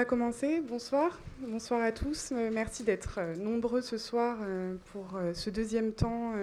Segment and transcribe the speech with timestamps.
[0.00, 0.60] On va commencer.
[0.60, 1.18] Bonsoir.
[1.40, 2.30] Bonsoir à tous.
[2.30, 6.34] Euh, merci d'être euh, nombreux ce soir euh, pour ce deuxième temps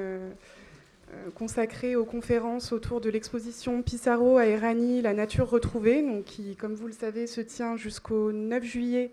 [1.35, 6.87] consacré aux conférences autour de l'exposition Pissarro à Erani, la nature retrouvée, qui, comme vous
[6.87, 9.11] le savez, se tient jusqu'au 9 juillet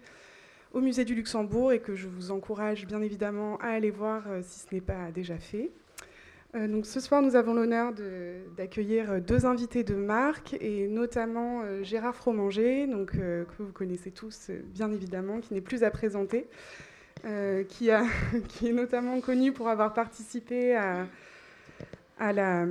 [0.72, 4.66] au musée du Luxembourg et que je vous encourage bien évidemment à aller voir si
[4.66, 5.70] ce n'est pas déjà fait.
[6.54, 7.92] Euh, donc ce soir, nous avons l'honneur
[8.56, 14.10] d'accueillir euh, deux invités de marque, et notamment euh, Gérard Fromanger, donc, que vous connaissez
[14.10, 16.46] tous bien évidemment, qui n'est plus à présenter,
[17.68, 22.66] qui, est notamment connu pour avoir participé à, la,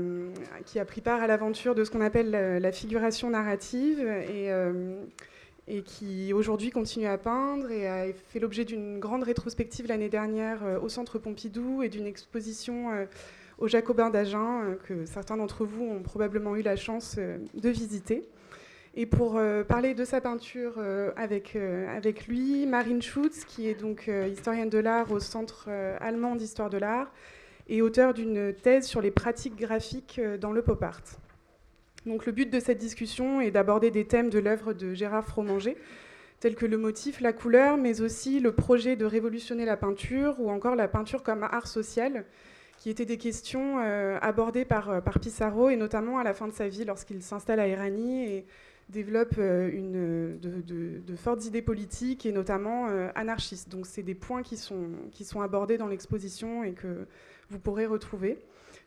[0.66, 4.06] qui a pris part à l'aventure de ce qu'on appelle la, figuration narrative,
[5.68, 10.60] et qui aujourd'hui continue à peindre et a fait l'objet d'une grande rétrospective l'année dernière
[10.84, 13.08] au Centre Pompidou et d'une exposition
[13.62, 17.70] au Jacobin d'Agen, euh, que certains d'entre vous ont probablement eu la chance euh, de
[17.70, 18.28] visiter.
[18.96, 20.74] Et pour euh, parler de sa peinture
[21.16, 25.70] avec, avec lui, Marine Schutz, qui est donc historienne de l'art au Centre
[26.02, 27.10] allemand d'histoire de l'art
[27.70, 31.00] et auteur d'une thèse sur les pratiques graphiques dans le pop art.
[32.06, 35.78] Donc le but de cette discussion est d'aborder des thèmes de l'œuvre de Gérard Fromanger,
[36.42, 40.50] tels que le motif, la couleur, mais aussi le projet de révolutionner la peinture ou
[40.52, 42.26] encore la peinture comme art social,
[42.82, 46.48] qui étaient des questions euh, abordées par, euh, par Pissarro, et notamment à la fin
[46.48, 48.46] de sa vie, lorsqu'il s'installe à Irani et
[48.90, 53.70] développe euh, une, de, fortes idées politiques, et notamment anarchistes.
[53.70, 57.06] Donc c'est des points qui sont, qui sont abordés dans l'exposition et que
[57.52, 58.40] vous pourrez retrouver.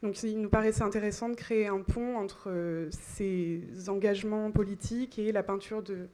[0.02, 2.50] Donc il nous paraissait intéressant de créer un pont entre
[2.90, 6.08] ces engagements politiques et la peinture de,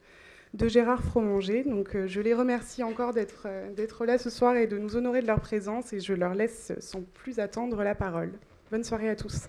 [0.55, 1.65] de Gérard Fromanger.
[1.65, 5.23] Donc euh, je les remercie encore euh, d'être là ce soir et de nous honorer
[5.23, 8.33] de leur présence et je leur laisse sans plus attendre la parole.
[8.71, 9.49] Bonne soirée à tous.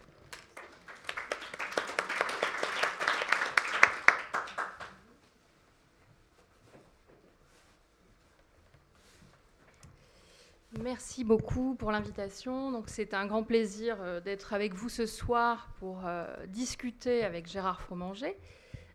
[10.82, 12.72] Merci beaucoup pour l'invitation.
[12.72, 16.04] Donc c'est un grand plaisir euh, d'être avec vous ce soir pour
[16.48, 18.38] discuter avec Gérard Fromanger.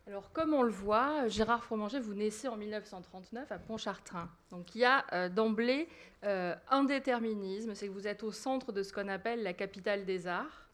[0.07, 4.29] Alors, comme on le voit, Gérard Fromanger, vous naissez en 1939 à Pontchartrain.
[4.51, 5.89] Donc, il y a euh, d'emblée
[6.23, 10.05] euh, un déterminisme, c'est que vous êtes au centre de ce qu'on appelle la capitale
[10.05, 10.69] des arts.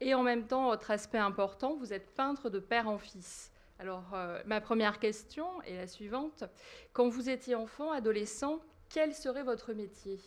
[0.00, 3.50] Et en même temps, autre aspect important, vous êtes peintre de père en fils.
[3.80, 6.44] Alors, euh, ma première question est la suivante.
[6.92, 10.20] Quand vous étiez enfant, adolescent, quel serait votre métier?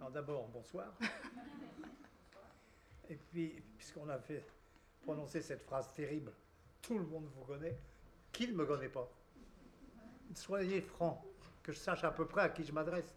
[0.00, 0.92] Alors, d'abord, bonsoir.
[3.08, 4.44] Et puis, puisqu'on a fait
[5.02, 6.30] prononcer cette phrase terrible,
[6.86, 7.76] tout le monde vous connaît.
[8.32, 9.10] Qui ne me connaît pas
[10.34, 11.24] Soyez franc,
[11.62, 13.12] que je sache à peu près à qui je m'adresse.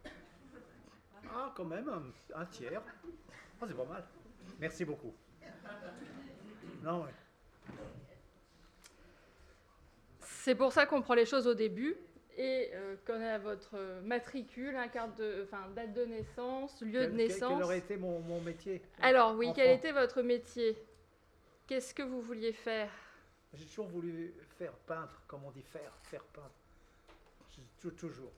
[1.31, 1.90] Ah, quand même,
[2.34, 2.81] un, tiers.
[3.62, 4.03] Oh, c'est pas mal.
[4.59, 5.13] Merci beaucoup.
[6.81, 7.12] Non, ouais.
[10.22, 11.96] C'est pour ça qu'on prend les choses au début
[12.38, 17.12] et euh, qu'on a votre matricule, un carte de, enfin, date de naissance, lieu de
[17.12, 17.53] naissance.
[17.53, 20.78] Quel aurait été mon, mon métier Alors oui, quel était votre métier?
[21.68, 22.90] Qu'est-ce que vous vouliez faire?
[23.54, 26.56] J'ai toujours voulu faire peintre, comme on dit faire, faire peintre.
[27.98, 28.32] toujours.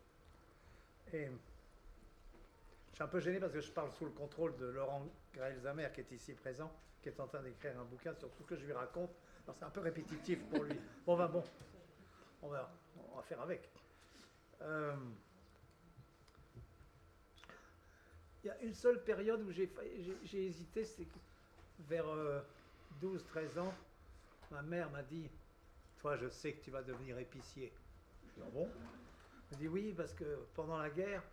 [1.14, 5.06] Et je suis un peu gêné parce que je parle sous le contrôle de Laurent
[5.34, 8.50] Graelzamer qui est ici présent, qui est en train d'écrire un bouquin sur tout ce
[8.50, 9.12] que je lui raconte.
[9.46, 10.80] Alors c'est un peu répétitif pour lui.
[11.06, 11.44] Bon, ben bon,
[12.42, 12.72] on va,
[13.12, 13.70] on va faire avec.
[14.62, 14.96] Euh,
[18.44, 19.70] il y a une seule période où j'ai
[20.34, 21.08] hésité, c'est
[21.80, 22.06] vers
[23.02, 23.74] 12-13 euh, ans,
[24.52, 25.30] ma mère m'a dit
[25.98, 27.72] Toi, je sais que tu vas devenir épicier.
[28.24, 28.70] Je dis bon
[29.52, 31.24] Elle dit Oui, parce que pendant la guerre,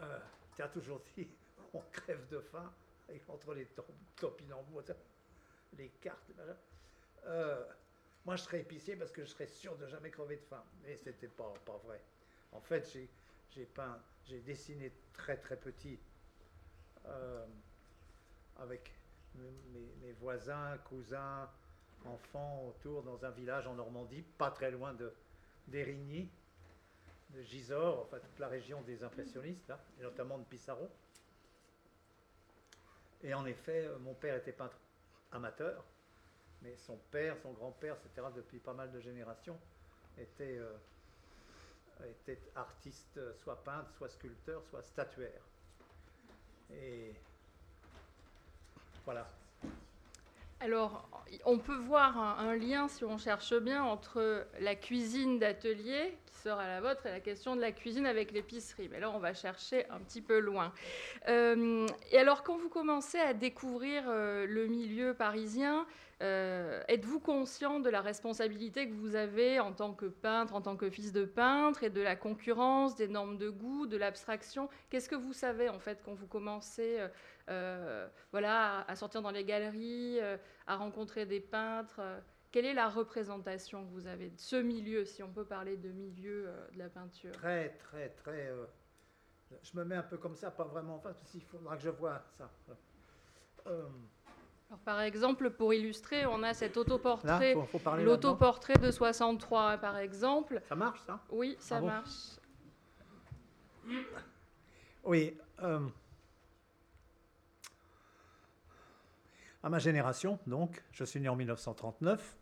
[0.00, 0.18] euh,
[0.56, 1.28] tu as toujours dit
[1.74, 2.72] On crève de faim,
[3.08, 3.66] et entre les
[4.16, 4.82] topinambours,
[5.76, 6.30] les cartes,
[7.26, 7.64] euh,
[8.24, 10.64] moi, je serais épicier parce que je serais sûr de jamais crever de faim.
[10.82, 12.00] Mais ce n'était pas, pas vrai.
[12.52, 12.88] En fait,
[13.50, 15.98] j'ai peint, j'ai dessiné très très petit
[17.06, 17.46] euh,
[18.56, 18.92] avec
[19.36, 21.48] mes, voisins, cousins,
[22.06, 25.12] enfants autour dans un village en Normandie, pas très loin de
[25.68, 26.28] d'Érigny,
[27.30, 30.90] de Gisors, enfin toute la région des impressionnistes, et notamment de Pissarro.
[33.22, 34.76] Et en effet, euh, mon père était peintre
[35.32, 35.82] amateur,
[36.60, 39.58] mais son père, son grand-père, etc., depuis pas mal de générations,
[40.18, 40.76] était, euh,
[42.10, 45.42] était artiste, soit peintre, soit sculpteur, soit statuaire.
[46.70, 47.14] Et
[49.04, 49.26] voilà.
[50.60, 51.08] Alors,
[51.44, 56.66] on peut voir un, lien, si on cherche bien, entre la cuisine d'atelier, qui sera
[56.66, 58.88] la vôtre, et la question de la cuisine avec l'épicerie.
[58.90, 60.72] Mais là, on va chercher un petit peu loin.
[61.28, 65.86] Euh, et alors, quand vous commencez à découvrir euh, le milieu parisien,
[66.22, 70.76] Euh, êtes-vous conscient de la responsabilité que vous avez en tant que peintre, en tant
[70.76, 74.68] que fils de peintre, et de la concurrence, des normes de goût, de l'abstraction?
[74.88, 76.98] Qu'est-ce que vous savez en fait quand vous commencez
[78.32, 80.18] voilà, à sortir dans les galeries,
[80.66, 82.00] à rencontrer des peintres
[82.50, 85.90] Quelle est la représentation que vous avez de ce milieu, si on peut parler de
[85.90, 87.32] milieu de la peinture?
[87.32, 88.52] Très, très, très.
[89.62, 91.82] je me mets un peu comme ça, pas vraiment en face, parce qu'il faudra que
[91.82, 92.50] je vois ça
[94.84, 97.54] par exemple, pour illustrer, on a cet autoportrait,
[97.98, 100.60] l'autoportrait de 63, par exemple.
[100.68, 101.20] Ça marche, ça?
[101.30, 102.38] Oui, ça marche.
[105.04, 105.36] Oui.
[109.64, 112.36] À ma génération, donc, je suis né en 1939.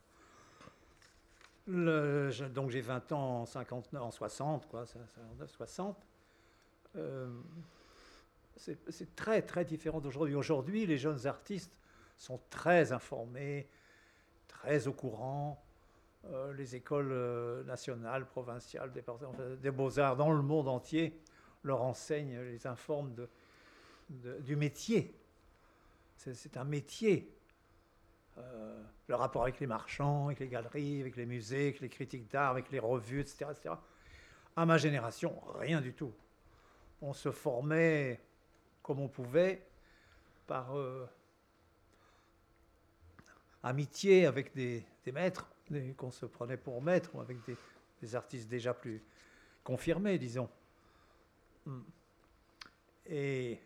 [1.69, 4.85] donc j'ai 20 ans en, 50, en 60, quoi,
[5.47, 6.05] 60.
[6.97, 7.31] Euh,
[8.57, 10.35] c'est très très différent d'aujourd'hui.
[10.35, 11.79] Aujourd'hui, les jeunes artistes
[12.17, 13.69] sont très informés,
[14.49, 15.65] très au courant.
[16.25, 21.23] Euh, les écoles euh, nationales, provinciales, des beaux-arts dans le monde entier
[21.63, 23.15] leur enseignent, les informent
[24.11, 25.22] du métier.
[26.33, 27.35] C'est un métier.
[28.39, 32.31] Euh, le rapport avec les marchands, avec les galeries, avec les musées, avec les critiques
[32.31, 33.75] d'art, avec les revues, etc., etc.
[34.57, 36.13] À ma génération, rien du tout.
[37.03, 38.21] On se formait
[38.83, 39.67] comme on pouvait
[40.47, 40.75] par
[43.63, 45.49] amitié avec des, maîtres
[45.97, 47.39] qu'on se prenait pour maîtres, ou avec
[48.01, 49.03] des, artistes déjà plus
[49.63, 50.49] confirmés, disons.
[51.65, 51.83] Hmm.
[53.07, 53.61] Et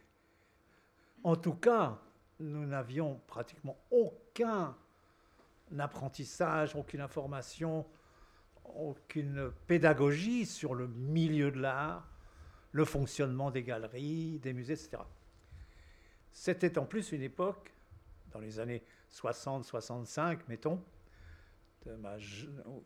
[1.25, 1.99] en tout cas,
[2.41, 4.77] nous n'avions pratiquement aucun
[5.79, 7.87] apprentissage, aucune information,
[8.65, 12.09] aucune pédagogie sur le milieu de l'art,
[12.73, 14.99] le fonctionnement des galeries, des musées, etc.
[16.33, 17.73] C'était en plus une époque,
[18.33, 20.83] dans les années 60, 65, mettons,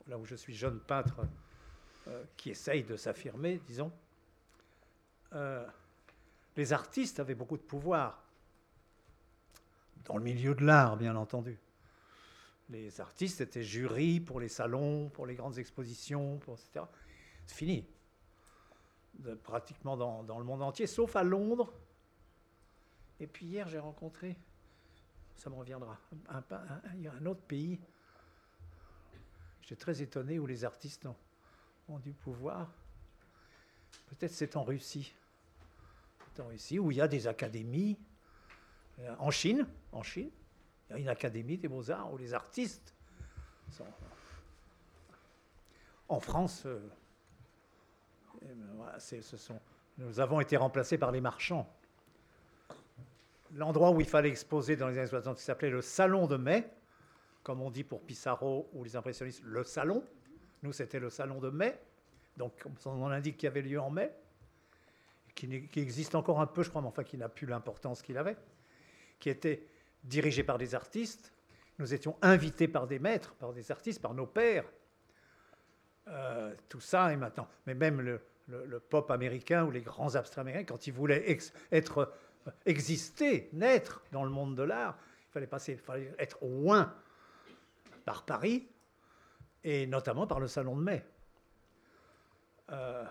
[0.06, 1.26] là où je suis jeune peintre
[2.08, 3.90] euh, qui essaye de s'affirmer, disons,
[5.32, 5.66] euh,
[6.56, 8.22] les artistes avaient beaucoup de pouvoir,
[10.04, 11.58] dans le milieu de l'art, bien entendu.
[12.68, 16.84] Les artistes étaient jurys pour les salons, pour les grandes expositions, etc.
[17.46, 17.86] C'est fini.
[19.42, 21.72] pratiquement dans, le monde entier, sauf à Londres.
[23.18, 24.36] Et puis hier, j'ai rencontré
[25.40, 25.98] ça me reviendra.
[26.28, 26.42] a
[27.18, 27.80] un autre pays,
[29.62, 31.06] j'étais très étonné, où les artistes
[31.88, 32.70] ont, du pouvoir.
[34.10, 35.14] Peut-être c'est en Russie.
[36.38, 37.98] en Russie, où il y a des académies.
[39.00, 40.30] Euh, en Chine, en Chine,
[40.88, 42.94] il y a une académie des beaux-arts où les artistes
[43.70, 43.84] sont.
[46.08, 46.80] En France, euh,
[48.42, 49.60] ben ce sont,
[49.98, 51.72] nous avons été remplacés par les marchands
[53.54, 56.68] l'endroit où il fallait exposer dans les années 60, qui s'appelait le Salon de mai,
[57.42, 60.04] comme on dit pour Pissarro ou les impressionnistes, le salon.
[60.62, 61.78] Nous, c'était le Salon de mai,
[62.36, 62.52] donc
[62.84, 64.12] nom indique qu'il avait lieu en mai,
[65.34, 68.18] qui, qui, existe encore un peu, je crois, mais enfin qui n'a plus l'importance qu'il
[68.18, 68.36] avait,
[69.20, 69.66] qui était
[70.02, 71.32] dirigé par des artistes.
[71.78, 74.70] Nous étions invités par des maîtres, par des artistes, par nos pères.
[76.08, 77.48] Euh, tout ça est maintenant.
[77.66, 78.20] Mais même le,
[78.80, 81.38] pop américain ou les grands abstraits américains, quand ils voulaient
[81.70, 82.12] être
[82.66, 86.92] exister, naître dans le monde de l'art, il fallait, passer, il fallait être moins
[88.04, 88.68] par Paris,
[89.62, 91.04] et notamment par le Salon de mai.
[92.70, 93.04] Euh,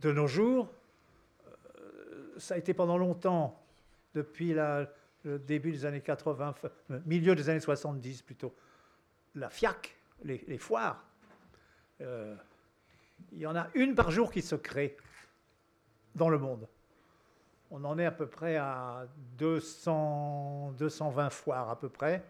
[0.00, 0.70] de nos jours,
[1.46, 3.60] euh, ça a été pendant longtemps,
[4.14, 6.54] depuis le début des années 80,
[7.06, 8.54] milieu des années 70 plutôt,
[9.34, 11.04] la FIAC, les, foires.
[12.00, 12.34] Euh,
[13.32, 14.96] il y en a une par jour qui se crée
[16.14, 16.68] dans le monde.
[17.70, 22.24] On en est à peu près à 200, 220 foires à peu près.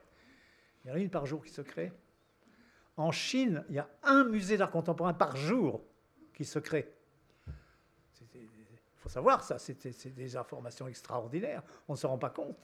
[0.84, 1.92] Il y en a une par jour qui se crée.
[2.96, 5.84] En Chine, il y a un musée d'art contemporain par jour
[6.34, 6.92] qui se crée.
[8.98, 11.62] Il faut savoir ça, c'est des informations extraordinaires.
[11.86, 12.58] On ne se rend pas compte.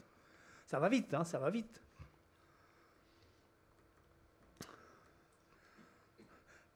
[0.65, 1.81] Ça va vite, hein, ça va vite.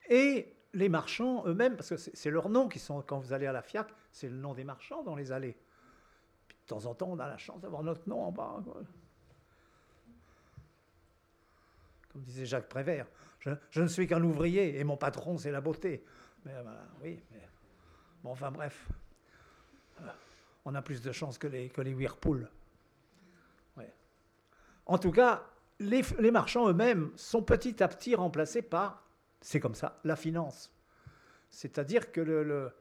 [0.09, 3.51] Et les marchands eux-mêmes, parce que c'est leur nom qui sont, quand vous allez à
[3.51, 5.57] la FIAC, c'est le nom des marchands dans les allées.
[6.49, 8.63] De temps en temps, on a la chance d'avoir notre nom en bas.
[12.11, 13.07] Comme disait Jacques Prévert,
[13.39, 16.03] je, ne suis qu'un ouvrier et mon patron, c'est la beauté.
[16.45, 16.63] Mais euh,
[17.03, 17.47] oui, mais
[18.23, 18.87] bon, enfin bref,
[20.65, 22.49] on a plus de chance que les, que Whirlpool.
[24.89, 25.43] En tout cas,
[25.79, 29.03] les, marchands eux-mêmes sont petit à petit remplacés par,
[29.39, 30.73] c'est comme ça, la finance.
[31.51, 32.71] C'est-à-dire que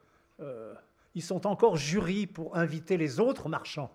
[0.41, 0.75] euh,
[1.15, 3.95] ils sont encore jurys pour inviter les autres marchands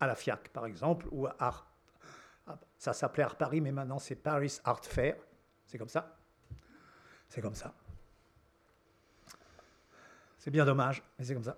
[0.00, 1.64] à la FIAC, par exemple, ou à,
[2.46, 5.16] Ah, ça s'appelait Art Paris, mais maintenant c'est Paris Art Fair.
[5.64, 6.18] C'est comme ça.
[7.26, 7.72] C'est comme ça.
[10.36, 11.56] C'est bien dommage, mais c'est comme ça.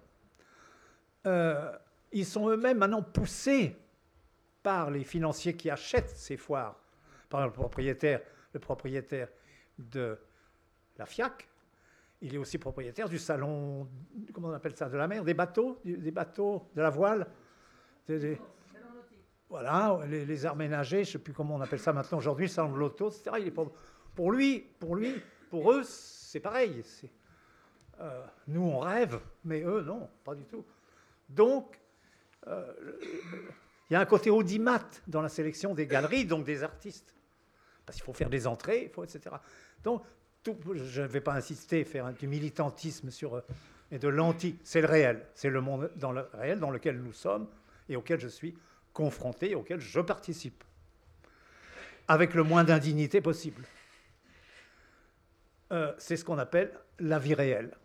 [1.26, 1.72] Euh,
[2.12, 3.76] ils sont eux-mêmes maintenant poussés
[4.62, 6.80] par les financiers qui achètent ces foires,
[7.28, 8.20] par le propriétaire,
[8.52, 9.28] le propriétaire
[9.78, 10.18] de
[10.96, 11.48] la FIAC.
[12.22, 13.88] Il est aussi propriétaire du salon,
[14.32, 17.26] comment on appelle ça, de la mer, des bateaux, des bateaux, de la voile.
[19.50, 22.72] voilà, les, arts ménagers, je ne sais plus comment on appelle ça maintenant aujourd'hui, salon
[22.72, 23.36] de l'auto, etc.
[23.40, 23.72] Il est pour,
[24.14, 26.82] pour lui, pour lui, pour eux, c'est pareil.
[28.00, 30.64] Euh, nous, on rêve, mais eux, non, pas du tout.
[31.28, 31.78] Donc,
[32.46, 32.72] euh,
[33.90, 37.14] il y a un côté audimat dans la sélection des galeries, donc des artistes.
[37.86, 39.36] Parce qu'il faut faire des entrées, etc.
[39.82, 40.02] Donc,
[40.44, 43.40] je ne vais pas insister, faire du militantisme sur, euh,
[43.90, 44.58] et de l'anti.
[44.64, 45.26] C'est le réel.
[45.34, 47.48] C'est le monde dans le réel dans lequel nous sommes
[47.88, 48.56] et auquel je suis
[48.92, 50.64] confronté et auquel je participe.
[52.08, 53.64] Avec le moins d'indignité possible.
[55.98, 57.76] c'est ce qu'on appelle la vie réelle.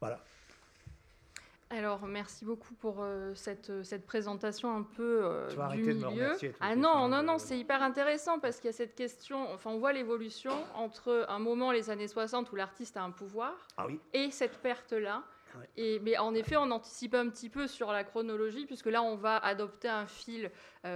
[0.00, 0.22] Voilà.
[1.72, 5.82] Alors, merci beaucoup pour euh, cette, euh, cette, présentation un peu euh, tu vas du
[5.82, 6.02] milieu.
[6.02, 9.50] De me ah non, non, non, c'est hyper intéressant parce qu'il y a cette question,
[9.54, 13.54] enfin on voit l'évolution entre un moment, les années 60, où l'artiste a un pouvoir,
[13.78, 13.98] ah oui.
[14.12, 15.22] et cette perte-là.
[15.76, 19.16] Et, mais en effet, on anticipe un petit peu sur la chronologie, puisque là, on
[19.16, 20.50] va adopter un fil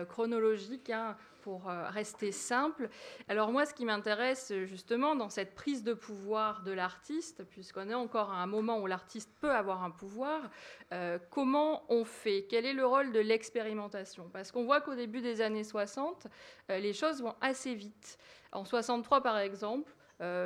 [0.08, 0.88] chronologique.
[0.88, 1.14] Hein,
[1.46, 2.88] pour euh, rester simple.
[3.28, 7.94] Alors moi, ce qui m'intéresse justement dans cette prise de pouvoir de l'artiste, puisqu'on est
[7.94, 10.50] encore à un moment où l'artiste peut avoir un pouvoir,
[10.92, 12.48] euh, comment on fait?
[12.50, 14.28] Quel est le rôle de l'expérimentation?
[14.32, 16.26] Parce qu'on voit qu'au début des années 60,
[16.72, 18.18] euh, les choses vont assez vite.
[18.50, 19.92] En 63, par exemple,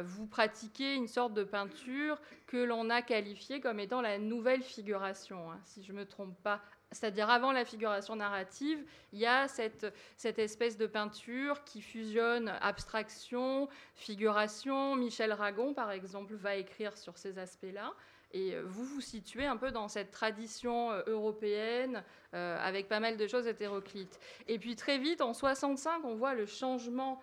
[0.02, 5.52] vous pratiquez une sorte de peinture que l'on a qualifiée comme étant la nouvelle figuration,
[5.52, 6.60] hein, si je ne me trompe pas,
[6.92, 12.48] c'est-à-dire avant la figuration narrative, il y a cette, cette, espèce de peinture qui fusionne
[12.60, 14.96] abstraction, figuration.
[14.96, 17.92] Michel Ragon, par exemple, va écrire sur ces aspects-là.
[18.32, 22.02] Et euh, vous vous situez un peu dans cette tradition euh, européenne
[22.34, 24.18] euh, avec pas mal de choses hétéroclites.
[24.48, 27.20] Et puis très vite, en 65, on voit le changement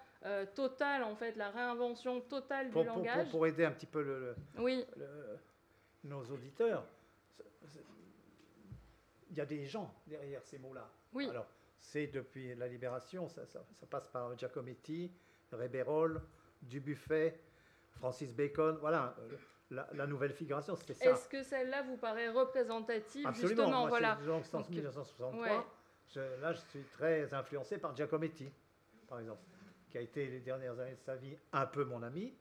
[0.56, 3.30] total, en fait, la réinvention totale du langage.
[3.30, 4.84] Pour, aider un petit peu le, oui.
[6.04, 6.84] nos auditeurs,
[9.30, 10.90] il y a des gens derrière ces mots-là.
[11.14, 11.28] Oui.
[11.30, 13.44] Alors, c'est depuis la libération, ça,
[13.90, 15.12] passe par Giacometti,
[15.52, 16.22] Réberol,
[16.62, 17.40] Dubuffet,
[17.92, 19.38] Francis Bacon, voilà, euh,
[19.94, 21.12] la, nouvelle figuration, c'était ça.
[21.12, 23.50] Est-ce que celle-là vous paraît représentative Absolument.
[23.50, 24.16] justement Moi, voilà.
[24.26, 25.66] Donc, 1963,
[26.42, 28.52] là, je suis très influencé par Giacometti,
[29.08, 29.42] par exemple,
[29.90, 32.34] qui a été les dernières années de sa vie un peu mon ami.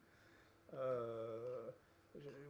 [0.74, 1.70] Euh,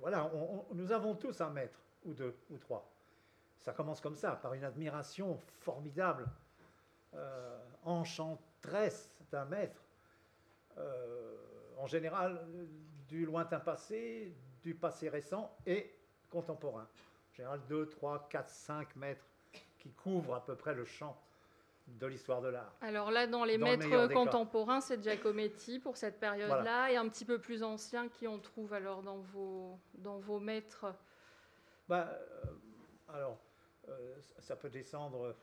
[0.00, 0.30] voilà,
[0.72, 2.95] nous avons tous un maître, ou deux, ou trois.
[3.60, 6.28] Ça commence comme ça, par une admiration formidable,
[7.14, 9.82] euh, enchanteresse d'un maître,
[10.78, 11.36] euh,
[11.78, 12.46] en général
[13.08, 15.94] du lointain passé, du passé récent et
[16.30, 16.86] contemporain.
[17.32, 19.26] En général, 2, 3, 4, 5 mètres
[19.78, 21.16] qui couvrent à peu près le champ
[21.86, 22.72] de l'histoire de l'art.
[22.80, 27.38] Alors là, dans les maîtres contemporains, c'est Giacometti pour cette période-là, et un petit peu
[27.38, 30.86] plus anciens qui on trouve alors dans vos, dans vos maîtres
[31.88, 33.38] bah, euh, Alors,
[34.40, 35.36] ça peut descendre,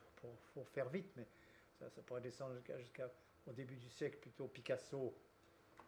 [0.53, 1.27] pour, faire vite, mais
[1.79, 5.13] ça, pourrait descendre jusqu'au début du siècle, plutôt Picasso,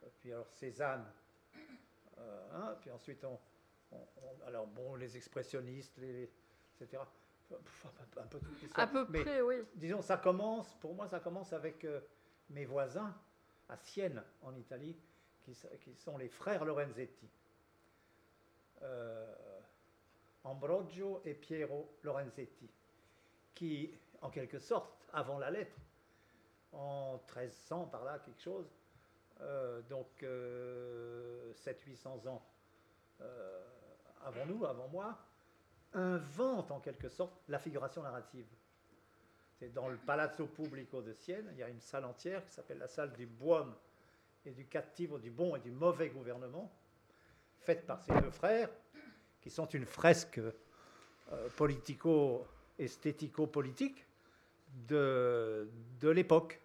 [0.04, 1.06] euh, puis alors Cézanne,
[2.18, 3.40] euh, hein, puis ensuite on,
[4.46, 6.30] alors bon, les expressionnistes, les,
[6.82, 7.04] etc.
[8.18, 8.40] Un peu,
[8.74, 9.56] à peu près, oui.
[9.76, 11.86] Disons, ça commence, pour moi, ça commence avec
[12.50, 13.16] mes voisins
[13.70, 14.98] à Sienne, en Italie,
[15.44, 17.30] qui, qui sont les frères Lorenzetti.
[20.46, 22.70] Ambrogio et Piero Lorenzetti,
[23.54, 25.76] qui, en quelque sorte, avant la lettre,
[26.72, 28.68] en 1300 par là, quelque chose,
[29.42, 32.46] euh, donc 700-800 euh, ans
[33.22, 33.62] euh,
[34.24, 35.18] avant nous, avant moi,
[35.94, 38.48] inventent en quelque sorte la figuration narrative.
[39.58, 42.78] C'est dans le Palazzo Pubblico de Sienne, il y a une salle entière qui s'appelle
[42.78, 43.28] la salle du
[44.46, 44.68] et du
[45.22, 46.72] du bon et du mauvais gouvernement,
[47.62, 48.70] faite par ces deux frères,
[49.46, 50.52] qui sont une fresque euh,
[51.56, 54.08] politico-esthético-politique
[54.88, 55.70] de,
[56.02, 56.60] de l'époque.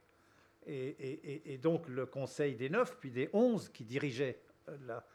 [0.67, 4.41] Et, donc le Conseil des Neuf, puis des Onze, qui dirigeait
[4.87, 5.07] la,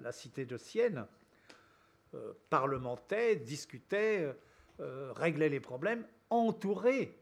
[0.00, 1.06] la, cité de Sienne,
[2.14, 4.34] euh, parlementaient, discutaient,
[4.80, 7.16] euh, réglaient les problèmes, entourés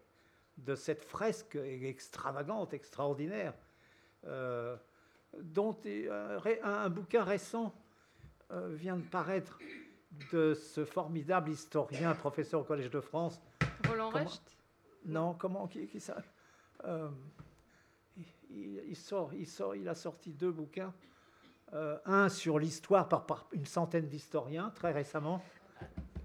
[0.56, 3.52] de cette fresque extravagante, extraordinaire,
[5.42, 5.76] dont
[6.62, 7.83] un, bouquin récent euh,
[8.70, 9.58] vient de paraître
[10.32, 13.40] de ce formidable historien, professeur au Collège de France.
[13.88, 14.56] Roland Recht?
[15.04, 16.16] Non, comment qui, qui ça?
[16.84, 17.10] Euh,
[18.50, 20.92] il, sort, il, sort, il a sorti deux bouquins.
[21.72, 25.42] Euh, un sur l'histoire par, par, une centaine d'historiens, très récemment.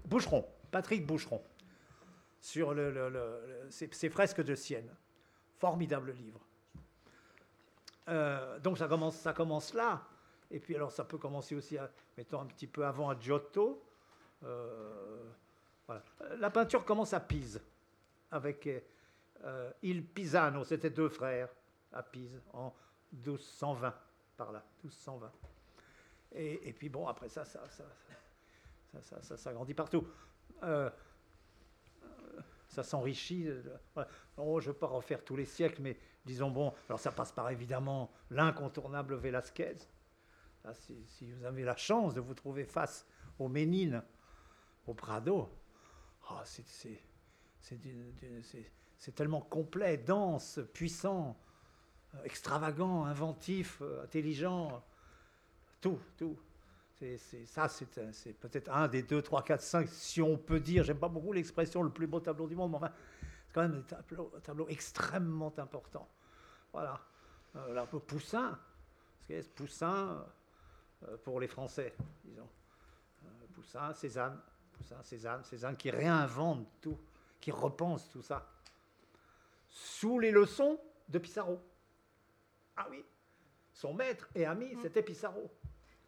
[0.06, 1.42] Boucheron, Patrick Boucheron,
[2.40, 4.90] sur le, ces, fresques de Sienne.
[5.58, 6.40] Formidable livre.
[8.08, 10.02] Euh, donc ça commence, ça commence là.
[10.50, 13.82] Et puis alors ça peut commencer aussi, à, mettons un petit peu avant à Giotto.
[14.42, 15.30] Euh,
[15.86, 16.02] voilà.
[16.38, 17.60] La peinture commence à Pise,
[18.30, 18.68] avec
[19.44, 21.48] euh, Il Pisano, c'était deux frères
[21.92, 22.74] à Pise en
[23.12, 23.94] 1220,
[24.36, 25.30] par là, 1220.
[26.32, 27.60] Et, puis bon, après ça, ça,
[29.20, 30.06] ça, grandit partout.
[30.62, 30.88] Euh,
[32.68, 33.48] ça s'enrichit.
[34.36, 37.32] Oh, je ne vais pas refaire tous les siècles, mais disons bon, alors ça passe
[37.32, 39.14] par évidemment l'incontournable
[40.62, 41.04] Velasquez.
[41.06, 43.06] si, vous avez la chance de vous trouver face
[43.38, 44.02] au Ménine,
[44.86, 45.48] au Prado,
[46.30, 47.00] oh, c'est
[49.14, 51.36] tellement complet, dense, puissant,
[52.14, 54.82] euh, extravagant, inventif, euh, intelligent,
[55.80, 56.36] tout, tout.
[57.46, 61.08] Ça, c'est, peut-être un des deux, trois, quatre, cinq, si on peut dire, j'aime pas
[61.08, 62.92] beaucoup l'expression le plus beau tableau du monde, mais enfin,
[63.46, 66.06] c'est quand même un tableau, extrêmement important.
[66.72, 67.00] Voilà.
[67.56, 68.58] Euh, là, Poussin,
[69.54, 70.26] Poussin
[71.24, 72.48] pour les Français, disons.
[73.24, 74.38] Euh, Poussin, Cézanne,
[74.72, 76.98] Poussin, Cézanne, Cézanne qui réinvente tout,
[77.40, 78.46] qui repense tout ça.
[79.68, 80.78] Sous les leçons
[81.08, 81.60] de Pissarro.
[82.76, 83.04] Ah oui,
[83.72, 84.80] son maître et ami, mm.
[84.82, 85.50] c'était Pissarro.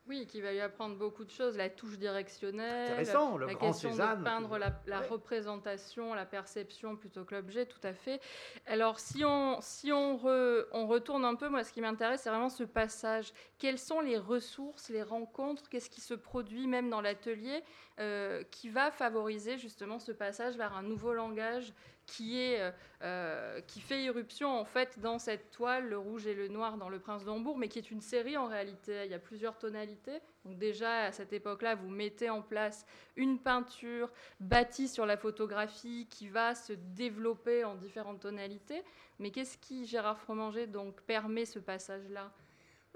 [0.08, 3.68] Oui, qui va lui apprendre beaucoup de choses, la touche directionnelle, Intéressant, le la grand
[3.68, 8.20] question Cézanne, de peindre la, représentation, la perception plutôt que l'objet, tout à fait.
[8.66, 12.48] Alors, si on, si on, on retourne un peu, moi, ce qui m'intéresse, c'est vraiment
[12.48, 13.32] ce passage.
[13.58, 17.62] Quelles sont les ressources, les rencontres, qu'est-ce qui se produit même dans l'atelier
[18.00, 21.74] euh, qui va favoriser justement ce passage vers un nouveau langage
[22.06, 22.70] qui, est, euh,
[23.02, 26.88] euh, qui fait irruption en fait dans cette toile, le rouge et le noir dans
[26.88, 29.04] Le Prince d'Hambourg, mais qui est une série en réalité.
[29.04, 30.20] Il y a plusieurs tonalités.
[30.44, 32.84] Donc déjà à cette époque-là, vous mettez en place
[33.16, 34.10] une peinture
[34.40, 38.82] bâtie sur la photographie qui va se développer en différentes tonalités.
[39.18, 42.32] Mais qu'est-ce qui, Gérard Fromanger, donc permet ce passage-là?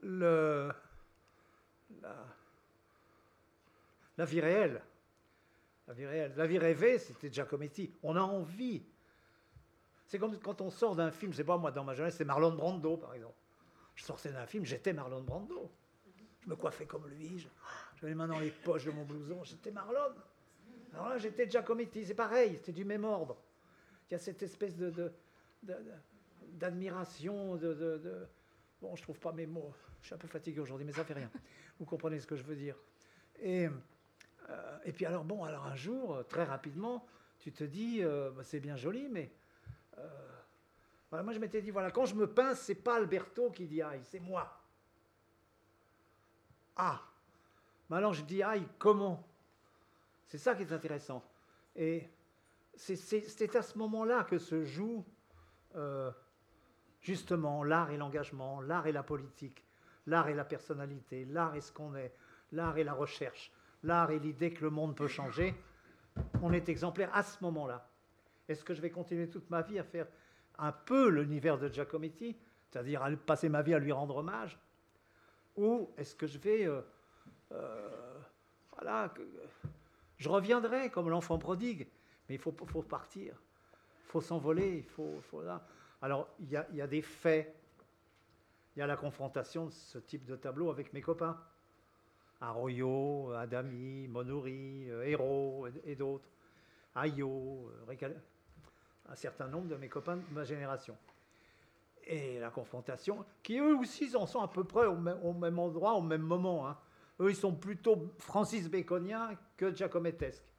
[0.02, 0.70] Le,
[4.16, 4.82] la, vie réelle.
[5.86, 6.34] La vie réelle.
[6.36, 7.92] La vie rêvée, c'était Giacometti.
[8.02, 8.82] On a envie
[10.06, 12.52] c'est comme quand on sort d'un film, c'est pas moi dans ma jeunesse, c'est Marlon
[12.52, 13.34] Brando par exemple.
[13.94, 15.70] Je sortais d'un film, j'étais Marlon Brando.
[16.40, 17.44] Je me coiffais comme lui,
[17.96, 20.14] j'avais les mains dans les poches de mon blouson, j'étais Marlon.
[20.94, 23.36] Alors là, j'étais Giacometti, c'est pareil, c'était du même ordre.
[24.08, 25.12] Il y a cette espèce de,
[26.52, 28.26] d'admiration, de, de,
[28.80, 31.14] Bon, je trouve pas mes mots, je suis un peu fatigué aujourd'hui, mais ça fait
[31.14, 31.30] rien.
[31.80, 32.76] Vous comprenez ce que je veux dire.
[33.40, 33.66] Et,
[34.48, 37.06] euh, et puis alors, bon, alors un jour, très rapidement,
[37.40, 39.32] tu te dis, euh, bah, c'est bien joli, mais
[39.98, 43.82] euh, moi, je m'étais dit, voilà, quand je me pince, c'est pas Alberto qui dit
[43.82, 44.60] aïe, c'est moi.
[46.76, 47.00] Ah
[47.88, 49.26] Mais alors, je dis aïe, comment?
[50.26, 51.24] C'est ça qui est intéressant.
[51.74, 52.08] Et
[52.74, 55.04] c'est à ce moment-là que se joue
[55.76, 56.10] euh,
[57.00, 59.64] justement l'art et l'engagement, l'art et la politique,
[60.06, 62.12] l'art et la personnalité, l'art et ce qu'on est,
[62.52, 65.54] l'art et la recherche, l'art et l'idée que le monde peut changer.
[66.42, 67.88] On est exemplaire à ce moment-là.
[68.48, 70.06] Est-ce que je vais continuer toute ma vie à faire
[70.58, 72.36] un peu l'univers de Giacometti,
[72.68, 74.58] c'est-à-dire à passer ma vie à lui rendre hommage?
[75.56, 76.66] Ou est-ce que je vais...
[76.66, 76.80] Euh,
[77.52, 78.18] euh,
[78.72, 79.12] voilà,
[80.18, 81.86] je reviendrai comme l'enfant prodigue,
[82.28, 85.20] mais il faut, partir, il faut s'envoler, il faut...
[85.30, 85.42] faut
[86.02, 87.54] Alors, il y, a, des faits,
[88.74, 91.40] il y a la confrontation de ce type de tableau avec mes copains.
[92.40, 96.28] Arroyo, Adami, Monori, euh, Hérault et, d'autres.
[96.94, 97.70] Ayo,
[99.08, 100.96] un certain nombre de mes copains de ma génération.
[102.04, 106.02] Et la confrontation, qui eux aussi en sont à peu près au même, endroit, au
[106.02, 106.68] même moment.
[106.68, 106.78] Hein.
[107.20, 110.52] Eux, ils sont plutôt Francis Baconiens que Giacomettesques.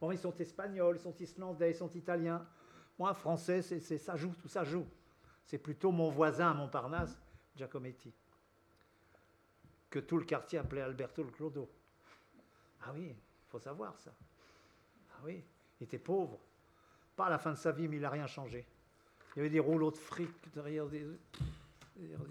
[0.00, 2.46] Bon, ils sont espagnols, ils sont islandais, ils sont italiens.
[2.98, 4.86] Moi, français, c'est, ça joue, tout ça joue.
[5.44, 7.18] C'est plutôt mon voisin à Montparnasse,
[7.56, 8.12] Giacometti,
[9.90, 11.68] que tout le quartier appelait Alberto le Clodo.
[12.84, 14.12] Ah oui, il faut savoir ça.
[15.14, 15.44] Ah oui,
[15.80, 16.38] il était pauvre.
[17.16, 18.66] Pas à la fin de sa vie, mais il n'a rien changé.
[19.34, 21.06] Il y avait des rouleaux de fric derrière des,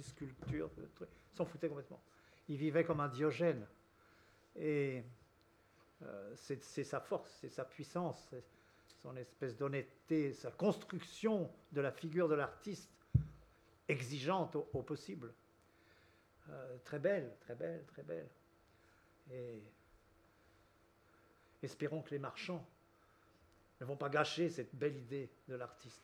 [0.01, 0.69] sculptures.
[0.77, 2.01] Il s'en foutait complètement.
[2.47, 3.65] Il vivait comme un Diogène.
[4.55, 5.03] Et
[6.03, 8.33] euh, c'est sa force, c'est sa puissance,
[9.01, 12.91] son espèce d'honnêteté, sa construction de la figure de l'artiste,
[13.87, 15.33] exigeante au, possible.
[16.49, 18.29] Euh, très belle, très belle, très belle.
[19.31, 19.61] Et
[21.63, 22.67] espérons que les marchands
[23.81, 26.01] ne vont pas gâcher cette belle idée de l'artiste.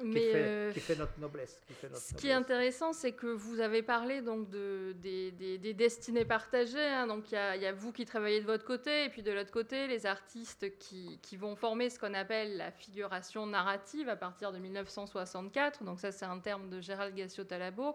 [0.00, 1.60] Mais fait, euh, qui fait notre noblesse.
[1.66, 5.32] Qui fait notre Ce qui est intéressant, c'est que vous avez parlé donc de, des,
[5.32, 6.78] des- des destinées partagées.
[6.78, 7.08] hein.
[7.08, 9.22] donc il y, a- il y a vous qui travaillez de votre côté, et puis
[9.22, 14.08] de l'autre côté, les artistes qui, qui vont former ce qu'on appelle la figuration narrative
[14.08, 15.82] à partir de 1964.
[15.82, 17.94] Donc ça, c'est un terme de Gérald Gassio-Talabo.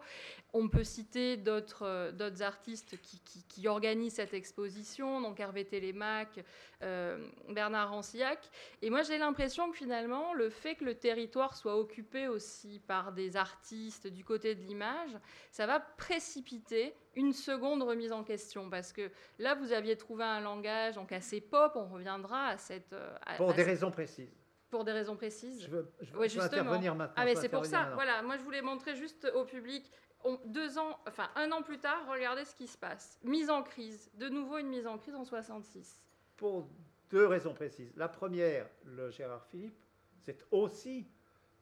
[0.53, 5.63] On peut citer d'autres euh, d'autres artistes qui, qui- qui organisent cette exposition, donc Hervé
[5.63, 6.43] Télémac,
[6.81, 7.17] euh,
[7.49, 8.39] Bernard Rancillac.
[8.81, 11.92] Et moi, j'ai l'impression que finalement, le fait que le territoire soit occupé
[12.29, 15.17] aussi par des artistes du côté de l'image,
[15.51, 18.69] ça va précipiter une seconde remise en question.
[18.69, 22.93] Parce que là, vous aviez trouvé un langage donc assez pop, on reviendra à cette...
[22.93, 24.31] euh, à- Pour à des cette- raisons précises.
[24.69, 25.61] pour des raisons précises.
[25.63, 26.61] Je veux, je veux- Ouais, je veux justement.
[26.61, 27.13] intervenir maintenant.
[27.17, 27.79] Ah, mais c'est pour ça.
[27.81, 27.95] maintenant.
[27.95, 29.89] Voilà, moi, je voulais montrer juste au public.
[30.25, 33.19] on- deux ans, enfin un an plus tard, regardez ce qui se passe.
[33.23, 34.09] Mise en crise.
[34.13, 36.01] De nouveau une mise en crise en 66.
[36.37, 36.65] Pour
[37.11, 37.91] deux raisons précises.
[37.97, 39.75] La première, le Gérard Philippe,
[40.21, 41.05] c'est aussi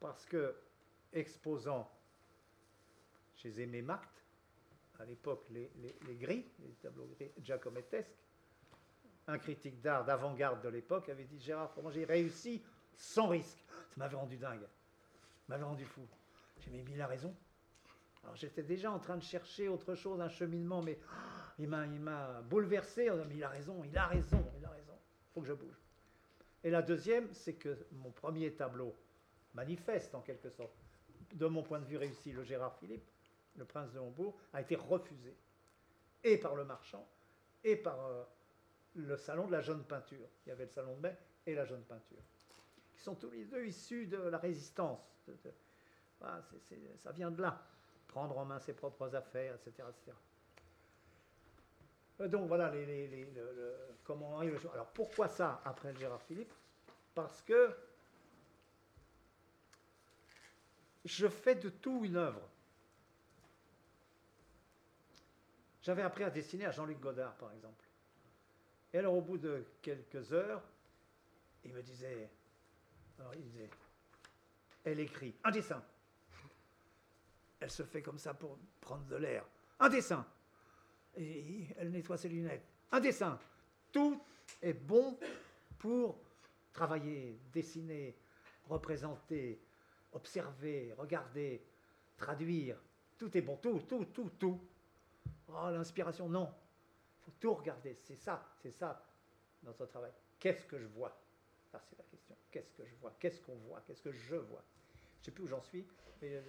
[0.02, 0.54] parce que,
[1.14, 1.90] exposant
[3.36, 4.26] chez Aimé Marct,
[5.00, 5.72] à l'époque les,
[6.16, 8.18] gris, les tableaux gris giacomettesques,
[9.28, 12.64] un critique d'art d'avant-garde de l'époque avait dit Gérard Fromager réussit
[12.96, 13.64] sans risque.
[13.70, 14.66] Ça m'avait rendu dingue.
[15.48, 16.06] M'avait rendu fou.
[16.60, 17.34] J'ai mais il a raison.
[18.24, 22.42] Alors j'étais déjà en train de chercher autre chose, un cheminement, mais ah, il m'a,
[22.42, 23.10] bouleversé.
[23.32, 24.94] il a raison, il a raison, il a raison.
[24.98, 25.80] Il faut que je bouge.
[26.64, 28.96] Et la deuxième, c'est que mon premier tableau
[29.54, 30.74] manifeste en quelque sorte,
[31.34, 33.10] de mon point de vue réussi, le Gérard Philippe,
[33.58, 35.36] le prince de Hambourg, a été refusé.
[36.24, 37.08] Et par le marchand,
[37.64, 38.24] et par euh,
[38.96, 40.28] le salon de la jeune peinture.
[40.46, 42.22] Il y avait le salon de mai et la jeune peinture.
[42.94, 45.00] Qui sont tous les deux issus de la résistance.
[46.20, 47.62] Ça vient de là.
[48.08, 49.88] Prendre en main ses propres affaires, etc.
[52.20, 52.72] Euh, Donc voilà
[54.04, 56.54] comment on Alors pourquoi ça après le Gérard Philippe?
[57.16, 57.76] Parce que
[61.06, 62.48] je fais de tout une œuvre.
[65.82, 67.86] J'avais appris à dessiner à Jean-Luc Godard, par exemple.
[68.94, 70.62] Et alors, au bout de quelques heures,
[71.64, 72.30] il me disait,
[73.20, 73.70] alors il disait,
[74.84, 75.84] elle écrit un dessin.
[77.60, 79.46] Elle se fait comme ça pour prendre de l'air.
[79.80, 80.26] Un dessin.
[81.16, 82.66] Et elle nettoie ses lunettes.
[82.92, 83.40] Un dessin.
[83.92, 84.22] Tout
[84.62, 85.18] est bon
[85.78, 86.20] pour
[86.74, 88.16] travailler, dessiner,
[88.68, 89.60] représenter,
[90.14, 91.64] observer, regarder,
[92.18, 92.78] traduire.
[93.18, 93.58] Tout est bon.
[93.58, 94.60] Tout, tout, tout, tout.
[95.48, 96.50] Oh, l'inspiration, non.
[97.20, 97.98] Il faut tout regarder.
[98.02, 99.06] C'est ça, c'est ça,
[99.64, 100.12] notre travail.
[100.40, 101.16] Qu'est-ce que je vois?
[101.72, 102.36] Ça, c'est la question.
[102.50, 103.14] Qu'est-ce que je vois?
[103.20, 103.82] Qu'est-ce qu'on voit?
[103.82, 104.64] Qu'est-ce que je vois?
[105.16, 105.86] Je ne sais plus où j'en suis.
[106.22, 106.42] mais, euh,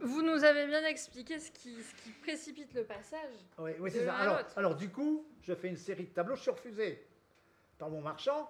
[0.00, 3.34] Vous nous avez bien expliqué ce qui, ce qui précipite le passage.
[3.58, 4.44] Oui, oui, c'est ça.
[4.56, 6.36] alors, du coup, je fais une série de tableaux.
[6.36, 7.04] Je suis refusé
[7.76, 8.48] par mon marchand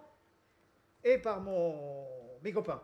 [1.03, 2.07] et par mon,
[2.43, 2.83] mes copains.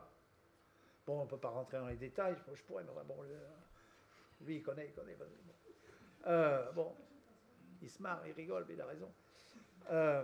[1.09, 2.37] Bon, on ne peut pas rentrer dans les détails.
[2.55, 3.17] Je, pourrais, mais bon,
[4.43, 5.17] lui, il connaît, il connaît.
[6.27, 6.95] Euh, bon,
[7.81, 9.11] il se marre, il rigole, mais il a raison.
[9.91, 10.23] Euh,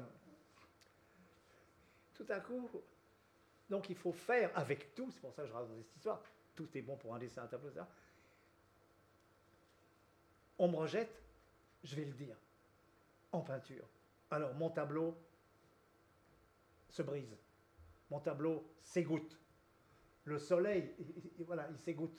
[2.13, 2.69] tout à coup,
[3.71, 5.11] donc il faut faire avec tout.
[5.11, 6.23] C'est pour ça que je raconte cette histoire.
[6.55, 7.87] Tout est bon pour un dessin, un tableau, etc.
[10.59, 11.19] On me rejette,
[11.83, 12.37] je vais le dire,
[13.33, 13.89] en peinture.
[14.31, 15.17] Alors, mon tableau
[16.91, 17.35] se brise.
[18.11, 19.39] Mon tableau s'égoutte.
[20.25, 22.19] Le soleil, il- il- voilà, il s'égoutte.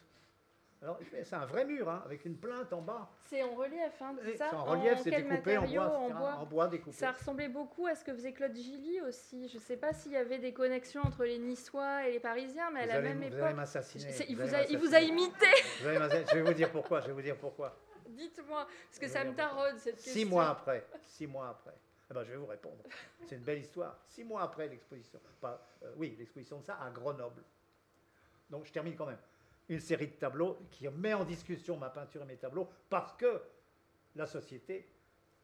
[0.82, 3.10] Alors, c'est un vrai mur, hein, avec une plainte en bas.
[3.24, 6.34] C'est en relief, hein, c'est ça C'est en relief, c'est découpé en bois, En bois.
[6.36, 6.96] en bois découpé.
[6.96, 9.48] Ça ressemblait beaucoup à ce que faisait Claude Gilly aussi.
[9.48, 12.70] Je ne sais pas s'il y avait des connexions entre les Niçois et les Parisiens,
[12.72, 13.56] mais à vous la allez, même vous allez époque.
[13.56, 14.12] m'assassiner.
[14.12, 15.22] C'est- Il vous vous, allez a, il vous a m'assassiner.
[15.24, 15.46] imité.
[15.82, 16.30] Vous allez m'assassiner.
[16.30, 17.02] Je vais vous dire pourquoi.
[17.02, 17.76] Je vais vous dire pourquoi.
[18.08, 20.14] Dites-moi, parce que ça me taraude cette question.
[20.14, 21.74] Six mois après, six mois après,
[22.12, 22.84] eh ben, je vais vous répondre.
[23.26, 23.98] C'est une belle histoire.
[24.08, 27.42] Six mois après l'exposition, pas, euh, oui, l'exposition de ça à Grenoble.
[28.50, 29.20] Donc je termine quand même.
[29.70, 33.42] Une série de tableaux qui met en discussion ma peinture et mes tableaux parce que
[34.16, 34.88] la société,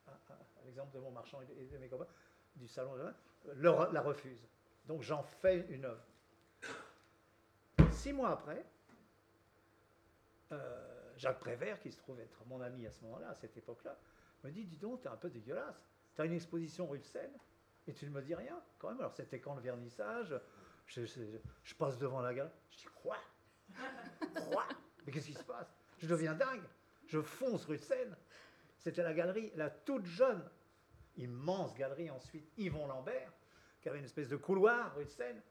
[0.08, 2.08] à, à- à l'exemple de mon marchand et de, mes copains,
[2.56, 4.46] du salon de la refuse.
[4.86, 6.04] Donc j'en fais une œuvre.
[7.92, 8.64] Six mois après,
[10.52, 13.98] euh, Jacques Prévert, qui se trouve être mon ami à ce moment-là, à cette époque-là,
[14.44, 15.84] me dit, dis donc, t'es un peu dégueulasse.
[16.16, 17.32] T'as une exposition rue de Seine
[17.88, 19.00] et tu ne me dis rien quand même.
[19.00, 20.36] Alors c'était quand le vernissage
[20.96, 21.22] je, je-
[21.64, 22.52] je passe devant la galerie.
[22.72, 23.18] Je dis, quoi?
[24.52, 24.66] Quoi?
[25.06, 25.74] Mais qu'est-ce qui se passe?
[26.00, 26.64] Je deviens dingue.
[27.08, 28.16] Je fonce rue de Seine.
[28.78, 30.44] C'était la galerie, la toute jeune,
[31.18, 33.32] immense galerie ensuite, Yvon Lambert,
[33.82, 35.42] qui avait une espèce de couloir rue de Seine.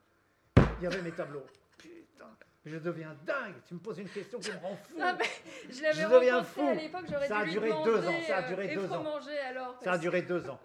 [0.79, 1.46] Il y avait mes tableaux.
[1.79, 3.55] Putain, je deviens dingue.
[3.66, 4.96] Tu me poses une question qui me rend fou.
[5.00, 5.16] Ah
[5.70, 6.74] je l'avais rencontré à fou.
[6.74, 9.05] l'époque, j'aurais Ça a dû lui duré deux ans, ça a euh, duré deux ans.
[9.48, 9.83] Alors.
[9.83, 10.61] Ça a duré deux ans.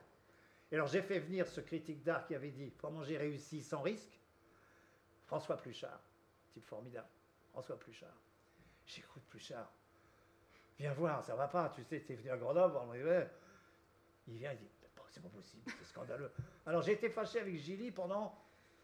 [0.71, 3.81] Et alors j'ai fait venir ce critique d'art qui avait dit Comment j'ai réussi sans
[3.81, 4.19] risque
[5.27, 5.99] François Pluchart,
[6.53, 7.07] type formidable.
[7.51, 8.13] François Pluchard.
[8.85, 9.71] J'écoute Pluchard.
[10.77, 13.29] Viens voir, ça va pas, tu sais, t'es venu à Grenoble, on ouais.
[14.27, 14.67] Il vient, il dit,
[15.09, 16.31] c'est pas possible, c'est scandaleux.
[16.65, 18.37] Alors j'ai été fâché avec Gilly pendant,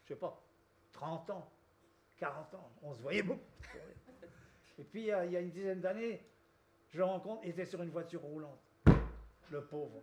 [0.04, 0.41] je sais pas,
[0.93, 1.51] 30 ans,
[2.17, 2.71] 40 ans.
[2.84, 3.41] On se voyait beaucoup.
[4.80, 6.23] Et puis il y a, il y a une dizaine d'années,
[6.89, 8.60] je le rencontre, il était sur une voiture roulante.
[9.51, 10.01] Le pauvre.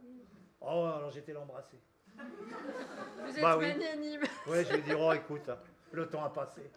[0.60, 1.78] Oh, alors j'étais l'embrasser.
[2.16, 3.68] Vous êtes Bah oui.
[3.68, 4.20] magnanime.
[4.46, 5.58] Ouais, je lui ai dit, oh écoute, hein,
[5.92, 6.70] le temps a passé.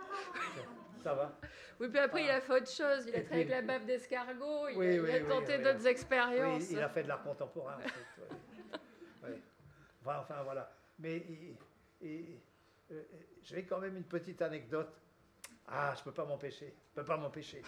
[1.03, 1.31] Ça va
[1.79, 3.05] Oui, puis après, il a fait autre chose.
[3.07, 4.67] Il a travaillé puis- avec la baffe d'escargot.
[4.69, 6.61] Il, Oui, a- il oui, a oui, tenté oui, d'autres expériences.
[6.63, 7.75] Oui, il a fait de l'art contemporain.
[7.75, 9.41] En fait.
[10.03, 10.71] Enfin, enfin, voilà.
[10.99, 11.55] Mais il-
[12.01, 12.39] il-
[12.91, 13.03] euh,
[13.43, 14.91] je vais quand même une petite anecdote.
[15.67, 16.73] Ah, je peux pas m'empêcher.
[16.89, 17.61] Je peux pas m'empêcher.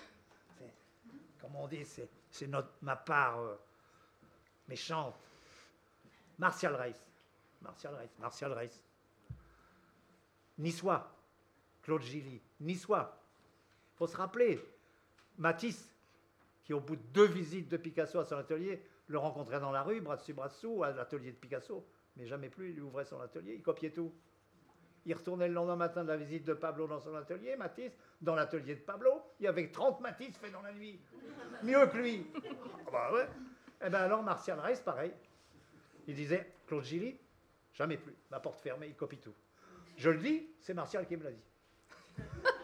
[1.40, 2.10] Comme on dit, c'est,
[2.82, 3.56] ma part euh,
[4.68, 5.16] méchante.
[6.40, 7.06] Martial Reiss.
[7.62, 8.12] Martial Reiss.
[8.20, 8.82] Martial Reiss.
[10.58, 11.10] Niçois.
[11.84, 12.42] Claude Gilly.
[12.60, 13.22] Niçois.
[13.94, 14.60] Il faut se rappeler.
[15.38, 15.94] Matisse,
[16.64, 19.84] qui au bout de deux visites de Picasso à son atelier, le rencontrait dans la
[19.84, 23.20] rue, bras dessus, bras dessous, à l'atelier de Picasso, mais jamais plus, il ouvrait son
[23.20, 24.14] atelier, il copiait tout.
[25.06, 28.36] Il retournait le lendemain matin de la visite de Pablo dans son atelier, Matisse, dans
[28.36, 31.02] l'atelier de Pablo, il y avait 30 Matisse faits dans la nuit.
[31.64, 32.26] Mieux que lui.
[32.88, 33.28] Ah bah ouais.
[33.86, 35.12] Eh bien alors, Martial Reiss, pareil.
[36.08, 37.20] Il disait, Claude Gilly,
[37.74, 38.16] jamais plus.
[38.32, 39.34] La porte fermée, il copie tout.
[39.98, 41.44] Je le dis, c'est Martial qui me l'a dit.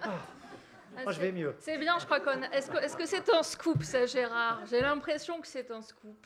[0.01, 1.55] Ah, Moi, je vais mieux.
[1.59, 2.41] C'est bien, je crois qu'on.
[2.43, 4.65] Est-ce que est-ce que c'est un scoop, ça, Gérard?
[4.65, 6.25] J'ai l'impression que c'est un scoop.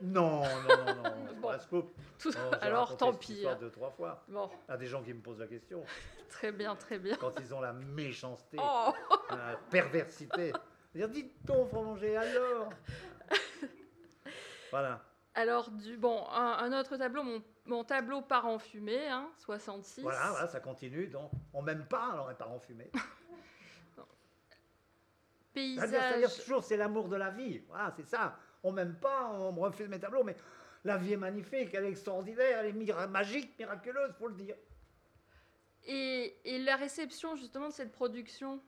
[0.00, 1.48] Non, non, non, non, c'est Bon.
[1.48, 1.90] pas un scoop.
[2.18, 3.32] Tout- Oh, j'ai Alors, raconté tant cette pis.
[3.34, 3.58] histoire hein.
[3.60, 4.24] deux, trois fois.
[4.28, 5.84] Bon, à des gens qui me posent la question,
[6.30, 7.16] très bien, très bien.
[7.16, 8.92] quand ils ont la méchanceté, Oh
[9.30, 10.52] la perversité.
[10.94, 12.70] Dire, dites donc, Fromanger, alors
[14.70, 15.00] Voilà.
[15.38, 20.02] Alors, du, bon, un, un autre tableau, mon, mon tableau part en fumée, hein, 66.
[20.02, 21.06] Voilà, voilà, ça continue.
[21.06, 22.90] Donc, on m'aime pas, alors n'est pas en fumée.
[25.54, 26.44] C'est-à-dire, c'est-à-dire, Paysage.
[26.44, 27.62] toujours, c'est l'amour de la vie.
[27.68, 28.36] Voilà, c'est ça.
[28.62, 30.36] On m'aime pas, on me refuse mes tableaux, mais
[30.84, 34.56] la vie est magnifique, elle est extraordinaire, elle est mira- magique, miraculeuse, faut le dire.
[35.86, 38.60] Et, et la réception, justement, de cette production,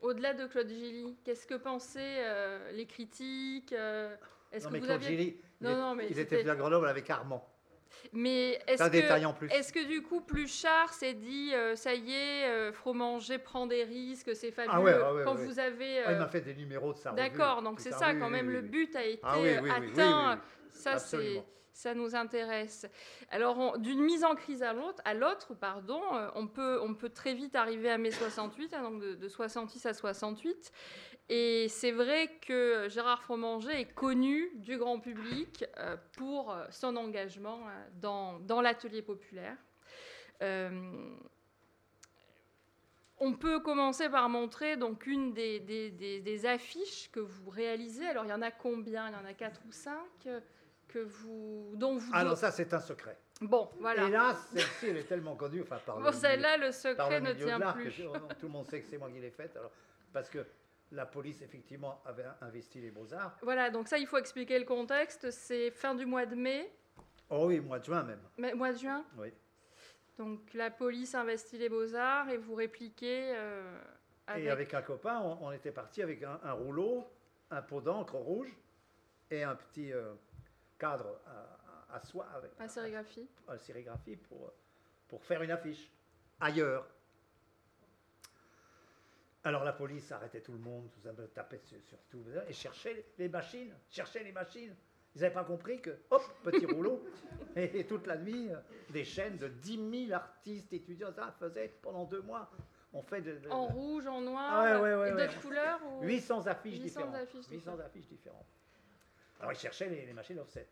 [0.00, 4.14] au-delà de Claude Gilly, qu'est-ce que pensaient euh, les critiques euh,
[4.52, 5.16] Est-ce Non, que mais vous Claude aviez...
[5.18, 7.46] Gilly, il, Non, mais il c'était- était venu à Grenoble avec Armand.
[8.12, 9.48] Mais est-ce un détail en plus.
[9.50, 13.82] est-ce que du coup, Pluchart s'est dit, euh, ça y est, euh, Fromanger prend des
[13.82, 15.44] risques, c'est fabuleux Ah ouais, ah ouais, Quand ouais.
[15.46, 16.00] vous avez...
[16.04, 17.16] Ah, il euh, m'a fait des numéros de revue.
[17.16, 19.48] D'accord, donc c'est ça, ça quand oui, même, oui, le but a été Ah oui,
[19.62, 20.40] oui, oui, atteint.
[20.70, 22.86] Ça, c'est, ça nous intéresse.
[23.30, 26.94] Alors, on- d'une mise en crise à l'autre, à l'autre, pardon, euh, on peut, on
[26.94, 30.72] peut très vite arriver à mai 68, hein, donc de, de 66 à 68.
[31.30, 36.96] Et c'est vrai que Gérard Fromanger est connu du grand public euh, pour euh, son
[36.96, 39.56] engagement euh, dans, dans l'atelier populaire.
[40.42, 40.70] Euh,
[43.18, 48.06] on peut commencer par montrer donc une des, des- des- des affiches que vous réalisez.
[48.06, 49.08] Alors il y en a combien?
[49.08, 50.28] Il y en a quatre ou cinq
[50.86, 52.10] que vous, dont vous.
[52.14, 53.18] Ah non, ça c'est un secret.
[53.40, 54.04] Bon, voilà.
[54.06, 57.28] Hélas, celle-ci, elle est tellement connue, enfin par Bon, le celle-là, le par secret le
[57.28, 57.90] ne tient que plus.
[57.90, 59.70] je- oh non, tout le monde sait que c'est moi qui l'ai faite, alors,
[60.12, 60.44] parce que
[60.92, 63.36] la police, effectivement, avait investi les beaux-arts.
[63.42, 65.30] Voilà, donc ça, il faut expliquer le contexte.
[65.30, 66.72] C'est fin du mois de mai,
[67.30, 68.22] Oh oui, mois de juin même.
[68.38, 69.04] mai- mois de juin.
[69.18, 69.32] Oui.
[70.16, 73.78] Donc la police investit les beaux-arts et vous répliquez euh,
[74.26, 74.44] avec...
[74.44, 77.06] Et avec un copain, on, on était parti avec un, un rouleau,
[77.50, 78.50] un pot d'encre rouge
[79.30, 80.14] et un petit euh,
[80.78, 83.28] cadre à, à- à soie avec la sérigraphie.
[83.46, 84.52] à la sérigraphie pour,
[85.06, 85.90] pour faire une affiche
[86.40, 86.86] ailleurs.
[89.44, 93.04] Alors la police arrêtait tout le monde, tout ça, tapait sur, sur tout, et cherchait
[93.18, 94.74] les- machines, cherchait les machines.
[95.14, 97.02] Ils n'avaient pas compris que, hop, petit rouleau,
[97.56, 98.56] et, et toute la nuit, euh,
[98.90, 102.50] des chaînes de 10 000 artistes, étudiants, ça faisait pendant deux mois.
[102.92, 105.26] On fait de, de- En de- rouge, en noir, Ah ouais, ouais, ouais, et ouais.
[105.26, 106.02] d'autres couleurs ou...
[106.04, 107.14] 800 affiches 800 différentes.
[107.14, 108.46] affiches 800 affiches différentes.
[109.40, 110.68] Alors ils cherchaient les, les machines offset.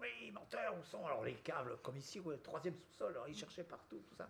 [0.00, 1.04] Oui, menteur, où sont?
[1.06, 3.12] Alors les câbles Comme ici, le troisième sous-sol.
[3.12, 4.28] Alors ils cherchaient partout, tout ça.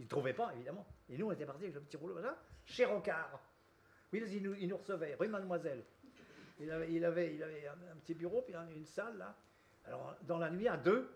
[0.00, 0.84] Ils ne trouvaient pas, évidemment.
[1.08, 3.40] Et nous, on était partis avec le petit rouleau, voilà, chez Rocard.
[4.12, 5.82] Oui, ils nous, recevaient, rue Mademoiselle.
[6.60, 9.34] Il avait, il il un, petit bureau, puis un- une salle, là.
[9.86, 11.10] Alors, dans la nuit, à deux,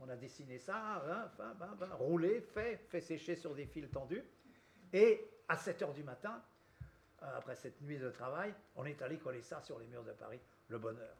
[0.00, 1.30] on a dessiné ça, hein,
[1.92, 4.24] roulé, fait, fait sécher sur des fils tendus.
[4.92, 6.42] Et à 7 heures du matin,
[7.20, 10.40] après cette nuit de travail, on est allé coller ça sur les murs de Paris.
[10.68, 11.16] Le bonheur.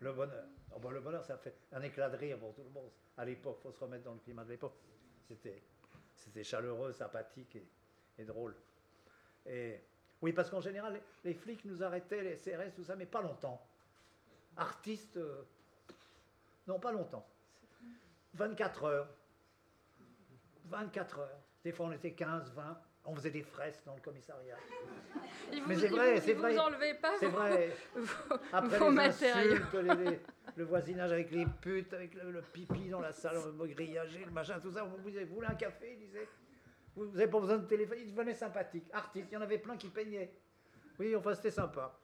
[0.00, 0.44] Le bonheur.
[0.74, 2.90] Oh, ben, le bonheur, ça fait un éclat de rire pour tout le monde.
[3.16, 4.74] À l'époque, il faut se remettre dans le climat de l'époque.
[5.28, 7.58] C'était, chaleureux, sympathique
[8.18, 8.54] et drôle.
[9.50, 9.80] Et,
[10.22, 13.60] oui, parce qu'en général, les, flics nous arrêtaient, les CRS, tout ça, mais pas longtemps.
[14.56, 15.42] Artistes, euh,
[16.66, 17.26] non, pas longtemps.
[18.34, 19.08] 24 heures.
[20.66, 21.40] 24 heures.
[21.64, 22.80] Des fois, on était 15, 20.
[23.06, 24.56] On faisait des fresques dans le commissariat.
[25.66, 26.52] Mais c'est vrai, c'est vrai.
[26.52, 27.74] vous enlevez pas C'est vrai.
[28.52, 29.52] Après vos les matériaux.
[29.54, 30.20] insultes, les- les-
[30.56, 34.30] le voisinage avec les putes, avec le, le pipi dans la salle, le grillagé, le
[34.30, 34.84] machin, tout ça.
[34.84, 36.28] Vous, vous, vous voulez un café Il disait.
[36.96, 37.98] Vous n'avez pas besoin de téléphone.
[38.00, 38.84] Il devenait sympathique.
[38.92, 40.30] Artiste, il y en avait plein qui peignaient.
[40.98, 41.96] Oui, enfin, c'était sympa.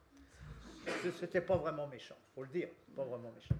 [1.18, 2.68] C'était pas vraiment méchant, faut le dire.
[2.94, 3.56] Pas vraiment méchant.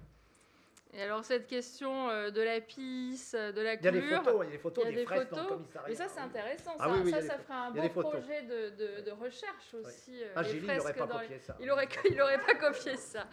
[0.93, 3.99] Et alors cette question euh, de la pisse, euh, de la Il y a des
[4.01, 5.47] coulure, photos, il y a des photos il y a des, des dans le photos.
[5.49, 5.89] commissariat.
[5.89, 8.69] mais ça c'est intéressant, Ah ça, oui, oui, ça, ça ferait un beau projet de,
[8.69, 10.23] de- de recherche aussi.
[10.23, 11.57] euh, Ah, les Gilles, il n'aurait pas dans les- copié ça.
[11.59, 13.27] Il aurait, il aurait pas copié ça.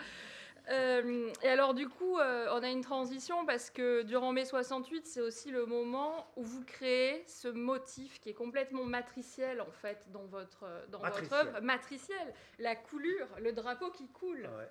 [0.70, 5.06] Euh, et alors du coup, euh, on a une transition parce que durant mai 68,
[5.06, 9.98] c'est aussi le moment où vous créez ce motif qui est complètement matriciel en fait
[10.10, 14.42] dans votre dans votre œuvre, matriciel, la coulure, le drapeau qui coule.
[14.42, 14.68] Ouais.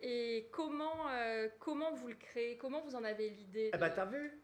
[0.00, 2.56] Et comment euh, comment vous le créez?
[2.56, 4.40] Comment vous en avez l'idée Eh de- ben, t'as vu?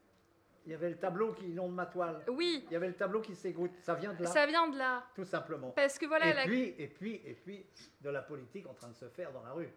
[0.67, 2.23] Il y avait le tableau qui inonde ma toile.
[2.29, 3.71] Oui, Il y avait le tableau qui s'égoutte.
[3.81, 5.03] Ça vient de là, ça vient de là.
[5.15, 5.71] tout simplement.
[5.71, 6.43] Parce que voilà, et la...
[6.45, 7.65] puis, et puis, et puis,
[8.03, 9.71] de la politique en train de se faire dans la rue.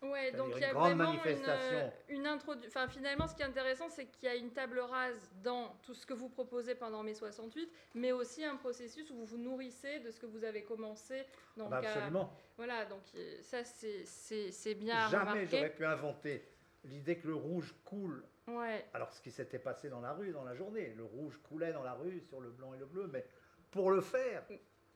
[0.00, 1.92] Ouais, donc il y a grande vraiment manifestation.
[2.08, 4.78] une, une introdu- Enfin, finalement, ce qui est intéressant, c'est qu'il y a une table
[4.78, 9.14] rase dans tout ce que vous proposez pendant mai 68, mais aussi un processus où
[9.16, 11.24] vous vous nourrissez de ce que vous avez commencé.
[11.56, 12.32] Donc, Bah, à- absolument.
[12.56, 16.44] voilà, donc euh, ça, c'est- bien Jamais j'aurais pu inventer
[16.84, 18.24] l'idée que le rouge coule.
[18.46, 18.86] Ouais.
[18.94, 21.82] Alors, ce qui s'était passé dans la rue, dans la journée, le rouge coulait dans
[21.82, 23.26] la rue sur le blanc et le bleu, mais
[23.72, 24.44] pour le faire,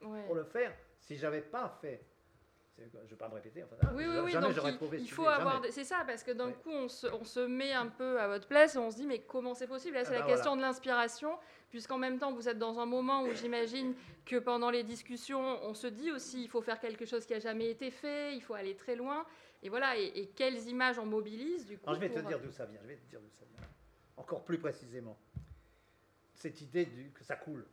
[0.00, 0.24] Ouais.
[0.26, 2.04] pour le faire, si j'avais pas fait,
[2.78, 4.32] je ne pas me répéter, enfin, Oui, je- oui, oui.
[4.32, 4.66] jamais donc
[4.98, 5.60] il, faut avoir.
[5.60, 8.28] des- C'est ça, parce que d'un coup, on se, on se met un peu à
[8.28, 9.94] votre place et on se dit, mais comment c'est possible?
[9.94, 11.38] Là, c'est Ah la bah question de l'inspiration,
[11.70, 15.74] puisqu'en même temps, vous êtes dans un moment où j'imagine que pendant les discussions, on
[15.74, 18.54] se dit aussi, il faut faire quelque chose qui a jamais été fait, il faut
[18.54, 19.26] aller très loin.
[19.62, 22.40] Et voilà, et, et quelles images on mobilise, du coup Alors, je vais te dire
[22.40, 22.80] d'où ça vient.
[22.82, 23.68] Je vais te dire d'où ça vient.
[24.16, 25.16] Encore plus précisément.
[26.34, 27.64] Cette idée du, que ça coule.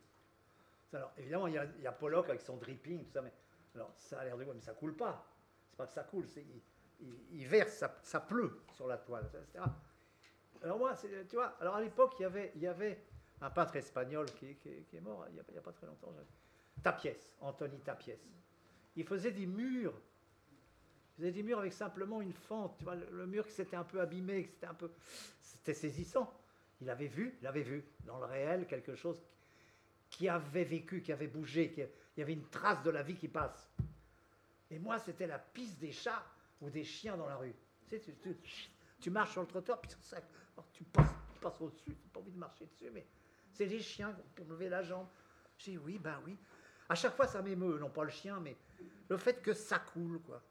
[0.92, 3.32] Alors, évidemment, il y, a, il y a Pollock avec son dripping, tout ça, mais
[3.74, 5.26] alors, ça a l'air de quoi Mais ça coule pas.
[5.68, 6.44] C'est pas que ça coule, c'est
[7.32, 9.64] il, verse, ça, pleut sur la toile, etc.
[10.62, 13.02] Alors moi, tu vois, alors à l'époque, il y avait, avait
[13.40, 16.12] un peintre espagnol qui, est mort il n'y a, pas très longtemps,
[16.82, 18.18] Tapiès, Anthony Tapiès.
[18.96, 19.94] Il faisait des murs
[21.20, 23.84] il faisait des murs avec simplement une fente, tu vois, le, mur qui s'était un
[23.84, 24.90] peu abîmé, c'était un peu,
[25.42, 26.32] c'était saisissant.
[26.80, 29.22] Il avait vu, il avait vu dans le réel quelque chose
[30.08, 31.82] qui avait vécu, qui avait bougé, qui,
[32.20, 33.70] il y avait une trace de la vie qui passe.
[34.70, 36.22] Et moi, c'était la piste des chats
[36.60, 37.54] ou des chiens dans la rue.
[37.88, 37.98] Tu,
[39.00, 40.18] tu, marches sur le trottoir, puis ça,
[40.70, 41.08] tu passes,
[41.60, 43.06] au-dessus, tu n'as pas envie de marcher dessus, mais
[43.50, 45.06] c'est des chiens qui ont levé la jambe.
[45.56, 46.36] J'ai dit oui, ben oui.
[46.90, 48.54] À chaque fois, ça m'émeut, non pas le chien, mais
[49.08, 50.42] le fait que ça coule, quoi.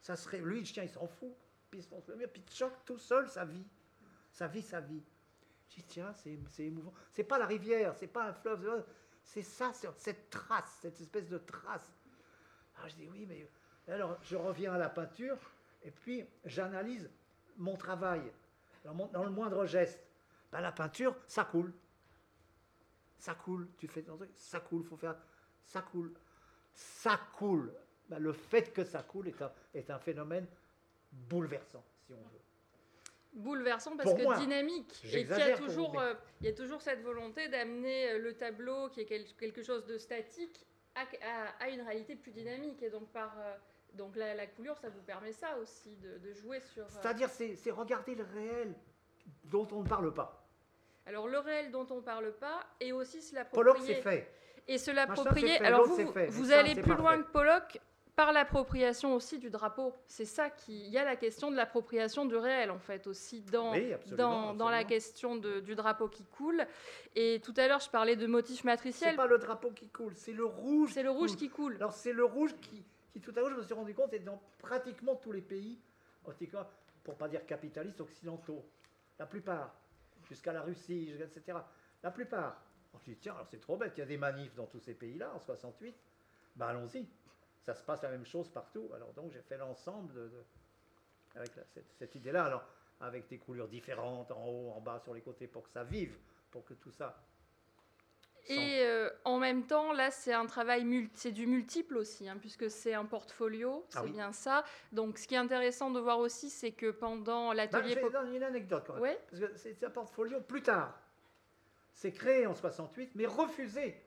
[0.00, 1.34] Ça serait, lui, le chien, il s'en fout.
[1.68, 3.66] Puis il se puis choque tout seul sa vie.
[4.30, 5.02] Sa vie, sa vie.
[5.68, 6.94] J'ai dit, tiens, c'est c'est émouvant.
[7.12, 8.84] C'est pas la rivière, c'est pas un fleuve,
[9.26, 11.92] c'est ça, cette trace, cette espèce de trace.
[12.76, 13.50] Alors je dis, oui, mais.
[13.88, 15.36] Alors je reviens à la peinture,
[15.82, 17.10] et puis j'analyse
[17.56, 18.22] mon travail
[18.84, 20.00] dans, le moindre geste.
[20.52, 21.72] Ben, la peinture, ça coule.
[23.18, 23.68] Ça coule.
[23.78, 25.16] Tu fais ton truc, ça coule, faut faire.
[25.64, 26.14] Ça coule.
[26.72, 27.72] Ça coule.
[28.08, 29.32] Ben, le fait que ça coule
[29.74, 30.46] est un phénomène
[31.10, 32.45] bouleversant, si on veut.
[33.36, 34.36] Bouleversant parce Pour que moi.
[34.38, 37.48] dynamique et qu'il y a toujours vous, mais- euh, il y a toujours cette volonté
[37.48, 41.82] d'amener euh, le tableau qui est quel- quelque chose de statique à, à- à une
[41.82, 43.54] réalité plus dynamique et donc par euh,
[43.94, 47.28] donc la, la coulure ça vous permet ça aussi de, de jouer sur euh, C'est-à-dire,
[47.28, 48.74] c'est c'est regarder le réel
[49.44, 50.46] dont on ne parle pas.
[51.04, 54.32] alors le réel dont on parle pas et aussi se Pollock, c'est l'approprier fait.
[54.68, 57.78] et se l'approprier alors vous vous, vous allez plus loin que Pollock
[58.16, 62.24] par l'appropriation aussi du drapeau c'est ça qui il y a la question de l'appropriation
[62.24, 64.16] du réel en fait aussi dans Oui, absolument,
[64.48, 66.66] dans, dans la question de- du drapeau qui coule.
[67.14, 69.16] Et tout à l'heure, je parlais de motifs C'est matriciels.
[69.16, 70.90] pas le drapeau qui coule, c'est le rouge.
[70.94, 71.38] C'est le rouge coule.
[71.38, 71.74] qui coule.
[71.76, 74.18] Alors c'est le rouge qui, qui, tout à l'heure, je me suis rendu compte, est
[74.20, 75.78] dans pratiquement tous les pays,
[76.24, 76.66] en tout cas,
[77.04, 78.64] pour pas dire capitalistes, occidentaux.
[79.18, 79.74] La plupart.
[80.28, 81.58] Jusqu'à la Russie, etc.
[82.02, 82.62] La plupart.
[82.92, 84.80] Alors, je dis, tiens, alors c'est trop bête, il y a des manifs dans tous
[84.80, 85.94] ces pays-là, en 68.
[86.56, 87.06] Ben allons-y.
[87.66, 88.88] Ça se passe la même chose partout.
[88.94, 90.44] Alors donc j'ai fait l'ensemble de, de-
[91.34, 92.64] avec la- cette, cette idée-là, alors
[93.00, 96.16] avec des couleurs différentes, en haut, en bas, sur les côtés, pour que ça vive,
[96.50, 97.20] pour que tout ça.
[98.48, 102.70] Et euh, en même temps, là, c'est un travail, c'est du multiple aussi, hein, puisque
[102.70, 104.12] c'est un portfolio, c'est Ah oui.
[104.12, 104.64] bien ça.
[104.92, 107.94] Donc, ce qui est intéressant de voir aussi, c'est que pendant l'atelier...
[107.94, 109.02] j'ai pop- non, une anecdote quand même.
[109.02, 109.20] Ouais.
[109.28, 110.96] Parce que c'est c'est un portfolio plus tard.
[111.92, 114.00] C'est créé en 68, mais refusé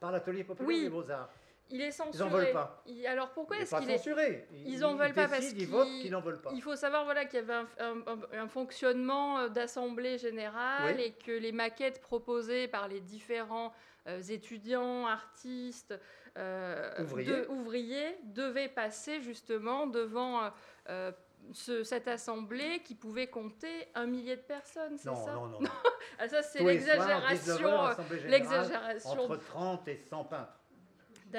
[0.00, 0.82] par l'atelier populaire Oui.
[0.82, 1.30] des Beaux-Arts.
[1.70, 2.14] Il est censuré.
[2.14, 2.82] Ils n'en veulent pas.
[2.86, 4.46] Il- alors pourquoi est-ce pas qu'il est censuré.
[4.64, 6.50] ils en veulent pas parce qu'ils- n'en veulent pas.
[6.54, 10.94] Il faut savoir voilà, qu'il y avait un, un- un- un fonctionnement euh, d'assemblée générale
[10.96, 11.02] Oui.
[11.02, 13.72] et que les maquettes proposées par les différents
[14.08, 15.92] euh, étudiants, artistes,
[16.36, 17.26] euh, Ouvriers.
[17.32, 20.42] de- ouvriers devaient passer justement devant
[20.88, 21.10] euh,
[21.52, 25.32] ce- cette assemblée qui pouvait compter un millier de personnes, c'est Non, ça?
[25.32, 25.60] non, non.
[25.60, 25.68] non.
[26.18, 28.04] Ah, ça, c'est Tous les soirs, 19 heures, l'exagération.
[28.28, 29.10] L'exagération.
[29.24, 30.52] Entre 30 et 100 peintres.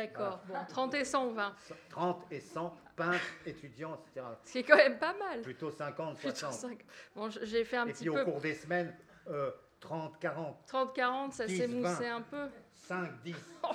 [0.02, 1.56] D'accord, bon, 30 et 120,
[1.90, 4.26] 30 et 100 peintres, étudiants, etc.
[4.44, 5.42] ce qui est quand même pas mal.
[5.42, 6.54] Plutôt 50, Plutôt 60.
[6.54, 6.86] cinq.
[7.16, 8.96] Bon, j'ai fait un Et petit puis au peu cours des semaines,
[9.28, 12.16] euh, 30, 40, 30-40, ça 10, s'est moussé 20.
[12.16, 12.48] un peu.
[12.74, 13.36] 5, 10.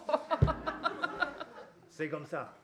[1.88, 2.54] C'est comme ça.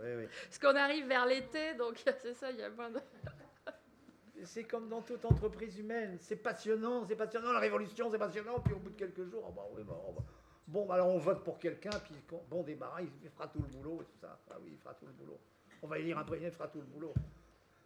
[0.00, 0.28] Oui, oui.
[0.44, 3.00] Parce qu'on arrive vers l'été, donc c'est ça, il y a moins de...
[4.44, 6.18] C'est comme dans toute entreprise humaine.
[6.20, 7.52] C'est passionnant, c'est passionnant.
[7.52, 8.60] La révolution, c'est passionnant.
[8.60, 10.22] Puis au bout de quelques jours, oh bah oui, bah, on va-
[10.66, 12.14] bon, bah alors on vote pour quelqu'un, puis
[12.48, 14.38] bon débarras, il fera tout le boulot et tout ça.
[14.50, 15.38] Ah oui, il fera tout le boulot.
[15.82, 17.14] On va élire un président, il fera tout le boulot.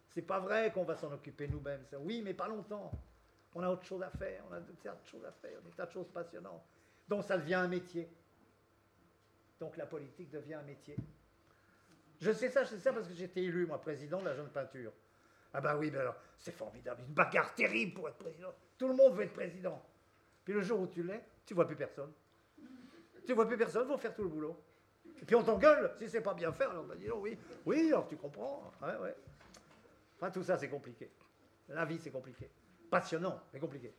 [0.09, 1.85] C'est pas vrai qu'on va s'en occuper nous-mêmes.
[1.99, 2.91] Oui, mais pas longtemps.
[3.53, 4.43] On a autre chose à faire.
[4.49, 6.63] On a des tas de choses à faire, des tas de choses passionnantes.
[7.07, 8.09] Donc ça devient un métier.
[9.59, 10.95] Donc la politique devient un métier.
[12.19, 14.49] Je sais ça, je sais ça parce que j'étais élu, moi, président de la jeune
[14.49, 14.91] peinture.
[15.53, 18.53] Ah bah oui, ben alors, c'est formidable, une bagarre terrible pour être président.
[18.77, 19.81] Tout le monde veut être président.
[20.45, 22.11] Puis le jour où tu l'es, tu vois plus personne.
[23.25, 24.57] Tu vois plus personne, vont faire tout le boulot.
[25.21, 26.65] Et puis on t'engueule si c'est pas bien fait.
[26.65, 28.71] Alors on va dire oui, oui, alors tu comprends.
[28.81, 29.15] Ouais, ouais.
[30.17, 31.11] Enfin, tout ça, c'est compliqué.
[31.69, 32.49] La vie, c'est compliqué.
[32.89, 33.93] Passionnant, mais compliqué.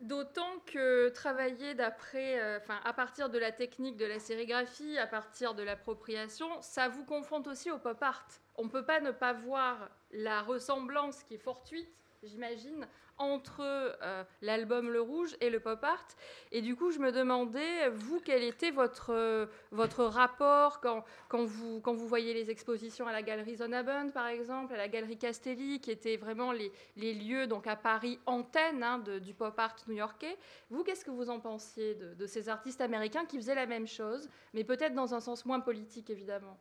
[0.00, 5.54] D'autant que travailler d'après, euh, à partir de la technique de la sérigraphie, à partir
[5.54, 8.28] de l'appropriation, ça vous confronte aussi au pop art.
[8.56, 11.90] On ne peut pas ne pas voir la ressemblance qui est fortuite,
[12.22, 12.86] j'imagine,
[13.18, 16.06] entre euh, l'album Le Rouge et le pop art.
[16.52, 21.44] Et du coup, je me demandais, vous, quel était votre, euh, votre rapport quand, quand,
[21.44, 25.18] vous, quand vous voyez les expositions à la galerie Zonabend, par exemple, à la galerie
[25.18, 29.76] Castelli, qui étaient vraiment les, les lieux, donc à Paris, antenne hein, du pop art
[29.88, 30.36] new-yorkais.
[30.70, 34.28] Vous, qu'est-ce que vous en pensiez de, ces artistes américains qui faisaient la même chose,
[34.52, 36.58] mais peut-être dans un sens moins politique, évidemment?